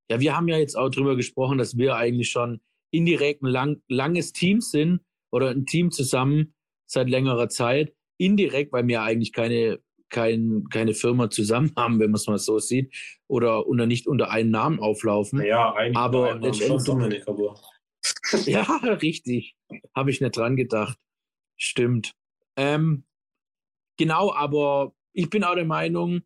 Ja, 0.10 0.20
wir 0.20 0.36
haben 0.36 0.48
ja 0.48 0.58
jetzt 0.58 0.76
auch 0.76 0.90
drüber 0.90 1.16
gesprochen, 1.16 1.60
dass 1.60 1.78
wir 1.78 1.96
eigentlich 1.96 2.32
schon 2.32 2.62
indirekt 2.92 3.44
ein 3.44 3.48
lang, 3.48 3.82
langes 3.88 4.34
Team 4.34 4.62
sind 4.62 5.02
oder 5.32 5.50
ein 5.50 5.66
Team 5.66 5.92
zusammen 5.92 6.56
seit 6.88 7.10
längerer 7.10 7.50
Zeit. 7.50 7.94
Indirekt, 8.18 8.74
weil 8.74 8.88
wir 8.88 9.04
eigentlich 9.04 9.32
keine, 9.32 9.80
kein, 10.10 10.66
keine 10.70 10.94
Firma 10.94 11.30
zusammen 11.30 11.72
haben, 11.76 12.00
wenn 12.00 12.12
man 12.12 12.16
es 12.16 12.28
mal 12.28 12.38
so 12.38 12.60
sieht, 12.60 12.94
oder 13.28 13.68
unter, 13.68 13.86
nicht 13.86 14.08
unter 14.08 14.32
einem 14.32 14.52
Namen 14.52 14.80
auflaufen. 14.80 15.42
Ja, 15.44 15.74
eigentlich 15.74 15.98
aber 15.98 16.36
letztendlich. 16.36 16.84
Dominik, 16.84 17.28
aber. 17.28 17.60
ja, 18.46 18.64
richtig. 19.02 19.56
Habe 19.96 20.12
ich 20.12 20.22
nicht 20.22 20.36
dran 20.36 20.56
gedacht. 20.56 20.98
Stimmt. 21.58 22.14
Ähm, 22.56 23.04
genau, 23.98 24.34
aber 24.34 24.94
ich 25.14 25.30
bin 25.30 25.44
auch 25.44 25.56
der 25.56 25.66
Meinung, 25.66 26.22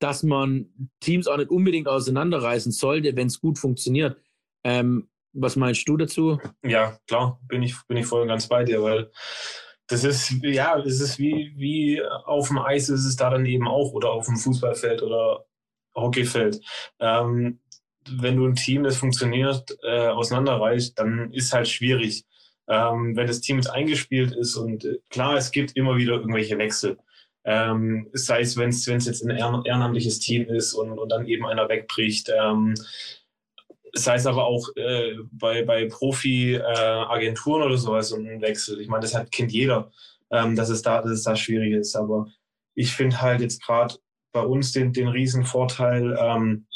dass 0.00 0.22
man 0.22 0.90
Teams 1.00 1.26
auch 1.26 1.36
nicht 1.36 1.50
unbedingt 1.50 1.88
auseinanderreißen 1.88 2.72
sollte, 2.72 3.16
wenn 3.16 3.26
es 3.26 3.40
gut 3.40 3.58
funktioniert. 3.58 4.18
Ähm, 4.64 5.08
was 5.32 5.56
meinst 5.56 5.88
du 5.88 5.96
dazu? 5.96 6.38
Ja, 6.64 6.98
klar, 7.06 7.40
bin 7.46 7.62
ich, 7.62 7.76
bin 7.86 7.98
ich 7.98 8.06
voll 8.06 8.22
und 8.22 8.28
ganz 8.28 8.48
bei 8.48 8.64
dir, 8.64 8.82
weil 8.82 9.10
das 9.90 10.04
ist, 10.04 10.30
ja, 10.42 10.80
das 10.80 11.00
ist 11.00 11.18
wie, 11.18 11.52
wie 11.56 12.02
auf 12.02 12.48
dem 12.48 12.58
Eis 12.58 12.88
ist 12.88 13.04
es 13.04 13.16
da 13.16 13.30
dann 13.30 13.44
eben 13.44 13.66
auch 13.66 13.92
oder 13.92 14.12
auf 14.12 14.26
dem 14.26 14.36
Fußballfeld 14.36 15.02
oder 15.02 15.44
Hockeyfeld. 15.94 16.60
Ähm, 17.00 17.58
wenn 18.08 18.36
du 18.36 18.46
ein 18.46 18.54
Team, 18.54 18.84
das 18.84 18.96
funktioniert, 18.96 19.76
äh, 19.82 20.08
auseinanderreißt, 20.08 20.98
dann 20.98 21.32
ist 21.32 21.52
halt 21.52 21.68
schwierig. 21.68 22.24
Ähm, 22.68 23.16
wenn 23.16 23.26
das 23.26 23.40
Team 23.40 23.56
jetzt 23.56 23.70
eingespielt 23.70 24.32
ist 24.32 24.56
und 24.56 24.84
äh, 24.84 24.98
klar, 25.10 25.36
es 25.36 25.50
gibt 25.50 25.76
immer 25.76 25.96
wieder 25.96 26.14
irgendwelche 26.14 26.56
Wechsel. 26.56 26.96
Ähm, 27.44 28.08
sei 28.12 28.42
es, 28.42 28.56
wenn 28.56 28.68
es 28.68 28.86
jetzt 28.86 29.24
ein 29.24 29.30
ehrenamtliches 29.30 30.20
Team 30.20 30.46
ist 30.48 30.74
und, 30.74 30.98
und 30.98 31.08
dann 31.10 31.26
eben 31.26 31.46
einer 31.46 31.68
wegbricht. 31.68 32.30
Ähm, 32.32 32.74
sei 33.92 34.16
es 34.16 34.26
aber 34.26 34.46
auch 34.46 34.68
äh, 34.76 35.16
bei, 35.32 35.64
bei 35.64 35.86
Profi-Agenturen 35.86 37.62
äh, 37.62 37.64
oder 37.66 37.76
sowas 37.76 38.12
ein 38.12 38.40
Wechsel. 38.40 38.80
Ich 38.80 38.88
meine, 38.88 39.02
das 39.02 39.14
hat, 39.14 39.30
kennt 39.32 39.52
jeder, 39.52 39.90
ähm, 40.30 40.56
dass, 40.56 40.68
es 40.68 40.82
da, 40.82 41.02
dass 41.02 41.10
es 41.10 41.22
da 41.22 41.36
schwierig 41.36 41.72
ist. 41.74 41.96
Aber 41.96 42.26
ich 42.74 42.92
finde 42.92 43.20
halt 43.20 43.40
jetzt 43.40 43.62
gerade 43.62 43.96
bei 44.32 44.42
uns 44.42 44.72
den, 44.72 44.92
den 44.92 45.08
riesen 45.08 45.44
Vorteil, 45.44 46.16
ähm, 46.18 46.66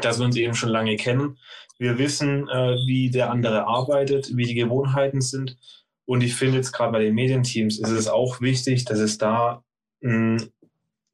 dass 0.00 0.18
wir 0.18 0.26
uns 0.26 0.36
eben 0.36 0.54
schon 0.54 0.70
lange 0.70 0.96
kennen. 0.96 1.38
Wir 1.78 1.98
wissen, 1.98 2.48
äh, 2.48 2.76
wie 2.86 3.10
der 3.10 3.30
andere 3.30 3.66
arbeitet, 3.66 4.36
wie 4.36 4.44
die 4.44 4.54
Gewohnheiten 4.54 5.20
sind. 5.20 5.58
Und 6.04 6.22
ich 6.22 6.34
finde 6.34 6.56
jetzt 6.56 6.72
gerade 6.72 6.92
bei 6.92 7.00
den 7.00 7.14
Medienteams 7.14 7.78
ist 7.78 7.90
es 7.90 8.08
auch 8.08 8.40
wichtig, 8.40 8.84
dass 8.84 8.98
es 8.98 9.18
da 9.18 9.64
mh, 10.00 10.40
hm, 10.40 10.50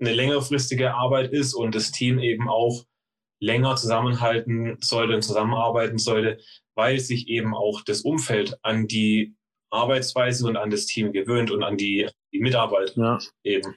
eine 0.01 0.13
längerfristige 0.13 0.95
Arbeit 0.95 1.33
ist 1.33 1.55
und 1.55 1.75
das 1.75 1.91
Team 1.91 2.19
eben 2.19 2.49
auch 2.49 2.85
länger 3.41 3.77
zusammenhalten 3.77 4.77
sollte 4.81 5.15
und 5.15 5.23
zusammenarbeiten 5.23 5.99
sollte, 5.99 6.39
weil 6.75 6.99
sich 6.99 7.29
eben 7.29 7.55
auch 7.55 7.83
das 7.83 8.03
Umfeld 8.03 8.57
an 8.63 8.87
die 8.87 9.35
Arbeitsweise 9.71 10.47
und 10.47 10.57
an 10.57 10.71
das 10.71 10.87
Team 10.87 11.13
gewöhnt 11.13 11.51
und 11.51 11.63
an 11.63 11.77
die, 11.77 12.09
die 12.33 12.41
Mitarbeiter 12.41 12.95
ja. 12.97 13.19
eben. 13.45 13.75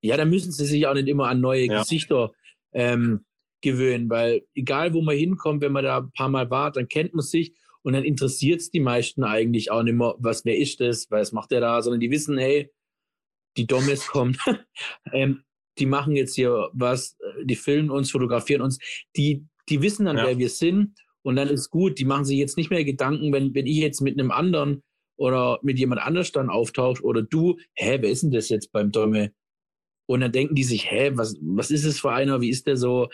Ja, 0.00 0.16
da 0.16 0.24
müssen 0.24 0.52
sie 0.52 0.66
sich 0.66 0.86
auch 0.86 0.94
nicht 0.94 1.08
immer 1.08 1.28
an 1.28 1.40
neue 1.40 1.66
ja. 1.66 1.80
Gesichter 1.80 2.32
ähm, 2.72 3.24
gewöhnen, 3.60 4.08
weil 4.08 4.42
egal 4.54 4.94
wo 4.94 5.02
man 5.02 5.16
hinkommt, 5.16 5.60
wenn 5.60 5.72
man 5.72 5.84
da 5.84 5.98
ein 5.98 6.12
paar 6.12 6.28
Mal 6.28 6.50
war, 6.50 6.70
dann 6.70 6.88
kennt 6.88 7.14
man 7.14 7.24
sich 7.24 7.54
und 7.82 7.92
dann 7.92 8.04
interessiert 8.04 8.60
es 8.60 8.70
die 8.70 8.80
meisten 8.80 9.24
eigentlich 9.24 9.70
auch 9.70 9.82
nicht 9.82 9.94
mehr, 9.94 10.14
was, 10.18 10.44
wer 10.44 10.56
ist 10.56 10.80
das, 10.80 11.10
was 11.10 11.32
macht 11.32 11.50
der 11.50 11.60
da, 11.60 11.82
sondern 11.82 12.00
die 12.00 12.10
wissen, 12.10 12.38
hey, 12.38 12.70
die 13.56 13.66
Dommes 13.66 14.06
kommt. 14.06 14.38
ähm, 15.12 15.44
die 15.78 15.86
machen 15.86 16.14
jetzt 16.14 16.34
hier 16.34 16.70
was, 16.72 17.16
die 17.44 17.56
filmen 17.56 17.90
uns, 17.90 18.10
fotografieren 18.10 18.62
uns, 18.62 18.78
die, 19.16 19.44
die 19.68 19.82
wissen 19.82 20.06
dann, 20.06 20.18
ja. 20.18 20.26
wer 20.26 20.38
wir 20.38 20.48
sind 20.48 20.94
und 21.22 21.36
dann 21.36 21.48
ist 21.48 21.70
gut, 21.70 21.98
die 21.98 22.04
machen 22.04 22.24
sich 22.24 22.38
jetzt 22.38 22.56
nicht 22.56 22.70
mehr 22.70 22.84
Gedanken, 22.84 23.32
wenn, 23.32 23.54
wenn 23.54 23.66
ich 23.66 23.78
jetzt 23.78 24.00
mit 24.00 24.18
einem 24.18 24.30
anderen 24.30 24.82
oder 25.16 25.58
mit 25.62 25.78
jemand 25.78 26.02
anders 26.02 26.32
dann 26.32 26.50
auftaucht 26.50 27.02
oder 27.02 27.22
du, 27.22 27.58
hä, 27.74 27.98
wer 28.00 28.10
ist 28.10 28.22
denn 28.22 28.30
das 28.30 28.48
jetzt 28.48 28.72
beim 28.72 28.92
Domme? 28.92 29.32
Und 30.06 30.20
dann 30.20 30.32
denken 30.32 30.54
die 30.54 30.64
sich, 30.64 30.90
hä, 30.90 31.12
was, 31.14 31.36
was 31.40 31.70
ist 31.70 31.84
es 31.84 32.00
für 32.00 32.12
einer, 32.12 32.40
wie 32.40 32.50
ist 32.50 32.66
der 32.66 32.76
so? 32.76 33.08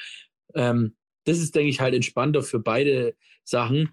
Ähm, 0.54 0.96
das 1.24 1.38
ist, 1.38 1.54
denke 1.54 1.70
ich, 1.70 1.80
halt 1.80 1.94
entspannter 1.94 2.42
für 2.42 2.58
beide 2.58 3.14
Sachen. 3.44 3.90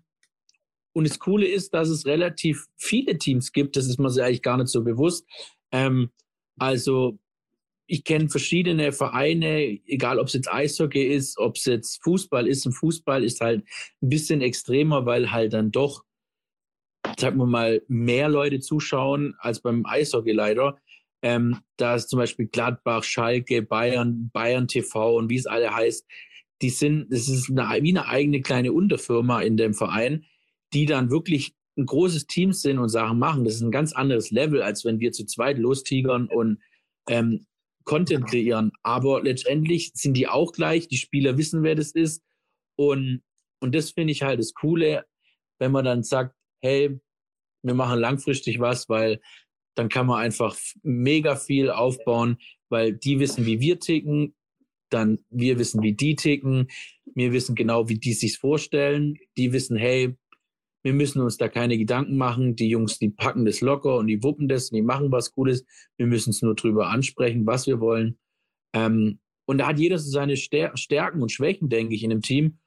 Und 0.93 1.07
das 1.07 1.19
Coole 1.19 1.45
ist, 1.45 1.73
dass 1.75 1.89
es 1.89 2.07
relativ 2.07 2.65
viele 2.75 3.19
Teams 3.19 3.51
gibt, 3.51 3.75
das 3.75 3.85
ist 3.85 3.99
mir 3.99 4.07
eigentlich 4.07 4.41
gar 4.41 4.57
nicht 4.57 4.69
so 4.69 4.83
bewusst. 4.83 5.27
Ähm, 5.71 6.09
also 6.57 7.19
ich 7.87 8.03
kenne 8.03 8.29
verschiedene 8.29 8.91
Vereine, 8.91 9.79
egal 9.87 10.19
ob 10.19 10.27
es 10.27 10.33
jetzt 10.33 10.51
Eishockey 10.51 11.03
ist, 11.03 11.37
ob 11.37 11.55
es 11.55 11.65
jetzt 11.65 12.03
Fußball 12.03 12.45
ist. 12.45 12.65
Und 12.65 12.73
Fußball 12.73 13.23
ist 13.23 13.39
halt 13.39 13.63
ein 14.01 14.09
bisschen 14.09 14.41
extremer, 14.41 15.05
weil 15.05 15.31
halt 15.31 15.53
dann 15.53 15.71
doch, 15.71 16.03
sagen 17.17 17.37
wir 17.37 17.45
mal, 17.45 17.81
mehr 17.87 18.27
Leute 18.27 18.59
zuschauen 18.59 19.35
als 19.39 19.61
beim 19.61 19.85
Eishockey 19.85 20.33
leider. 20.33 20.77
Ähm, 21.21 21.57
da 21.77 21.95
ist 21.95 22.09
zum 22.09 22.19
Beispiel 22.19 22.47
Gladbach, 22.47 23.03
Schalke, 23.03 23.61
Bayern, 23.61 24.29
Bayern 24.33 24.67
TV 24.67 25.17
und 25.17 25.29
wie 25.29 25.37
es 25.37 25.47
alle 25.47 25.73
heißt, 25.73 26.05
die 26.61 26.69
sind, 26.69 27.07
das 27.09 27.29
ist 27.29 27.49
eine, 27.49 27.81
wie 27.83 27.89
eine 27.89 28.07
eigene 28.07 28.41
kleine 28.41 28.73
Unterfirma 28.73 29.41
in 29.41 29.57
dem 29.57 29.73
Verein, 29.73 30.25
die 30.73 30.85
dann 30.85 31.09
wirklich 31.09 31.53
ein 31.77 31.85
großes 31.85 32.27
Team 32.27 32.51
sind 32.51 32.79
und 32.79 32.89
Sachen 32.89 33.19
machen. 33.19 33.45
Das 33.45 33.55
ist 33.55 33.61
ein 33.61 33.71
ganz 33.71 33.93
anderes 33.93 34.31
Level, 34.31 34.61
als 34.61 34.83
wenn 34.83 34.99
wir 34.99 35.11
zu 35.11 35.25
zweit 35.25 35.57
lostigern 35.57 36.27
und 36.27 36.59
ähm, 37.07 37.45
Content 37.87 38.27
kreieren. 38.27 38.71
Aber 38.83 39.23
letztendlich 39.23 39.91
sind 39.95 40.13
die 40.13 40.27
auch 40.27 40.51
gleich. 40.51 40.87
Die 40.87 40.97
Spieler 40.97 41.37
wissen, 41.37 41.63
wer 41.63 41.73
das 41.73 41.91
ist. 41.91 42.21
Und, 42.75 43.23
und 43.59 43.73
das 43.73 43.91
finde 43.91 44.11
ich 44.11 44.21
halt 44.21 44.39
das 44.39 44.53
Coole, 44.53 45.05
wenn 45.57 45.71
man 45.71 45.85
dann 45.85 46.03
sagt, 46.03 46.35
hey, 46.61 46.99
wir 47.63 47.73
machen 47.73 47.99
langfristig 47.99 48.59
was, 48.59 48.87
weil 48.89 49.19
dann 49.75 49.89
kann 49.89 50.05
man 50.05 50.19
einfach 50.19 50.55
mega 50.83 51.35
viel 51.35 51.71
aufbauen, 51.71 52.37
weil 52.69 52.93
die 52.93 53.19
wissen, 53.19 53.45
wie 53.45 53.59
wir 53.59 53.79
ticken, 53.79 54.35
dann 54.89 55.19
wir 55.29 55.57
wissen, 55.57 55.81
wie 55.81 55.93
die 55.93 56.15
ticken, 56.15 56.67
wir 57.15 57.31
wissen 57.31 57.55
genau, 57.55 57.89
wie 57.89 57.99
die 57.99 58.13
sich 58.13 58.37
vorstellen, 58.37 59.17
die 59.37 59.53
wissen, 59.53 59.77
hey, 59.77 60.15
wir 60.87 60.93
müssen 60.93 61.21
uns 61.21 61.35
da 61.35 61.49
keine 61.49 61.77
Gedanken 61.77 62.15
machen. 62.15 62.55
Die 62.55 62.69
Jungs, 62.69 62.97
die 62.97 63.09
packen 63.09 63.43
das 63.43 63.59
locker 63.59 63.97
und 63.97 64.07
die 64.07 64.23
wuppen 64.23 64.47
das 64.47 64.71
und 64.71 64.77
die 64.77 64.81
machen 64.81 65.11
was 65.11 65.33
Gutes. 65.33 65.65
Wir 65.97 66.07
müssen 66.07 66.29
es 66.29 66.41
nur 66.41 66.55
drüber 66.55 66.87
ansprechen, 66.87 67.45
was 67.45 67.67
wir 67.67 67.81
wollen. 67.81 68.17
Ähm, 68.73 69.19
und 69.45 69.57
da 69.57 69.67
hat 69.67 69.79
jeder 69.79 69.97
so 69.97 70.09
seine 70.09 70.37
Stärken 70.37 71.21
und 71.21 71.29
Schwächen, 71.29 71.67
denke 71.67 71.93
ich, 71.93 72.03
in 72.03 72.11
einem 72.11 72.21
Team. 72.21 72.59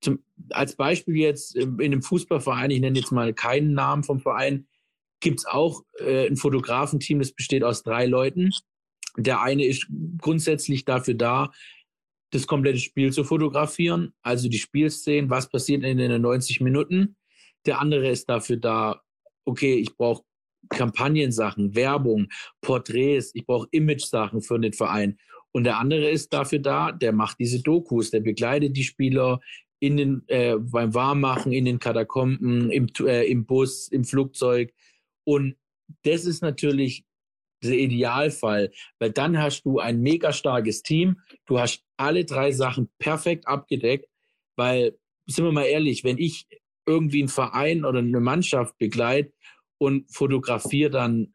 Zum, 0.00 0.24
als 0.48 0.76
Beispiel 0.76 1.16
jetzt 1.16 1.56
in 1.56 1.78
einem 1.78 2.00
Fußballverein, 2.00 2.70
ich 2.70 2.80
nenne 2.80 2.98
jetzt 2.98 3.12
mal 3.12 3.34
keinen 3.34 3.74
Namen 3.74 4.02
vom 4.02 4.20
Verein, 4.20 4.66
gibt 5.20 5.40
es 5.40 5.44
auch 5.44 5.82
äh, 5.98 6.26
ein 6.26 6.38
Fotografenteam, 6.38 7.18
das 7.18 7.32
besteht 7.32 7.64
aus 7.64 7.82
drei 7.82 8.06
Leuten. 8.06 8.50
Der 9.18 9.42
eine 9.42 9.66
ist 9.66 9.88
grundsätzlich 10.22 10.86
dafür 10.86 11.14
da, 11.14 11.52
das 12.30 12.46
komplette 12.46 12.78
Spiel 12.78 13.12
zu 13.12 13.24
fotografieren, 13.24 14.14
also 14.22 14.48
die 14.48 14.58
Spielszenen, 14.58 15.28
was 15.28 15.50
passiert 15.50 15.84
in 15.84 15.98
den 15.98 16.22
90 16.22 16.62
Minuten. 16.62 17.17
Der 17.68 17.80
andere 17.80 18.08
ist 18.08 18.30
dafür 18.30 18.56
da, 18.56 19.02
okay, 19.44 19.74
ich 19.74 19.94
brauche 19.94 20.24
Kampagnensachen, 20.70 21.74
Werbung, 21.74 22.28
Porträts, 22.62 23.30
ich 23.34 23.44
brauche 23.44 23.68
Image-Sachen 23.70 24.40
für 24.40 24.58
den 24.58 24.72
Verein. 24.72 25.18
Und 25.52 25.64
der 25.64 25.76
andere 25.76 26.08
ist 26.08 26.32
dafür 26.32 26.60
da, 26.60 26.92
der 26.92 27.12
macht 27.12 27.38
diese 27.38 27.62
Dokus, 27.62 28.10
der 28.10 28.20
begleitet 28.20 28.74
die 28.74 28.84
Spieler 28.84 29.40
in 29.80 29.98
den, 29.98 30.22
äh, 30.28 30.56
beim 30.56 30.94
Warmmachen, 30.94 31.52
in 31.52 31.66
den 31.66 31.78
Katakomben, 31.78 32.70
im, 32.70 32.88
äh, 33.00 33.30
im 33.30 33.44
Bus, 33.44 33.88
im 33.88 34.04
Flugzeug. 34.04 34.72
Und 35.24 35.56
das 36.04 36.24
ist 36.24 36.40
natürlich 36.40 37.04
der 37.62 37.78
Idealfall, 37.78 38.72
weil 38.98 39.12
dann 39.12 39.38
hast 39.38 39.64
du 39.64 39.78
ein 39.78 40.00
mega 40.00 40.32
starkes 40.32 40.82
Team, 40.82 41.20
du 41.44 41.58
hast 41.58 41.84
alle 41.98 42.24
drei 42.24 42.50
Sachen 42.50 42.88
perfekt 42.98 43.46
abgedeckt, 43.46 44.08
weil, 44.56 44.98
sind 45.26 45.44
wir 45.44 45.52
mal 45.52 45.64
ehrlich, 45.64 46.02
wenn 46.02 46.16
ich 46.16 46.46
irgendwie 46.88 47.20
einen 47.20 47.28
Verein 47.28 47.84
oder 47.84 47.98
eine 47.98 48.20
Mannschaft 48.20 48.76
begleite 48.78 49.32
und 49.78 50.10
fotografiere 50.10 50.90
dann, 50.90 51.34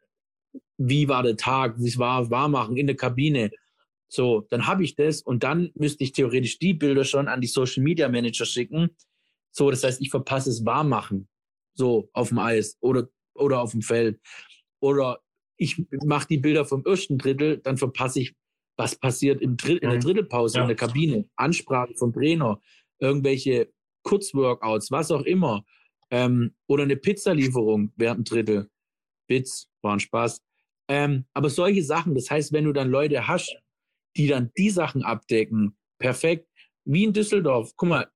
wie 0.76 1.08
war 1.08 1.22
der 1.22 1.36
Tag, 1.36 1.76
wie 1.78 1.88
es 1.88 1.98
war, 1.98 2.30
Warmachen 2.30 2.76
in 2.76 2.88
der 2.88 2.96
Kabine. 2.96 3.50
So, 4.08 4.46
dann 4.50 4.66
habe 4.66 4.84
ich 4.84 4.96
das 4.96 5.22
und 5.22 5.44
dann 5.44 5.70
müsste 5.74 6.04
ich 6.04 6.12
theoretisch 6.12 6.58
die 6.58 6.74
Bilder 6.74 7.04
schon 7.04 7.28
an 7.28 7.40
die 7.40 7.46
Social 7.46 7.82
Media 7.82 8.08
Manager 8.08 8.44
schicken. 8.44 8.90
So, 9.52 9.70
das 9.70 9.84
heißt, 9.84 10.00
ich 10.00 10.10
verpasse 10.10 10.50
es 10.50 10.64
warm 10.64 10.88
machen. 10.88 11.28
So, 11.74 12.10
auf 12.12 12.28
dem 12.28 12.38
Eis 12.38 12.76
oder, 12.80 13.08
oder 13.34 13.60
auf 13.60 13.70
dem 13.70 13.82
Feld. 13.82 14.20
Oder 14.80 15.20
ich 15.56 15.82
mache 16.04 16.28
die 16.28 16.38
Bilder 16.38 16.64
vom 16.64 16.84
ersten 16.84 17.18
Drittel, 17.18 17.58
dann 17.58 17.76
verpasse 17.76 18.20
ich, 18.20 18.34
was 18.76 18.96
passiert 18.96 19.40
im 19.40 19.56
Dritt, 19.56 19.82
in 19.82 19.88
der 19.88 19.98
mhm. 19.98 20.02
Drittelpause 20.02 20.58
ja. 20.58 20.62
in 20.62 20.68
der 20.68 20.76
Kabine. 20.76 21.28
Ansprache 21.36 21.94
vom 21.94 22.12
Trainer, 22.12 22.60
irgendwelche 22.98 23.72
Kurzworkouts, 24.04 24.90
was 24.90 25.10
auch 25.10 25.22
immer. 25.22 25.64
Ähm, 26.10 26.54
oder 26.68 26.84
eine 26.84 26.96
Pizzalieferung 26.96 27.92
während 27.96 28.20
dem 28.20 28.24
Drittel. 28.24 28.70
Bits, 29.26 29.68
war 29.82 29.94
ein 29.94 30.00
Spaß. 30.00 30.40
Ähm, 30.88 31.24
aber 31.32 31.50
solche 31.50 31.82
Sachen, 31.82 32.14
das 32.14 32.30
heißt, 32.30 32.52
wenn 32.52 32.64
du 32.64 32.72
dann 32.72 32.90
Leute 32.90 33.26
hast, 33.26 33.56
die 34.16 34.28
dann 34.28 34.52
die 34.56 34.70
Sachen 34.70 35.02
abdecken, 35.02 35.76
perfekt. 35.98 36.48
Wie 36.84 37.04
in 37.04 37.12
Düsseldorf. 37.12 37.72
Guck 37.76 37.88
mal, 37.88 38.10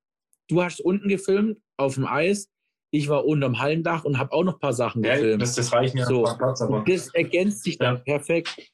du 0.49 0.63
hast 0.63 0.81
unten 0.81 1.09
gefilmt 1.09 1.59
auf 1.79 1.95
dem 1.95 2.07
Eis. 2.07 2.51
Ich 2.91 3.09
war 3.09 3.25
unterm 3.25 3.59
Hallendach 3.59 4.05
und 4.05 4.19
habe 4.19 4.33
auch 4.33 4.45
noch 4.45 4.55
ein 4.55 4.61
paar 4.61 4.73
Sachen 4.73 5.03
ja, 5.03 5.15
gefilmt. 5.15 5.43
Das, 5.43 5.55
das 5.55 5.73
reicht 5.73 5.95
mir 5.95 6.07
so. 6.07 6.25
Platz, 6.25 6.61
aber. 6.61 6.85
Das 6.87 7.13
ergänzt 7.15 7.65
sich 7.65 7.79
dann 7.79 7.97
ja. 7.97 8.03
perfekt. 8.03 8.73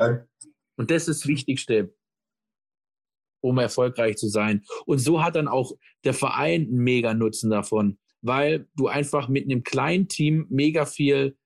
Ja. 0.00 0.24
Und 0.76 0.90
das 0.90 1.08
ist 1.08 1.22
das 1.22 1.28
Wichtigste, 1.28 1.92
um 3.40 3.58
erfolgreich 3.58 4.16
zu 4.16 4.28
sein. 4.28 4.64
Und 4.86 4.98
so 4.98 5.22
hat 5.22 5.36
dann 5.36 5.48
auch 5.48 5.72
der 6.04 6.14
Verein 6.14 6.62
einen 6.62 6.78
mega 6.78 7.14
Nutzen 7.14 7.50
davon, 7.50 7.98
weil 8.22 8.66
du 8.76 8.88
einfach 8.88 9.28
mit 9.28 9.44
einem 9.44 9.62
kleinen 9.62 10.08
Team 10.08 10.46
mega 10.50 10.84
viel 10.84 11.36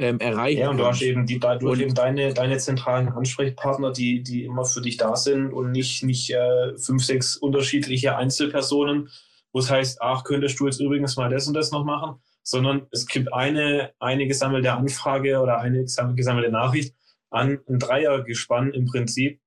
ähm, 0.00 0.18
erreichen 0.18 0.60
Ja, 0.60 0.70
und 0.70 0.78
du 0.78 0.86
hast 0.86 1.02
eben, 1.02 1.26
die, 1.26 1.38
du 1.38 1.48
hast 1.48 1.80
eben 1.80 1.94
deine, 1.94 2.32
deine 2.32 2.56
zentralen 2.56 3.08
Ansprechpartner, 3.08 3.92
die, 3.92 4.22
die 4.22 4.44
immer 4.44 4.64
für 4.64 4.80
dich 4.80 4.96
da 4.96 5.14
sind 5.14 5.52
und 5.52 5.72
nicht, 5.72 6.02
nicht 6.04 6.30
äh, 6.30 6.76
fünf, 6.78 7.04
sechs 7.04 7.36
unterschiedliche 7.36 8.16
Einzelpersonen, 8.16 9.10
wo 9.52 9.58
es 9.58 9.70
heißt, 9.70 10.00
ach, 10.00 10.24
könntest 10.24 10.58
du 10.58 10.66
jetzt 10.66 10.80
übrigens 10.80 11.16
mal 11.16 11.28
das 11.28 11.46
und 11.48 11.54
das 11.54 11.70
noch 11.70 11.84
machen, 11.84 12.14
sondern 12.42 12.86
es 12.92 13.06
gibt 13.06 13.32
eine, 13.34 13.92
eine 13.98 14.26
gesammelte 14.26 14.72
Anfrage 14.72 15.38
oder 15.38 15.58
eine 15.58 15.84
gesammelte 15.84 16.50
Nachricht 16.50 16.94
an 17.30 17.58
ein 17.68 17.78
Dreiergespann 17.78 18.72
im 18.72 18.86
Prinzip. 18.86 19.40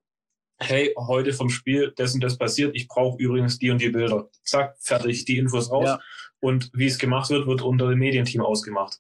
Hey, 0.60 0.94
heute 0.98 1.34
vom 1.34 1.50
Spiel 1.50 1.94
das 1.96 2.14
und 2.14 2.24
das 2.24 2.38
passiert. 2.38 2.76
Ich 2.76 2.88
brauche 2.88 3.22
übrigens 3.22 3.58
die 3.60 3.72
und 3.72 3.82
die 3.82 3.90
Bilder. 3.90 4.30
Zack, 4.44 4.76
fertig, 4.80 5.26
die 5.26 5.38
Infos 5.38 5.72
raus. 5.72 5.86
Ja. 5.86 6.00
Und 6.40 6.72
wie 6.74 6.86
es 6.88 6.98
gemacht 6.98 7.30
wird, 7.30 7.48
wird 7.48 7.62
unter 7.62 7.90
dem 7.90 8.00
Medienteam 8.00 8.42
ausgemacht. 8.42 9.00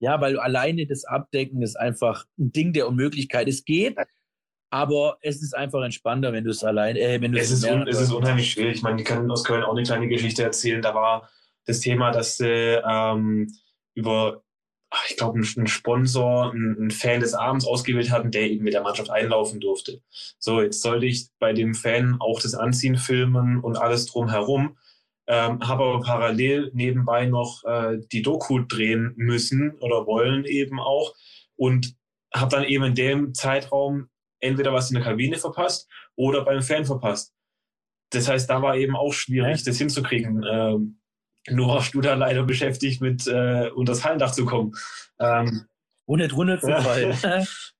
Ja, 0.00 0.20
weil 0.20 0.38
alleine 0.38 0.86
das 0.86 1.04
Abdecken 1.04 1.62
ist 1.62 1.76
einfach 1.76 2.24
ein 2.38 2.52
Ding 2.52 2.72
der 2.72 2.86
Unmöglichkeit. 2.88 3.48
Es 3.48 3.64
geht, 3.64 3.96
aber 4.70 5.18
es 5.22 5.42
ist 5.42 5.56
einfach 5.56 5.82
entspannter, 5.82 6.32
wenn 6.32 6.44
du 6.44 6.50
es 6.50 6.62
allein. 6.62 6.96
Äh, 6.96 7.20
wenn 7.20 7.32
du 7.32 7.38
es, 7.38 7.50
ist 7.50 7.64
un, 7.64 7.86
es 7.88 8.00
ist 8.00 8.12
unheimlich 8.12 8.50
schwierig. 8.50 8.76
Ich 8.76 8.82
meine, 8.82 8.96
die 8.96 9.04
können 9.04 9.30
aus 9.30 9.44
Köln 9.44 9.64
auch 9.64 9.72
eine 9.72 9.82
kleine 9.82 10.08
Geschichte 10.08 10.42
erzählen. 10.42 10.82
Da 10.82 10.94
war 10.94 11.28
das 11.66 11.80
Thema, 11.80 12.10
dass 12.10 12.36
sie 12.36 12.80
ähm, 12.86 13.52
über, 13.94 14.42
ich 15.08 15.16
glaube, 15.16 15.38
ein 15.38 15.66
Sponsor, 15.66 16.52
ein, 16.52 16.90
Fan 16.90 17.20
des 17.20 17.34
Abends 17.34 17.66
ausgewählt 17.66 18.10
hatten, 18.10 18.30
der 18.30 18.50
eben 18.50 18.64
mit 18.64 18.72
der 18.74 18.82
Mannschaft 18.82 19.10
einlaufen 19.10 19.60
durfte. 19.60 20.00
So, 20.38 20.62
jetzt 20.62 20.80
sollte 20.80 21.06
ich 21.06 21.28
bei 21.38 21.52
dem 21.52 21.74
Fan 21.74 22.16
auch 22.20 22.40
das 22.40 22.54
Anziehen 22.54 22.96
filmen 22.96 23.60
und 23.60 23.76
alles 23.76 24.06
drumherum 24.06 24.76
ähm, 25.28 25.60
habe 25.60 25.84
aber 25.84 26.00
parallel 26.00 26.70
nebenbei 26.72 27.26
noch 27.26 27.62
äh, 27.64 27.98
die 28.12 28.22
Doku 28.22 28.60
drehen 28.60 29.12
müssen 29.16 29.72
oder 29.80 30.06
wollen 30.06 30.46
eben 30.46 30.80
auch 30.80 31.14
und 31.54 31.94
habe 32.34 32.50
dann 32.50 32.64
eben 32.64 32.84
in 32.84 32.94
dem 32.94 33.34
Zeitraum 33.34 34.08
entweder 34.40 34.72
was 34.72 34.90
in 34.90 34.94
der 34.94 35.04
Kabine 35.04 35.36
verpasst 35.36 35.86
oder 36.16 36.44
beim 36.44 36.62
Fan 36.62 36.86
verpasst. 36.86 37.34
Das 38.10 38.26
heißt, 38.26 38.48
da 38.48 38.62
war 38.62 38.76
eben 38.76 38.96
auch 38.96 39.12
schwierig, 39.12 39.62
das 39.64 39.76
hinzukriegen. 39.76 40.42
Ähm, 40.50 40.97
du 41.50 42.00
da 42.00 42.14
leider 42.14 42.44
beschäftigt 42.44 43.00
mit 43.00 43.26
äh, 43.26 43.70
unter 43.74 43.92
das 43.92 44.04
Hallendach 44.04 44.32
zu 44.32 44.44
kommen. 44.44 44.72
Ähm, 45.18 45.66
ohne 46.06 46.26
drunter 46.28 46.58
zu 46.58 46.68
fallen. 46.68 47.16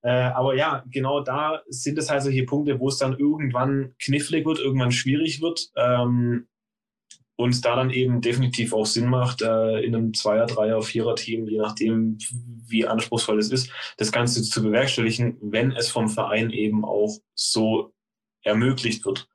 äh, 0.02 0.10
aber 0.10 0.54
ja, 0.54 0.84
genau 0.90 1.20
da 1.20 1.62
sind 1.68 1.98
es 1.98 2.10
halt 2.10 2.22
solche 2.22 2.44
Punkte, 2.44 2.78
wo 2.78 2.88
es 2.88 2.98
dann 2.98 3.18
irgendwann 3.18 3.94
knifflig 3.98 4.44
wird, 4.44 4.58
irgendwann 4.58 4.92
schwierig 4.92 5.40
wird. 5.40 5.70
Ähm, 5.76 6.46
und 7.36 7.64
da 7.64 7.76
dann 7.76 7.90
eben 7.90 8.20
definitiv 8.20 8.72
auch 8.72 8.84
Sinn 8.84 9.08
macht, 9.08 9.42
äh, 9.42 9.78
in 9.80 9.94
einem 9.94 10.12
Zweier-, 10.12 10.46
Dreier-, 10.46 10.82
Vierer-Team, 10.82 11.46
je 11.46 11.58
nachdem, 11.58 12.18
wie 12.66 12.84
anspruchsvoll 12.84 13.38
es 13.38 13.50
ist, 13.50 13.70
das 13.96 14.10
Ganze 14.10 14.42
zu 14.42 14.60
bewerkstelligen, 14.60 15.38
wenn 15.40 15.70
es 15.70 15.88
vom 15.88 16.08
Verein 16.08 16.50
eben 16.50 16.84
auch 16.84 17.16
so 17.34 17.94
ermöglicht 18.42 19.04
wird. 19.06 19.28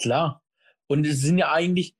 Klar. 0.00 0.42
Und 0.86 1.06
es 1.06 1.22
sind 1.22 1.38
ja 1.38 1.50
eigentlich, 1.50 1.96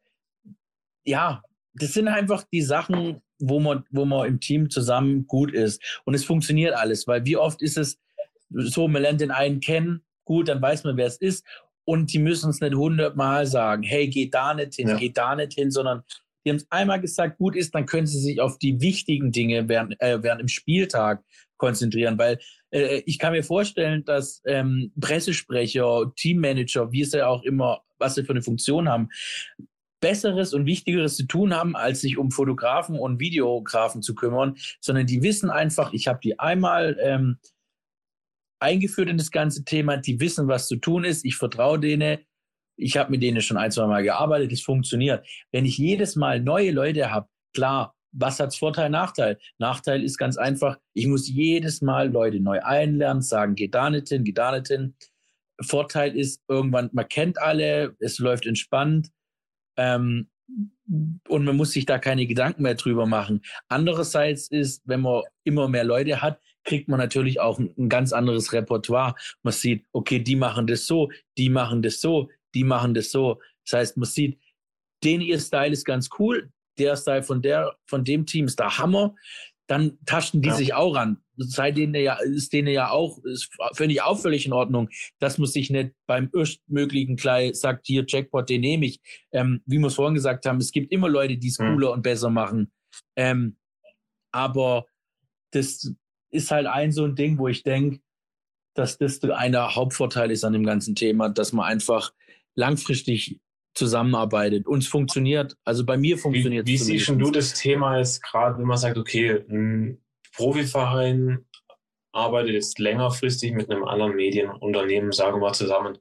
ja, 1.04 1.42
das 1.74 1.92
sind 1.92 2.08
einfach 2.08 2.44
die 2.52 2.62
Sachen, 2.62 3.22
wo 3.38 3.60
man, 3.60 3.84
wo 3.90 4.04
man 4.04 4.26
im 4.26 4.40
Team 4.40 4.70
zusammen 4.70 5.26
gut 5.26 5.52
ist. 5.52 5.82
Und 6.04 6.14
es 6.14 6.24
funktioniert 6.24 6.74
alles, 6.74 7.06
weil 7.06 7.24
wie 7.24 7.36
oft 7.36 7.60
ist 7.62 7.76
es 7.76 7.98
so, 8.50 8.86
man 8.88 9.02
lernt 9.02 9.20
den 9.20 9.30
einen 9.30 9.60
kennen, 9.60 10.02
gut, 10.24 10.48
dann 10.48 10.60
weiß 10.60 10.84
man, 10.84 10.96
wer 10.96 11.06
es 11.06 11.16
ist. 11.16 11.44
Und 11.84 12.12
die 12.12 12.18
müssen 12.18 12.50
es 12.50 12.60
nicht 12.60 12.74
hundertmal 12.74 13.46
sagen, 13.46 13.82
hey, 13.82 14.08
geh 14.08 14.30
da 14.30 14.54
nicht 14.54 14.74
hin, 14.74 14.88
ja. 14.88 14.96
geh 14.96 15.10
da 15.10 15.34
nicht 15.34 15.54
hin, 15.54 15.70
sondern 15.70 16.02
die 16.44 16.50
haben 16.50 16.56
es 16.56 16.70
einmal 16.70 17.00
gesagt, 17.00 17.38
gut 17.38 17.56
ist, 17.56 17.74
dann 17.74 17.86
können 17.86 18.06
sie 18.06 18.20
sich 18.20 18.40
auf 18.40 18.58
die 18.58 18.80
wichtigen 18.80 19.32
Dinge 19.32 19.68
während, 19.68 20.00
äh, 20.00 20.22
während 20.22 20.40
im 20.40 20.48
Spieltag 20.48 21.24
konzentrieren, 21.56 22.18
weil 22.18 22.38
äh, 22.70 23.02
ich 23.06 23.18
kann 23.18 23.32
mir 23.32 23.44
vorstellen, 23.44 24.04
dass 24.04 24.42
ähm, 24.46 24.92
Pressesprecher, 25.00 26.12
Teammanager, 26.16 26.90
wie 26.90 27.02
es 27.02 27.12
ja 27.12 27.28
auch 27.28 27.42
immer, 27.42 27.82
was 27.98 28.16
sie 28.16 28.24
für 28.24 28.32
eine 28.32 28.42
Funktion 28.42 28.88
haben, 28.88 29.08
Besseres 30.02 30.52
und 30.52 30.66
Wichtigeres 30.66 31.16
zu 31.16 31.26
tun 31.26 31.54
haben, 31.54 31.74
als 31.76 32.02
sich 32.02 32.18
um 32.18 32.30
Fotografen 32.30 32.98
und 32.98 33.20
Videografen 33.20 34.02
zu 34.02 34.14
kümmern, 34.14 34.56
sondern 34.80 35.06
die 35.06 35.22
wissen 35.22 35.48
einfach, 35.48 35.94
ich 35.94 36.08
habe 36.08 36.18
die 36.22 36.38
einmal 36.38 36.98
ähm, 37.00 37.38
eingeführt 38.60 39.08
in 39.08 39.16
das 39.16 39.30
ganze 39.30 39.64
Thema. 39.64 39.96
Die 39.96 40.20
wissen, 40.20 40.48
was 40.48 40.68
zu 40.68 40.76
tun 40.76 41.04
ist. 41.04 41.24
Ich 41.24 41.36
vertraue 41.36 41.78
denen. 41.78 42.18
Ich 42.76 42.96
habe 42.96 43.10
mit 43.10 43.22
denen 43.22 43.40
schon 43.40 43.56
ein, 43.56 43.70
zwei 43.70 43.86
Mal 43.86 44.02
gearbeitet. 44.02 44.52
Es 44.52 44.62
funktioniert. 44.62 45.26
Wenn 45.52 45.64
ich 45.64 45.78
jedes 45.78 46.16
Mal 46.16 46.40
neue 46.40 46.72
Leute 46.72 47.12
habe, 47.12 47.28
klar, 47.54 47.94
was 48.10 48.40
hat's 48.40 48.56
Vorteil, 48.56 48.90
Nachteil? 48.90 49.38
Nachteil 49.58 50.02
ist 50.02 50.18
ganz 50.18 50.36
einfach, 50.36 50.78
ich 50.94 51.06
muss 51.06 51.28
jedes 51.28 51.80
Mal 51.80 52.10
Leute 52.10 52.40
neu 52.40 52.60
einlernen, 52.60 53.22
sagen, 53.22 53.54
geh 53.54 53.68
da 53.68 53.88
nicht 53.88 54.08
hin, 54.08 54.24
geh 54.24 54.32
da 54.32 54.52
nicht 54.52 54.68
hin. 54.68 54.94
Vorteil 55.60 56.16
ist 56.16 56.42
irgendwann, 56.48 56.90
man 56.92 57.08
kennt 57.08 57.40
alle, 57.40 57.96
es 58.00 58.18
läuft 58.18 58.46
entspannt 58.46 59.10
ähm, 59.76 60.28
und 61.28 61.44
man 61.44 61.56
muss 61.56 61.72
sich 61.72 61.86
da 61.86 61.98
keine 61.98 62.26
Gedanken 62.26 62.62
mehr 62.62 62.74
drüber 62.74 63.06
machen. 63.06 63.42
Andererseits 63.68 64.48
ist, 64.48 64.82
wenn 64.84 65.00
man 65.00 65.22
immer 65.44 65.68
mehr 65.68 65.84
Leute 65.84 66.20
hat, 66.20 66.40
kriegt 66.64 66.88
man 66.88 66.98
natürlich 66.98 67.40
auch 67.40 67.58
ein, 67.58 67.88
ganz 67.88 68.12
anderes 68.12 68.52
Repertoire. 68.52 69.14
Man 69.42 69.52
sieht, 69.52 69.84
okay, 69.92 70.18
die 70.18 70.36
machen 70.36 70.66
das 70.66 70.86
so, 70.86 71.10
die 71.38 71.48
machen 71.48 71.82
das 71.82 72.00
so, 72.00 72.28
die 72.54 72.64
machen 72.64 72.94
das 72.94 73.10
so. 73.10 73.40
Das 73.64 73.78
heißt, 73.78 73.96
man 73.96 74.06
sieht, 74.06 74.38
den 75.02 75.20
ihr 75.20 75.40
Style 75.40 75.72
ist 75.72 75.84
ganz 75.84 76.10
cool, 76.18 76.50
der 76.78 76.96
Style 76.96 77.22
von 77.22 77.42
der, 77.42 77.76
von 77.86 78.04
dem 78.04 78.26
Team 78.26 78.46
ist 78.46 78.58
der 78.58 78.78
Hammer. 78.78 79.14
Dann 79.66 79.98
taschen 80.06 80.42
die 80.42 80.48
ja. 80.48 80.54
sich 80.54 80.74
auch 80.74 80.94
ran. 80.94 81.18
Sei 81.36 81.72
denen 81.72 81.94
ja, 81.94 82.14
ist 82.16 82.52
denen 82.52 82.68
ja 82.68 82.90
auch, 82.90 83.18
ist, 83.24 83.50
finde 83.74 83.94
ich 83.94 84.02
auch 84.02 84.20
völlig 84.20 84.44
in 84.44 84.52
Ordnung, 84.52 84.90
dass 85.18 85.38
man 85.38 85.48
sich 85.48 85.70
nicht 85.70 85.92
beim 86.06 86.30
erstmöglichen 86.34 87.16
gleich 87.16 87.54
sagt, 87.58 87.86
hier 87.86 88.04
Jackpot, 88.06 88.48
den 88.48 88.60
nehme 88.60 88.86
ich. 88.86 89.00
Ähm, 89.32 89.62
wie 89.64 89.78
wir 89.78 89.86
es 89.86 89.94
vorhin 89.94 90.14
gesagt 90.14 90.46
haben, 90.46 90.58
es 90.58 90.72
gibt 90.72 90.92
immer 90.92 91.08
Leute, 91.08 91.38
die 91.38 91.48
es 91.48 91.58
hm. 91.58 91.74
cooler 91.74 91.92
und 91.92 92.02
besser 92.02 92.30
machen. 92.30 92.70
Ähm, 93.16 93.56
aber 94.30 94.86
das, 95.52 95.92
ist 96.32 96.50
halt 96.50 96.66
ein 96.66 96.90
so 96.92 97.04
ein 97.04 97.14
Ding, 97.14 97.38
wo 97.38 97.46
ich 97.46 97.62
denke, 97.62 98.00
dass 98.74 98.98
das 98.98 99.22
einer 99.22 99.74
Hauptvorteil 99.74 100.30
ist 100.30 100.44
an 100.44 100.54
dem 100.54 100.64
ganzen 100.64 100.94
Thema, 100.94 101.28
dass 101.28 101.52
man 101.52 101.66
einfach 101.66 102.12
langfristig 102.54 103.40
zusammenarbeitet. 103.74 104.66
Uns 104.66 104.86
funktioniert, 104.86 105.56
also 105.64 105.84
bei 105.84 105.96
mir 105.96 106.18
funktioniert 106.18 106.68
es. 106.68 106.68
Wie, 106.68 106.74
wie 106.74 106.98
siehst 106.98 107.08
du 107.08 107.30
das 107.30 107.54
Thema 107.54 107.98
jetzt 107.98 108.22
gerade, 108.22 108.58
wenn 108.58 108.66
man 108.66 108.76
sagt, 108.76 108.98
okay, 108.98 109.44
ein 109.48 110.02
Profiverein 110.34 111.46
arbeitet 112.12 112.52
jetzt 112.52 112.78
längerfristig 112.78 113.52
mit 113.52 113.70
einem 113.70 113.84
anderen 113.84 114.14
Medienunternehmen, 114.14 115.12
sagen 115.12 115.36
wir 115.36 115.48
mal, 115.48 115.54
zusammen. 115.54 115.98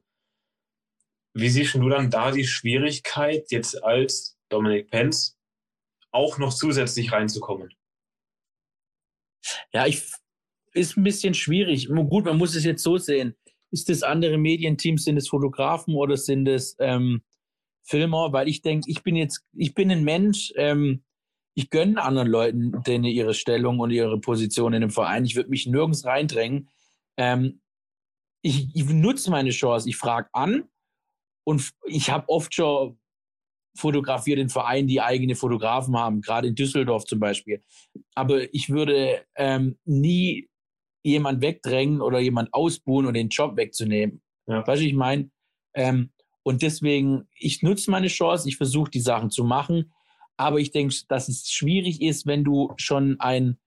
Wie 1.34 1.48
siehst 1.48 1.74
du 1.74 1.88
dann 1.88 2.10
da 2.10 2.30
die 2.30 2.44
Schwierigkeit, 2.44 3.50
jetzt 3.50 3.82
als 3.82 4.36
Dominik 4.50 4.90
Penz 4.90 5.38
auch 6.10 6.36
noch 6.36 6.52
zusätzlich 6.52 7.12
reinzukommen? 7.12 7.70
Ja, 9.72 9.86
ich 9.86 10.02
ist 10.74 10.96
ein 10.96 11.04
bisschen 11.04 11.34
schwierig. 11.34 11.88
Gut, 11.88 12.24
man 12.24 12.38
muss 12.38 12.54
es 12.54 12.64
jetzt 12.64 12.82
so 12.82 12.98
sehen. 12.98 13.34
Ist 13.70 13.88
das 13.88 14.02
andere 14.02 14.38
Medienteams, 14.38 15.04
sind 15.04 15.16
es 15.16 15.28
Fotografen 15.28 15.94
oder 15.94 16.16
sind 16.16 16.46
es 16.48 16.76
ähm, 16.78 17.22
Filmer? 17.82 18.32
Weil 18.32 18.48
ich 18.48 18.62
denke, 18.62 18.90
ich 18.90 19.02
bin 19.02 19.16
jetzt, 19.16 19.44
ich 19.52 19.74
bin 19.74 19.90
ein 19.90 20.04
Mensch, 20.04 20.52
ähm, 20.56 21.04
ich 21.54 21.70
gönne 21.70 22.02
anderen 22.02 22.28
Leuten 22.28 22.82
denen 22.82 23.04
ihre 23.04 23.34
Stellung 23.34 23.78
und 23.78 23.90
ihre 23.90 24.18
Position 24.20 24.72
in 24.72 24.80
dem 24.80 24.90
Verein. 24.90 25.24
Ich 25.24 25.36
würde 25.36 25.50
mich 25.50 25.66
nirgends 25.66 26.04
reindrängen. 26.04 26.70
Ähm, 27.18 27.60
ich, 28.42 28.74
ich 28.74 28.84
nutze 28.86 29.30
meine 29.30 29.50
Chance, 29.50 29.88
ich 29.88 29.96
frage 29.96 30.28
an 30.32 30.64
und 31.44 31.70
ich 31.86 32.10
habe 32.10 32.28
oft 32.28 32.54
schon 32.54 32.98
fotografiert 33.76 34.38
in 34.38 34.48
Vereinen, 34.48 34.88
die 34.88 35.00
eigene 35.00 35.34
Fotografen 35.34 35.96
haben, 35.96 36.20
gerade 36.20 36.48
in 36.48 36.54
Düsseldorf 36.54 37.04
zum 37.04 37.20
Beispiel. 37.20 37.62
Aber 38.14 38.52
ich 38.54 38.68
würde 38.68 39.24
ähm, 39.36 39.78
nie 39.84 40.48
jemand 41.04 41.40
wegdrängen 41.40 42.00
oder 42.00 42.18
jemand 42.18 42.52
ausbuhen 42.52 43.06
und 43.06 43.14
den 43.14 43.28
Job 43.28 43.56
wegzunehmen. 43.56 44.22
Ja. 44.46 44.66
Weißt 44.66 44.82
du, 44.82 44.86
ich 44.86 44.94
meine? 44.94 45.30
Ähm, 45.74 46.12
und 46.42 46.62
deswegen, 46.62 47.28
ich 47.36 47.62
nutze 47.62 47.90
meine 47.90 48.08
Chance, 48.08 48.48
ich 48.48 48.56
versuche 48.56 48.90
die 48.90 49.00
Sachen 49.00 49.30
zu 49.30 49.44
machen. 49.44 49.92
Aber 50.36 50.58
ich 50.58 50.72
denke, 50.72 50.94
dass 51.08 51.28
es 51.28 51.50
schwierig 51.50 52.02
ist, 52.02 52.26
wenn 52.26 52.42
du 52.42 52.72
schon 52.76 53.20
ein 53.20 53.58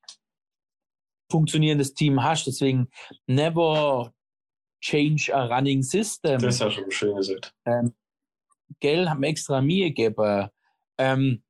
funktionierendes 1.32 1.94
Team 1.94 2.22
hast. 2.24 2.48
Deswegen 2.48 2.90
never 3.28 4.14
change 4.82 5.34
a 5.34 5.46
running 5.46 5.84
system. 5.84 6.40
Das 6.40 6.60
ja 6.60 6.70
schon 6.70 6.92
schön 6.92 7.16
gesagt. 7.16 7.54
Ähm, 7.66 7.94
Geld 8.80 9.10
haben 9.10 9.24
extra 9.24 9.62
mir 9.62 9.92
gegeben. 9.92 10.50
Ähm, 10.98 11.44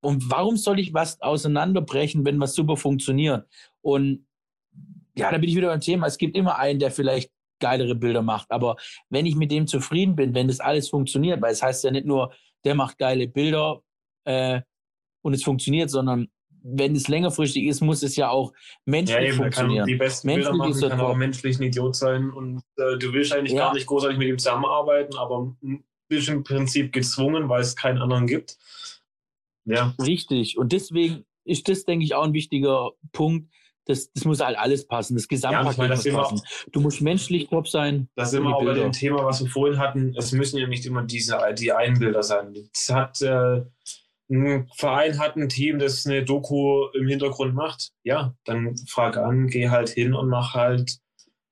und 0.00 0.30
warum 0.30 0.56
soll 0.56 0.78
ich 0.78 0.92
was 0.92 1.20
auseinanderbrechen, 1.20 2.24
wenn 2.24 2.38
was 2.38 2.54
super 2.54 2.76
funktioniert? 2.76 3.48
Und 3.80 4.26
ja, 5.16 5.30
da 5.30 5.38
bin 5.38 5.48
ich 5.48 5.56
wieder 5.56 5.68
beim 5.68 5.80
Thema. 5.80 6.06
Es 6.06 6.18
gibt 6.18 6.36
immer 6.36 6.58
einen, 6.58 6.78
der 6.78 6.90
vielleicht 6.90 7.32
geilere 7.60 7.94
Bilder 7.94 8.22
macht. 8.22 8.50
Aber 8.50 8.76
wenn 9.10 9.26
ich 9.26 9.36
mit 9.36 9.50
dem 9.50 9.66
zufrieden 9.66 10.16
bin, 10.16 10.34
wenn 10.34 10.48
das 10.48 10.60
alles 10.60 10.88
funktioniert, 10.88 11.40
weil 11.40 11.52
es 11.52 11.62
heißt 11.62 11.84
ja 11.84 11.90
nicht 11.90 12.06
nur, 12.06 12.32
der 12.64 12.74
macht 12.74 12.98
geile 12.98 13.28
Bilder 13.28 13.82
äh, 14.24 14.60
und 15.22 15.34
es 15.34 15.42
funktioniert, 15.42 15.90
sondern 15.90 16.28
wenn 16.66 16.96
es 16.96 17.08
längerfristig 17.08 17.64
ist, 17.64 17.82
muss 17.82 18.02
es 18.02 18.16
ja 18.16 18.30
auch 18.30 18.52
menschlich 18.86 19.18
ja, 19.18 19.26
eben, 19.26 19.36
funktionieren. 19.36 19.80
Kann 19.80 19.86
die 19.86 19.96
besten 19.96 20.26
menschlich 20.28 20.50
Bilder 20.50 20.56
machen, 20.56 20.80
kann 20.80 21.00
aber 21.00 21.14
menschlich 21.14 21.58
ein 21.58 21.62
Idiot 21.64 21.94
sein 21.94 22.30
und 22.30 22.62
äh, 22.76 22.96
du 22.98 23.12
willst 23.12 23.34
eigentlich 23.34 23.52
ja. 23.52 23.66
gar 23.66 23.74
nicht 23.74 23.86
großartig 23.86 24.18
mit 24.18 24.28
ihm 24.28 24.38
zusammenarbeiten, 24.38 25.16
aber 25.16 25.54
bist 26.08 26.28
im 26.28 26.42
Prinzip 26.42 26.92
gezwungen, 26.92 27.48
weil 27.48 27.60
es 27.60 27.76
keinen 27.76 27.98
anderen 27.98 28.26
gibt. 28.26 28.56
Ja. 29.66 29.94
Richtig. 30.00 30.58
Und 30.58 30.72
deswegen 30.72 31.24
ist 31.44 31.68
das, 31.68 31.84
denke 31.84 32.04
ich, 32.04 32.14
auch 32.14 32.24
ein 32.24 32.32
wichtiger 32.32 32.92
Punkt. 33.12 33.52
Das, 33.86 34.10
das 34.12 34.24
muss 34.24 34.40
halt 34.40 34.56
alles 34.56 34.86
passen. 34.86 35.14
Das 35.14 35.28
Gesamtpaket 35.28 35.78
ja, 35.78 35.88
muss 35.88 36.04
passen. 36.04 36.38
Auch, 36.38 36.72
du 36.72 36.80
musst 36.80 37.02
menschlich 37.02 37.48
top 37.48 37.68
sein. 37.68 38.08
Das 38.14 38.32
ist 38.32 38.38
immer 38.38 38.56
auch 38.56 38.64
bei 38.64 38.74
dem 38.74 38.92
Thema, 38.92 39.24
was 39.24 39.42
wir 39.42 39.50
vorhin 39.50 39.78
hatten. 39.78 40.14
Es 40.16 40.32
müssen 40.32 40.58
ja 40.58 40.66
nicht 40.66 40.86
immer 40.86 41.02
diese, 41.02 41.38
die 41.58 41.72
Einbilder 41.72 42.22
sein. 42.22 42.54
Das 42.72 42.88
hat, 42.90 43.20
äh, 43.20 43.62
ein 44.30 44.68
Verein 44.74 45.18
hat 45.18 45.36
ein 45.36 45.48
Team, 45.50 45.78
das 45.78 46.06
eine 46.06 46.24
Doku 46.24 46.88
im 46.94 47.08
Hintergrund 47.08 47.54
macht. 47.54 47.92
Ja, 48.04 48.34
dann 48.44 48.74
frag 48.88 49.18
an, 49.18 49.48
geh 49.48 49.68
halt 49.68 49.90
hin 49.90 50.14
und 50.14 50.30
mach 50.30 50.54
halt, 50.54 50.98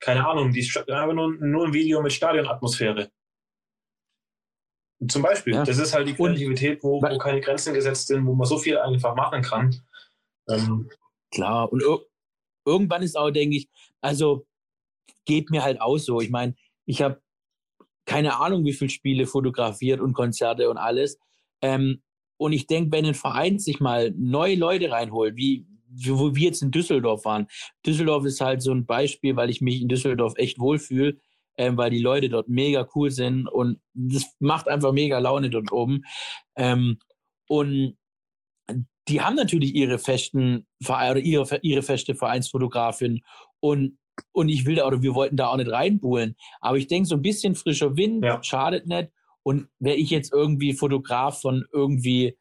keine 0.00 0.26
Ahnung, 0.26 0.52
die, 0.52 0.68
aber 0.88 1.12
nur, 1.12 1.34
nur 1.34 1.66
ein 1.66 1.74
Video 1.74 2.00
mit 2.00 2.12
Stadionatmosphäre. 2.12 3.10
Zum 5.08 5.22
Beispiel. 5.22 5.54
Ja. 5.54 5.64
Das 5.64 5.78
ist 5.78 5.94
halt 5.94 6.08
die 6.08 6.14
Kreativität, 6.14 6.82
wo, 6.82 7.02
wo, 7.02 7.18
keine 7.18 7.40
Grenzen 7.40 7.74
gesetzt 7.74 8.06
sind, 8.06 8.24
wo 8.24 8.34
man 8.34 8.46
so 8.46 8.56
viel 8.56 8.78
einfach 8.78 9.14
machen 9.14 9.42
kann. 9.42 9.82
Ähm, 10.48 10.88
Klar, 11.32 11.72
und 11.72 11.82
irgendwann 12.64 13.02
ist 13.02 13.16
auch, 13.16 13.30
denke 13.30 13.56
ich, 13.56 13.68
also 14.00 14.46
geht 15.24 15.50
mir 15.50 15.62
halt 15.62 15.80
auch 15.80 15.98
so. 15.98 16.20
Ich 16.20 16.30
meine, 16.30 16.54
ich 16.86 17.02
habe 17.02 17.20
keine 18.04 18.40
Ahnung, 18.40 18.64
wie 18.64 18.72
viele 18.72 18.90
Spiele 18.90 19.26
fotografiert 19.26 20.00
und 20.00 20.12
Konzerte 20.12 20.68
und 20.68 20.76
alles. 20.76 21.18
Ähm, 21.60 22.02
und 22.36 22.52
ich 22.52 22.66
denke, 22.66 22.90
wenn 22.92 23.06
ein 23.06 23.14
Verein 23.14 23.58
sich 23.58 23.78
mal 23.78 24.12
neue 24.16 24.56
Leute 24.56 24.90
reinholt, 24.90 25.36
wie, 25.36 25.66
wo 26.08 26.34
wir 26.34 26.46
jetzt 26.46 26.62
in 26.62 26.72
Düsseldorf 26.72 27.24
waren. 27.24 27.46
Düsseldorf 27.86 28.24
ist 28.24 28.40
halt 28.40 28.62
so 28.62 28.72
ein 28.72 28.86
Beispiel, 28.86 29.36
weil 29.36 29.50
ich 29.50 29.60
mich 29.60 29.80
in 29.80 29.88
Düsseldorf 29.88 30.34
echt 30.36 30.58
wohlfühle 30.58 31.18
ähm, 31.56 31.76
weil 31.76 31.90
die 31.90 32.00
Leute 32.00 32.28
dort 32.28 32.48
mega 32.48 32.88
cool 32.94 33.10
sind 33.10 33.46
und 33.48 33.80
das 33.94 34.24
macht 34.38 34.68
einfach 34.68 34.92
mega 34.92 35.18
Laune 35.18 35.50
dort 35.50 35.72
oben. 35.72 36.04
Ähm, 36.56 36.98
und 37.48 37.96
die 39.09 39.20
haben 39.20 39.36
natürlich 39.36 39.74
ihre 39.74 39.98
festen 39.98 40.66
oder 40.86 41.18
ihre, 41.18 41.59
ihre 41.62 41.82
feste 41.82 42.14
Vereinsfotografin 42.14 43.22
und 43.61 43.98
und 44.32 44.50
ich 44.50 44.66
will 44.66 44.76
da 44.76 44.86
oder 44.86 45.00
wir 45.03 45.14
wollten 45.14 45.36
da 45.36 45.48
auch 45.48 45.57
nicht 45.57 45.70
reinbuhlen. 45.70 46.36
Aber 46.61 46.76
ich 46.76 46.86
denke, 46.86 47.09
so 47.09 47.14
ein 47.14 47.22
bisschen 47.22 47.55
frischer 47.55 47.96
Wind 47.96 48.22
ja. 48.22 48.42
schadet 48.42 48.86
nicht. 48.86 49.11
Und 49.42 49.68
wäre 49.78 49.96
ich 49.96 50.11
jetzt 50.11 50.32
irgendwie 50.34 50.74
Fotograf 50.74 51.40
von 51.40 51.64
irgendwie 51.72 52.36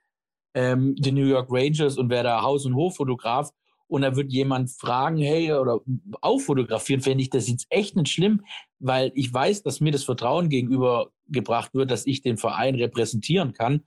ähm, 0.53 0.95
den 0.97 1.16
New 1.16 1.26
York 1.26 1.47
Rangers 1.49 1.97
und 1.97 2.09
wäre 2.09 2.26
da 2.26 2.41
Haus- 2.41 2.66
und 2.66 2.76
Hoffotograf, 2.76 3.51
und 3.91 4.03
da 4.03 4.16
wird 4.16 4.32
jemand 4.32 4.72
fragen, 4.72 5.18
hey, 5.18 5.51
oder 5.51 5.82
auch 6.22 6.39
fotografieren, 6.39 7.01
fände 7.01 7.22
ich 7.22 7.30
das 7.30 7.49
jetzt 7.49 7.66
echt 7.70 7.97
nicht 7.97 8.07
schlimm, 8.07 8.41
weil 8.80 9.12
ich 9.16 9.34
weiß, 9.34 9.64
dass 9.64 9.82
mir 9.82 9.91
das 9.91 10.05
Vertrauen 10.05 10.47
gegenübergebracht 10.47 11.74
wird, 11.74 11.91
dass 11.91 12.07
ich 12.07 12.22
den 12.22 12.38
Verein 12.38 12.76
repräsentieren 12.76 13.51
kann. 13.51 13.84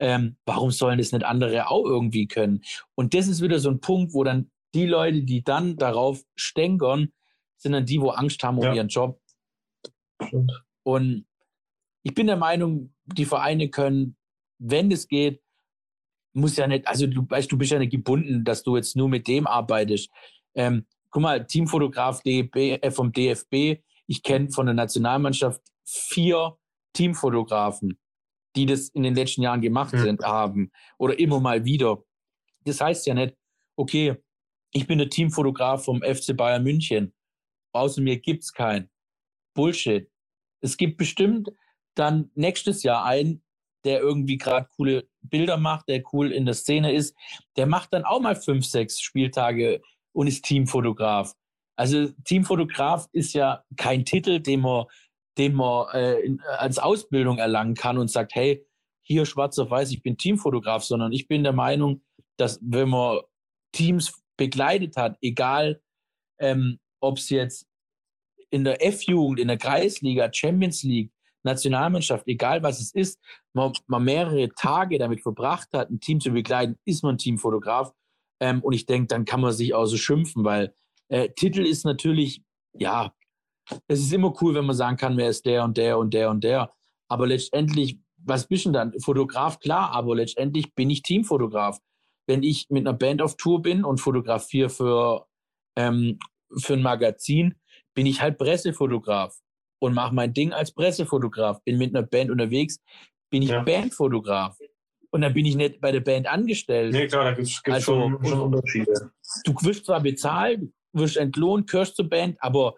Ähm, 0.00 0.36
warum 0.44 0.70
sollen 0.70 0.98
das 0.98 1.12
nicht 1.12 1.24
andere 1.24 1.70
auch 1.70 1.84
irgendwie 1.84 2.26
können? 2.26 2.62
Und 2.94 3.14
das 3.14 3.26
ist 3.28 3.42
wieder 3.42 3.58
so 3.58 3.70
ein 3.70 3.80
Punkt, 3.80 4.14
wo 4.14 4.24
dann 4.24 4.50
die 4.74 4.86
Leute, 4.86 5.22
die 5.22 5.42
dann 5.42 5.76
darauf 5.76 6.22
stänkern, 6.34 7.12
sind 7.56 7.72
dann 7.72 7.86
die, 7.86 8.00
wo 8.00 8.10
Angst 8.10 8.42
haben 8.44 8.58
um 8.58 8.64
ja. 8.64 8.74
ihren 8.74 8.88
Job. 8.88 9.20
Und 10.82 11.26
ich 12.02 12.14
bin 12.14 12.26
der 12.26 12.36
Meinung, 12.36 12.94
die 13.04 13.24
Vereine 13.24 13.68
können, 13.68 14.16
wenn 14.58 14.90
es 14.90 15.08
geht, 15.08 15.42
muss 16.32 16.56
ja 16.56 16.66
nicht, 16.66 16.86
also 16.86 17.06
du 17.06 17.28
weißt, 17.28 17.50
du 17.50 17.58
bist 17.58 17.72
ja 17.72 17.78
nicht 17.78 17.92
gebunden, 17.92 18.44
dass 18.44 18.62
du 18.62 18.76
jetzt 18.76 18.96
nur 18.96 19.08
mit 19.08 19.26
dem 19.26 19.46
arbeitest. 19.46 20.10
Ähm, 20.54 20.86
guck 21.10 21.22
mal, 21.22 21.46
Teamfotograf 21.46 22.22
DFB, 22.22 22.56
äh, 22.82 22.90
vom 22.90 23.12
DFB, 23.12 23.82
ich 24.06 24.22
kenne 24.22 24.50
von 24.50 24.66
der 24.66 24.74
Nationalmannschaft 24.74 25.60
vier 25.84 26.56
Teamfotografen, 26.92 27.98
die 28.56 28.66
das 28.66 28.88
in 28.88 29.02
den 29.02 29.14
letzten 29.14 29.42
Jahren 29.42 29.60
gemacht 29.60 29.92
mhm. 29.92 29.98
sind, 29.98 30.22
haben 30.22 30.70
oder 30.98 31.18
immer 31.18 31.40
mal 31.40 31.64
wieder. 31.64 32.02
Das 32.64 32.80
heißt 32.80 33.06
ja 33.06 33.14
nicht, 33.14 33.34
okay, 33.76 34.16
ich 34.72 34.86
bin 34.86 34.98
der 34.98 35.08
Teamfotograf 35.08 35.84
vom 35.84 36.02
FC 36.02 36.36
Bayern 36.36 36.62
München. 36.62 37.14
Außer 37.72 38.00
mir 38.00 38.18
gibt's 38.18 38.52
keinen. 38.52 38.90
Bullshit. 39.54 40.10
Es 40.60 40.76
gibt 40.76 40.96
bestimmt 40.96 41.50
dann 41.94 42.30
nächstes 42.34 42.82
Jahr 42.82 43.04
einen, 43.04 43.42
der 43.84 44.00
irgendwie 44.00 44.36
gerade 44.36 44.68
coole 44.76 45.08
Bilder 45.22 45.56
macht, 45.56 45.88
der 45.88 46.02
cool 46.12 46.32
in 46.32 46.44
der 46.44 46.54
Szene 46.54 46.92
ist, 46.92 47.16
der 47.56 47.66
macht 47.66 47.92
dann 47.92 48.04
auch 48.04 48.20
mal 48.20 48.36
fünf, 48.36 48.66
sechs 48.66 49.00
Spieltage 49.00 49.80
und 50.12 50.26
ist 50.26 50.44
Teamfotograf. 50.44 51.34
Also 51.76 52.08
Teamfotograf 52.24 53.06
ist 53.12 53.34
ja 53.34 53.62
kein 53.76 54.04
Titel, 54.04 54.40
den 54.40 54.60
man, 54.60 54.86
den 55.38 55.54
man 55.54 55.88
äh, 55.94 56.20
in, 56.20 56.40
als 56.40 56.78
Ausbildung 56.78 57.38
erlangen 57.38 57.74
kann 57.74 57.98
und 57.98 58.10
sagt, 58.10 58.34
hey, 58.34 58.66
hier 59.02 59.24
schwarz 59.24 59.58
auf 59.58 59.70
weiß, 59.70 59.90
ich 59.90 60.02
bin 60.02 60.18
Teamfotograf, 60.18 60.84
sondern 60.84 61.12
ich 61.12 61.28
bin 61.28 61.42
der 61.42 61.52
Meinung, 61.52 62.02
dass 62.36 62.58
wenn 62.62 62.90
man 62.90 63.20
Teams 63.72 64.12
begleitet 64.36 64.96
hat, 64.96 65.16
egal 65.22 65.80
ähm, 66.38 66.78
ob 67.00 67.18
es 67.18 67.30
jetzt 67.30 67.66
in 68.50 68.64
der 68.64 68.84
F-Jugend, 68.84 69.40
in 69.40 69.48
der 69.48 69.58
Kreisliga, 69.58 70.30
Champions 70.32 70.82
League, 70.82 71.12
Nationalmannschaft, 71.42 72.26
egal 72.26 72.62
was 72.62 72.80
es 72.80 72.92
ist, 72.94 73.18
man, 73.52 73.72
man, 73.86 74.04
mehrere 74.04 74.48
Tage 74.50 74.98
damit 74.98 75.22
verbracht 75.22 75.68
hat, 75.72 75.90
ein 75.90 76.00
Team 76.00 76.20
zu 76.20 76.30
begleiten, 76.30 76.76
ist 76.84 77.02
man 77.02 77.18
Teamfotograf. 77.18 77.92
Ähm, 78.40 78.62
und 78.62 78.72
ich 78.72 78.86
denke, 78.86 79.08
dann 79.08 79.24
kann 79.24 79.40
man 79.40 79.52
sich 79.52 79.74
auch 79.74 79.86
so 79.86 79.96
schimpfen, 79.96 80.44
weil 80.44 80.74
äh, 81.08 81.28
Titel 81.30 81.64
ist 81.64 81.84
natürlich, 81.84 82.42
ja, 82.72 83.12
es 83.86 84.00
ist 84.00 84.12
immer 84.12 84.34
cool, 84.40 84.54
wenn 84.54 84.66
man 84.66 84.76
sagen 84.76 84.96
kann, 84.96 85.16
wer 85.16 85.28
ist 85.28 85.44
der 85.46 85.64
und 85.64 85.76
der 85.76 85.98
und 85.98 86.14
der 86.14 86.30
und 86.30 86.44
der. 86.44 86.72
Aber 87.08 87.26
letztendlich, 87.26 87.98
was 88.16 88.46
bist 88.46 88.66
du 88.66 88.70
dann? 88.70 88.92
Fotograf, 89.00 89.58
klar, 89.60 89.90
aber 89.92 90.16
letztendlich 90.16 90.74
bin 90.74 90.90
ich 90.90 91.02
Teamfotograf. 91.02 91.78
Wenn 92.26 92.42
ich 92.42 92.66
mit 92.68 92.86
einer 92.86 92.96
Band 92.96 93.22
auf 93.22 93.36
Tour 93.36 93.62
bin 93.62 93.84
und 93.84 93.98
fotografiere 93.98 94.68
für, 94.68 95.26
ähm, 95.76 96.18
für 96.56 96.74
ein 96.74 96.82
Magazin, 96.82 97.54
bin 97.94 98.06
ich 98.06 98.20
halt 98.20 98.38
Pressefotograf 98.38 99.34
und 99.80 99.94
mache 99.94 100.14
mein 100.14 100.34
Ding 100.34 100.52
als 100.52 100.72
Pressefotograf. 100.72 101.62
Bin 101.64 101.78
mit 101.78 101.94
einer 101.94 102.06
Band 102.06 102.30
unterwegs, 102.30 102.80
bin 103.30 103.42
ich 103.42 103.50
ja. 103.50 103.62
Bandfotograf. 103.62 104.58
Und 105.10 105.22
dann 105.22 105.32
bin 105.32 105.46
ich 105.46 105.56
nicht 105.56 105.80
bei 105.80 105.90
der 105.90 106.00
Band 106.00 106.26
angestellt. 106.26 106.92
Nee, 106.92 107.06
klar, 107.06 107.24
da 107.24 107.32
gibt 107.32 107.48
es 107.48 107.62
also, 107.64 107.94
schon, 107.94 108.24
schon, 108.24 108.40
Unterschiede. 108.40 109.10
Du 109.44 109.54
wirst 109.62 109.86
zwar 109.86 110.00
bezahlt, 110.00 110.60
wirst 110.92 111.16
entlohnt, 111.16 111.70
gehörst 111.70 111.96
zur 111.96 112.08
Band, 112.08 112.36
aber 112.40 112.74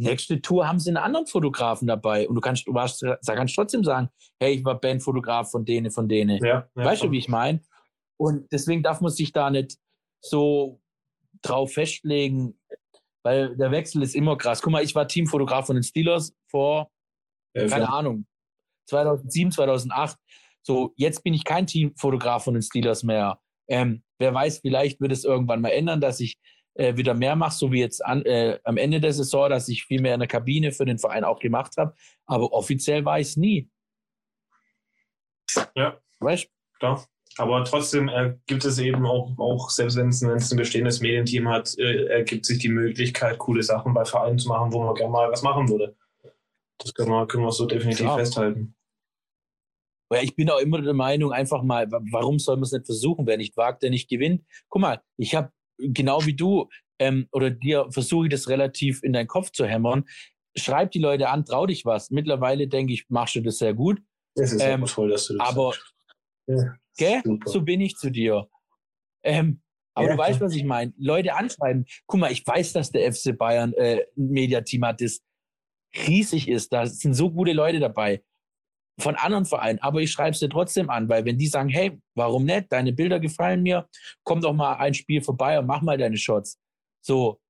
nächste 0.00 0.40
Tour 0.40 0.66
haben 0.66 0.78
sie 0.78 0.90
einen 0.90 0.96
anderen 0.96 1.26
Fotografen 1.26 1.86
dabei. 1.86 2.28
Und 2.28 2.34
du 2.34 2.40
kannst, 2.40 2.66
du 2.66 2.74
warst, 2.74 3.04
kannst 3.26 3.54
trotzdem 3.54 3.84
sagen, 3.84 4.08
hey, 4.40 4.54
ich 4.54 4.64
war 4.64 4.80
Bandfotograf 4.80 5.50
von 5.50 5.64
denen, 5.64 5.90
von 5.90 6.08
denen. 6.08 6.44
Ja, 6.44 6.68
ja, 6.74 6.84
weißt 6.84 7.04
du, 7.04 7.10
wie 7.10 7.18
ich 7.18 7.28
meine? 7.28 7.60
Und 8.18 8.50
deswegen 8.52 8.82
darf 8.82 9.00
man 9.00 9.10
sich 9.10 9.32
da 9.32 9.50
nicht 9.50 9.78
so 10.20 10.80
drauf 11.42 11.72
festlegen, 11.72 12.58
weil 13.22 13.56
der 13.56 13.70
Wechsel 13.70 14.02
ist 14.02 14.14
immer 14.14 14.36
krass. 14.36 14.62
Guck 14.62 14.72
mal, 14.72 14.84
ich 14.84 14.94
war 14.94 15.08
Teamfotograf 15.08 15.66
von 15.66 15.76
den 15.76 15.82
Steelers 15.82 16.34
vor, 16.48 16.90
ja, 17.54 17.66
keine 17.66 17.84
ja. 17.84 17.90
Ahnung, 17.90 18.26
2007, 18.88 19.52
2008. 19.52 20.16
So, 20.62 20.92
jetzt 20.96 21.22
bin 21.22 21.34
ich 21.34 21.44
kein 21.44 21.66
Teamfotograf 21.66 22.44
von 22.44 22.54
den 22.54 22.62
Steelers 22.62 23.02
mehr. 23.02 23.40
Ähm, 23.68 24.02
wer 24.18 24.34
weiß, 24.34 24.58
vielleicht 24.60 25.00
wird 25.00 25.12
es 25.12 25.24
irgendwann 25.24 25.60
mal 25.60 25.70
ändern, 25.70 26.00
dass 26.00 26.20
ich 26.20 26.36
äh, 26.74 26.96
wieder 26.96 27.14
mehr 27.14 27.36
mache, 27.36 27.56
so 27.56 27.72
wie 27.72 27.80
jetzt 27.80 28.04
an, 28.04 28.24
äh, 28.24 28.58
am 28.64 28.76
Ende 28.76 29.00
der 29.00 29.12
Saison, 29.12 29.50
dass 29.50 29.68
ich 29.68 29.84
viel 29.84 30.00
mehr 30.00 30.14
in 30.14 30.20
der 30.20 30.28
Kabine 30.28 30.72
für 30.72 30.84
den 30.84 30.98
Verein 30.98 31.24
auch 31.24 31.38
gemacht 31.38 31.76
habe. 31.76 31.94
Aber 32.26 32.52
offiziell 32.52 33.04
war 33.04 33.20
ich 33.20 33.28
es 33.28 33.36
nie. 33.36 33.68
Ja. 35.74 35.98
Weißt 36.20 36.48
Klar. 36.78 37.06
Aber 37.36 37.64
trotzdem 37.64 38.08
äh, 38.08 38.34
gibt 38.46 38.64
es 38.64 38.78
eben 38.78 39.06
auch, 39.06 39.38
auch 39.38 39.70
selbst 39.70 39.96
wenn 39.96 40.08
es 40.08 40.22
ein 40.22 40.56
bestehendes 40.56 41.00
Medienteam 41.00 41.48
hat, 41.48 41.78
äh, 41.78 42.06
ergibt 42.06 42.44
sich 42.44 42.58
die 42.58 42.68
Möglichkeit, 42.68 43.38
coole 43.38 43.62
Sachen 43.62 43.94
bei 43.94 44.04
Vereinen 44.04 44.38
zu 44.38 44.48
machen, 44.48 44.72
wo 44.72 44.82
man 44.82 44.94
gerne 44.94 45.12
mal 45.12 45.30
was 45.30 45.42
machen 45.42 45.68
würde. 45.68 45.96
Das 46.78 46.92
können 46.92 47.10
wir, 47.10 47.26
können 47.26 47.44
wir 47.44 47.52
so 47.52 47.66
definitiv 47.66 48.06
Klar. 48.06 48.18
festhalten. 48.18 48.74
Ja, 50.12 50.20
ich 50.22 50.34
bin 50.34 50.50
auch 50.50 50.58
immer 50.58 50.82
der 50.82 50.94
Meinung, 50.94 51.32
einfach 51.32 51.62
mal, 51.62 51.86
warum 52.10 52.40
soll 52.40 52.56
man 52.56 52.64
es 52.64 52.72
nicht 52.72 52.86
versuchen? 52.86 53.26
Wer 53.26 53.36
nicht 53.36 53.56
wagt, 53.56 53.84
der 53.84 53.90
nicht 53.90 54.08
gewinnt. 54.08 54.44
Guck 54.68 54.82
mal, 54.82 55.00
ich 55.16 55.36
habe 55.36 55.52
genau 55.80 56.24
wie 56.26 56.34
du 56.34 56.68
ähm, 56.98 57.28
oder 57.32 57.50
dir 57.50 57.86
versuche 57.90 58.26
ich 58.26 58.30
das 58.30 58.48
relativ 58.48 59.02
in 59.02 59.12
deinen 59.12 59.26
Kopf 59.26 59.50
zu 59.50 59.66
hämmern. 59.66 60.04
Schreib 60.56 60.90
die 60.90 60.98
Leute 60.98 61.28
an, 61.28 61.44
trau 61.44 61.66
dich 61.66 61.84
was. 61.84 62.10
Mittlerweile 62.10 62.68
denke 62.68 62.92
ich, 62.92 63.06
machst 63.08 63.34
du 63.36 63.40
das 63.40 63.58
sehr 63.58 63.74
gut. 63.74 64.00
Das 64.34 64.52
ist 64.52 64.62
ähm, 64.62 64.84
toll, 64.84 65.10
dass 65.10 65.26
du 65.26 65.36
das 65.36 65.48
Aber 65.48 65.74
ja, 66.46 66.74
gell? 66.96 67.22
so 67.46 67.62
bin 67.62 67.80
ich 67.80 67.96
zu 67.96 68.10
dir. 68.10 68.48
Ähm, 69.22 69.60
aber 69.94 70.08
ja, 70.08 70.12
du 70.12 70.18
weißt, 70.18 70.40
was 70.40 70.54
ich 70.54 70.64
meine. 70.64 70.92
Leute 70.96 71.34
anschreiben. 71.34 71.84
Guck 72.06 72.20
mal, 72.20 72.32
ich 72.32 72.46
weiß, 72.46 72.72
dass 72.72 72.90
der 72.90 73.12
FC 73.12 73.36
Bayern 73.36 73.72
äh, 73.74 74.04
ein 74.16 74.28
Mediateam 74.28 74.84
hat, 74.84 75.00
das 75.00 75.20
riesig 76.06 76.48
ist. 76.48 76.72
Da 76.72 76.86
sind 76.86 77.14
so 77.14 77.30
gute 77.30 77.52
Leute 77.52 77.80
dabei 77.80 78.22
von 79.00 79.16
anderen 79.16 79.44
Vereinen, 79.44 79.78
aber 79.80 80.00
ich 80.00 80.10
schreibe 80.10 80.30
es 80.30 80.40
dir 80.40 80.48
trotzdem 80.48 80.90
an, 80.90 81.08
weil 81.08 81.24
wenn 81.24 81.38
die 81.38 81.46
sagen, 81.46 81.68
hey, 81.68 82.00
warum 82.14 82.44
nicht, 82.44 82.72
deine 82.72 82.92
Bilder 82.92 83.20
gefallen 83.20 83.62
mir, 83.62 83.88
komm 84.22 84.40
doch 84.40 84.52
mal 84.52 84.74
ein 84.74 84.94
Spiel 84.94 85.22
vorbei 85.22 85.58
und 85.58 85.66
mach 85.66 85.82
mal 85.82 85.98
deine 85.98 86.16
Shots. 86.16 86.58
So, 87.00 87.40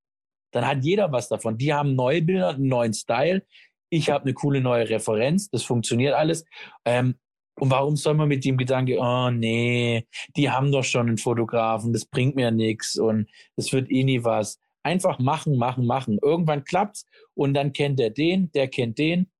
dann 0.52 0.66
hat 0.66 0.84
jeder 0.84 1.10
was 1.12 1.28
davon. 1.28 1.58
Die 1.58 1.72
haben 1.72 1.94
neue 1.94 2.22
Bilder, 2.22 2.50
einen 2.50 2.68
neuen 2.68 2.92
Style. 2.92 3.44
Ich 3.90 4.10
habe 4.10 4.24
eine 4.24 4.34
coole 4.34 4.60
neue 4.60 4.88
Referenz, 4.88 5.50
das 5.50 5.62
funktioniert 5.62 6.14
alles. 6.14 6.44
Ähm, 6.84 7.16
und 7.58 7.70
warum 7.70 7.96
soll 7.96 8.14
man 8.14 8.28
mit 8.28 8.44
dem 8.44 8.56
Gedanke, 8.56 8.98
oh 8.98 9.30
nee, 9.30 10.06
die 10.36 10.50
haben 10.50 10.72
doch 10.72 10.84
schon 10.84 11.08
einen 11.08 11.18
Fotografen, 11.18 11.92
das 11.92 12.06
bringt 12.06 12.36
mir 12.36 12.50
nichts 12.50 12.96
und 12.96 13.28
das 13.56 13.72
wird 13.72 13.90
eh 13.90 14.04
nie 14.04 14.24
was. 14.24 14.58
Einfach 14.82 15.18
machen, 15.18 15.58
machen, 15.58 15.84
machen. 15.84 16.18
Irgendwann 16.22 16.64
klappt's 16.64 17.04
und 17.34 17.52
dann 17.52 17.72
kennt 17.72 17.98
der 17.98 18.10
den, 18.10 18.50
der 18.52 18.68
kennt 18.68 18.98
den 18.98 19.30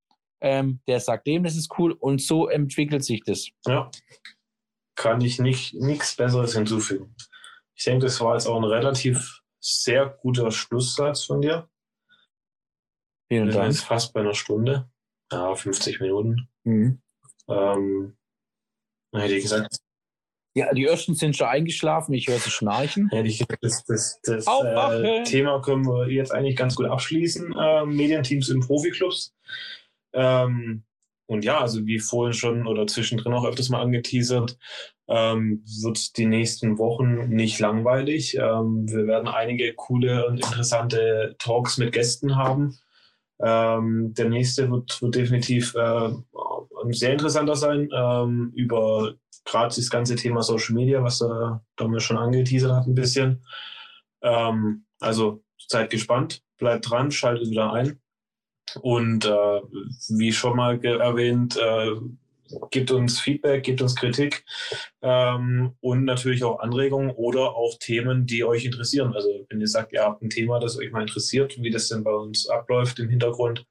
ähm, 0.41 0.81
der 0.87 1.01
sagt 1.01 1.27
dem, 1.27 1.45
das 1.45 1.57
ist 1.57 1.71
cool 1.79 1.93
und 1.93 2.21
so 2.21 2.49
entwickelt 2.49 3.05
sich 3.05 3.23
das. 3.25 3.49
Ja, 3.67 3.91
kann 4.95 5.21
ich 5.21 5.39
nicht 5.39 5.75
nichts 5.75 6.17
Besseres 6.17 6.55
hinzufügen. 6.55 7.15
Ich 7.75 7.85
denke, 7.85 8.07
das 8.07 8.21
war 8.21 8.35
jetzt 8.35 8.47
auch 8.47 8.57
ein 8.57 8.65
relativ 8.65 9.41
sehr 9.61 10.07
guter 10.07 10.51
Schlusssatz 10.51 11.25
von 11.25 11.41
dir. 11.41 11.69
Vielen 13.29 13.47
Wir 13.47 13.55
Dank. 13.55 13.73
sind 13.73 13.81
jetzt 13.81 13.89
fast 13.89 14.13
bei 14.13 14.21
einer 14.21 14.35
Stunde. 14.35 14.91
Ja, 15.33 15.55
50 15.55 16.01
Minuten. 16.01 16.49
Mhm. 16.65 17.01
Ähm, 17.49 18.17
hätte 19.15 19.35
ich 19.35 19.43
gesagt. 19.45 19.79
Ja, 20.55 20.73
die 20.75 20.85
ersten 20.85 21.15
sind 21.15 21.37
schon 21.37 21.47
eingeschlafen, 21.47 22.13
ich 22.13 22.27
höre 22.27 22.39
sie 22.39 22.51
schnarchen. 22.51 23.09
Ich 23.13 23.39
gesagt, 23.39 23.63
das, 23.63 23.85
das, 23.85 24.21
das 24.23 24.47
äh, 24.47 25.23
Thema 25.23 25.63
können 25.63 25.87
wir 25.87 26.11
jetzt 26.11 26.33
eigentlich 26.33 26.57
ganz 26.57 26.75
gut 26.75 26.87
abschließen. 26.87 27.55
Äh, 27.57 27.87
Medienteams 27.87 28.49
in 28.49 28.61
Profiklubs. 28.61 29.33
Ähm, 30.13 30.85
und 31.27 31.45
ja, 31.45 31.61
also 31.61 31.87
wie 31.87 32.01
vorhin 32.01 32.33
schon 32.33 32.67
oder 32.67 32.87
zwischendrin 32.87 33.33
auch 33.33 33.45
öfters 33.45 33.69
mal 33.69 33.81
angeteasert, 33.81 34.59
ähm, 35.09 35.63
wird 35.83 36.17
die 36.17 36.27
nächsten 36.27 36.79
Wochen 36.79 37.29
nicht 37.29 37.61
langweilig. 37.61 38.37
Ähm, 38.37 38.89
wir 38.89 39.07
werden 39.07 39.29
einige 39.29 39.73
coole 39.75 40.27
und 40.27 40.37
interessante 40.37 41.37
Talks 41.39 41.79
mit 41.79 41.93
Gästen 41.93 42.37
haben. 42.37 42.77
Ähm, 43.41 44.13
der 44.15 44.29
nächste 44.29 44.71
wird, 44.71 45.01
wird 45.01 45.15
definitiv 45.15 45.75
äh, 45.75 46.11
sehr 46.91 47.13
interessanter 47.13 47.57
sein 47.57 47.89
ähm, 47.95 48.53
über 48.55 49.15
gerade 49.45 49.75
das 49.75 49.91
ganze 49.91 50.17
Thema 50.17 50.43
Social 50.43 50.75
Media, 50.75 51.03
was 51.03 51.21
äh, 51.21 51.59
damals 51.77 52.03
schon 52.03 52.19
angeteasert 52.19 52.73
hat 52.73 52.87
ein 52.87 52.95
bisschen. 52.95 53.45
Ähm, 54.23 54.85
also 55.01 55.43
seid 55.57 55.91
gespannt, 55.91 56.43
bleibt 56.59 56.91
dran, 56.91 57.11
schaltet 57.11 57.51
wieder 57.51 57.73
ein. 57.73 58.01
Und 58.81 59.25
äh, 59.25 59.61
wie 60.09 60.33
schon 60.33 60.57
mal 60.57 60.83
erwähnt, 60.85 61.57
äh, 61.57 61.93
gibt 62.71 62.91
uns 62.91 63.21
Feedback, 63.21 63.63
gibt 63.63 63.81
uns 63.81 63.95
Kritik 63.95 64.45
ähm, 65.03 65.77
und 65.81 66.05
natürlich 66.05 66.43
auch 66.45 66.61
Anregungen 66.61 67.11
oder 67.11 67.55
auch 67.55 67.79
Themen, 67.79 68.27
die 68.27 68.45
euch 68.45 68.65
interessieren. 68.65 69.15
Also 69.15 69.47
wenn 69.49 69.61
ihr 69.61 69.69
sagt, 69.69 69.93
ihr 69.93 70.03
habt 70.03 70.23
ein 70.23 70.31
Thema, 70.31 70.59
das 70.59 70.79
euch 70.79 70.91
mal 70.91 71.03
interessiert, 71.03 71.61
wie 71.63 71.71
das 71.71 71.89
denn 71.89 72.05
bei 72.05 72.13
uns 72.13 72.49
abläuft 72.49 72.99
im 72.99 73.09
Hintergrund, 73.09 73.67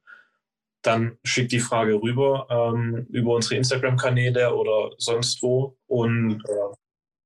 dann 0.82 1.18
schickt 1.24 1.52
die 1.52 1.60
Frage 1.60 1.94
rüber 1.94 2.46
ähm, 2.48 3.06
über 3.10 3.34
unsere 3.34 3.56
Instagram-Kanäle 3.56 4.54
oder 4.54 4.92
sonst 4.96 5.42
wo 5.42 5.76
und 5.86 6.42
äh, 6.48 6.74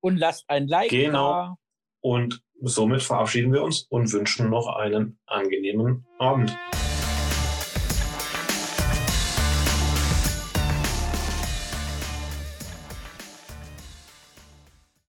und 0.01 0.19
lasst 0.19 0.45
ein 0.49 0.69
Like 0.69 0.91
genau. 0.91 1.33
Da. 1.33 1.57
Und 2.01 2.43
somit 2.61 3.03
verabschieden 3.03 3.53
wir 3.53 3.63
uns 3.63 3.83
und 3.89 4.13
wünschen 4.13 4.51
noch 4.51 4.67
einen 4.77 5.19
angenehmen 5.27 6.05
Abend. 6.19 6.55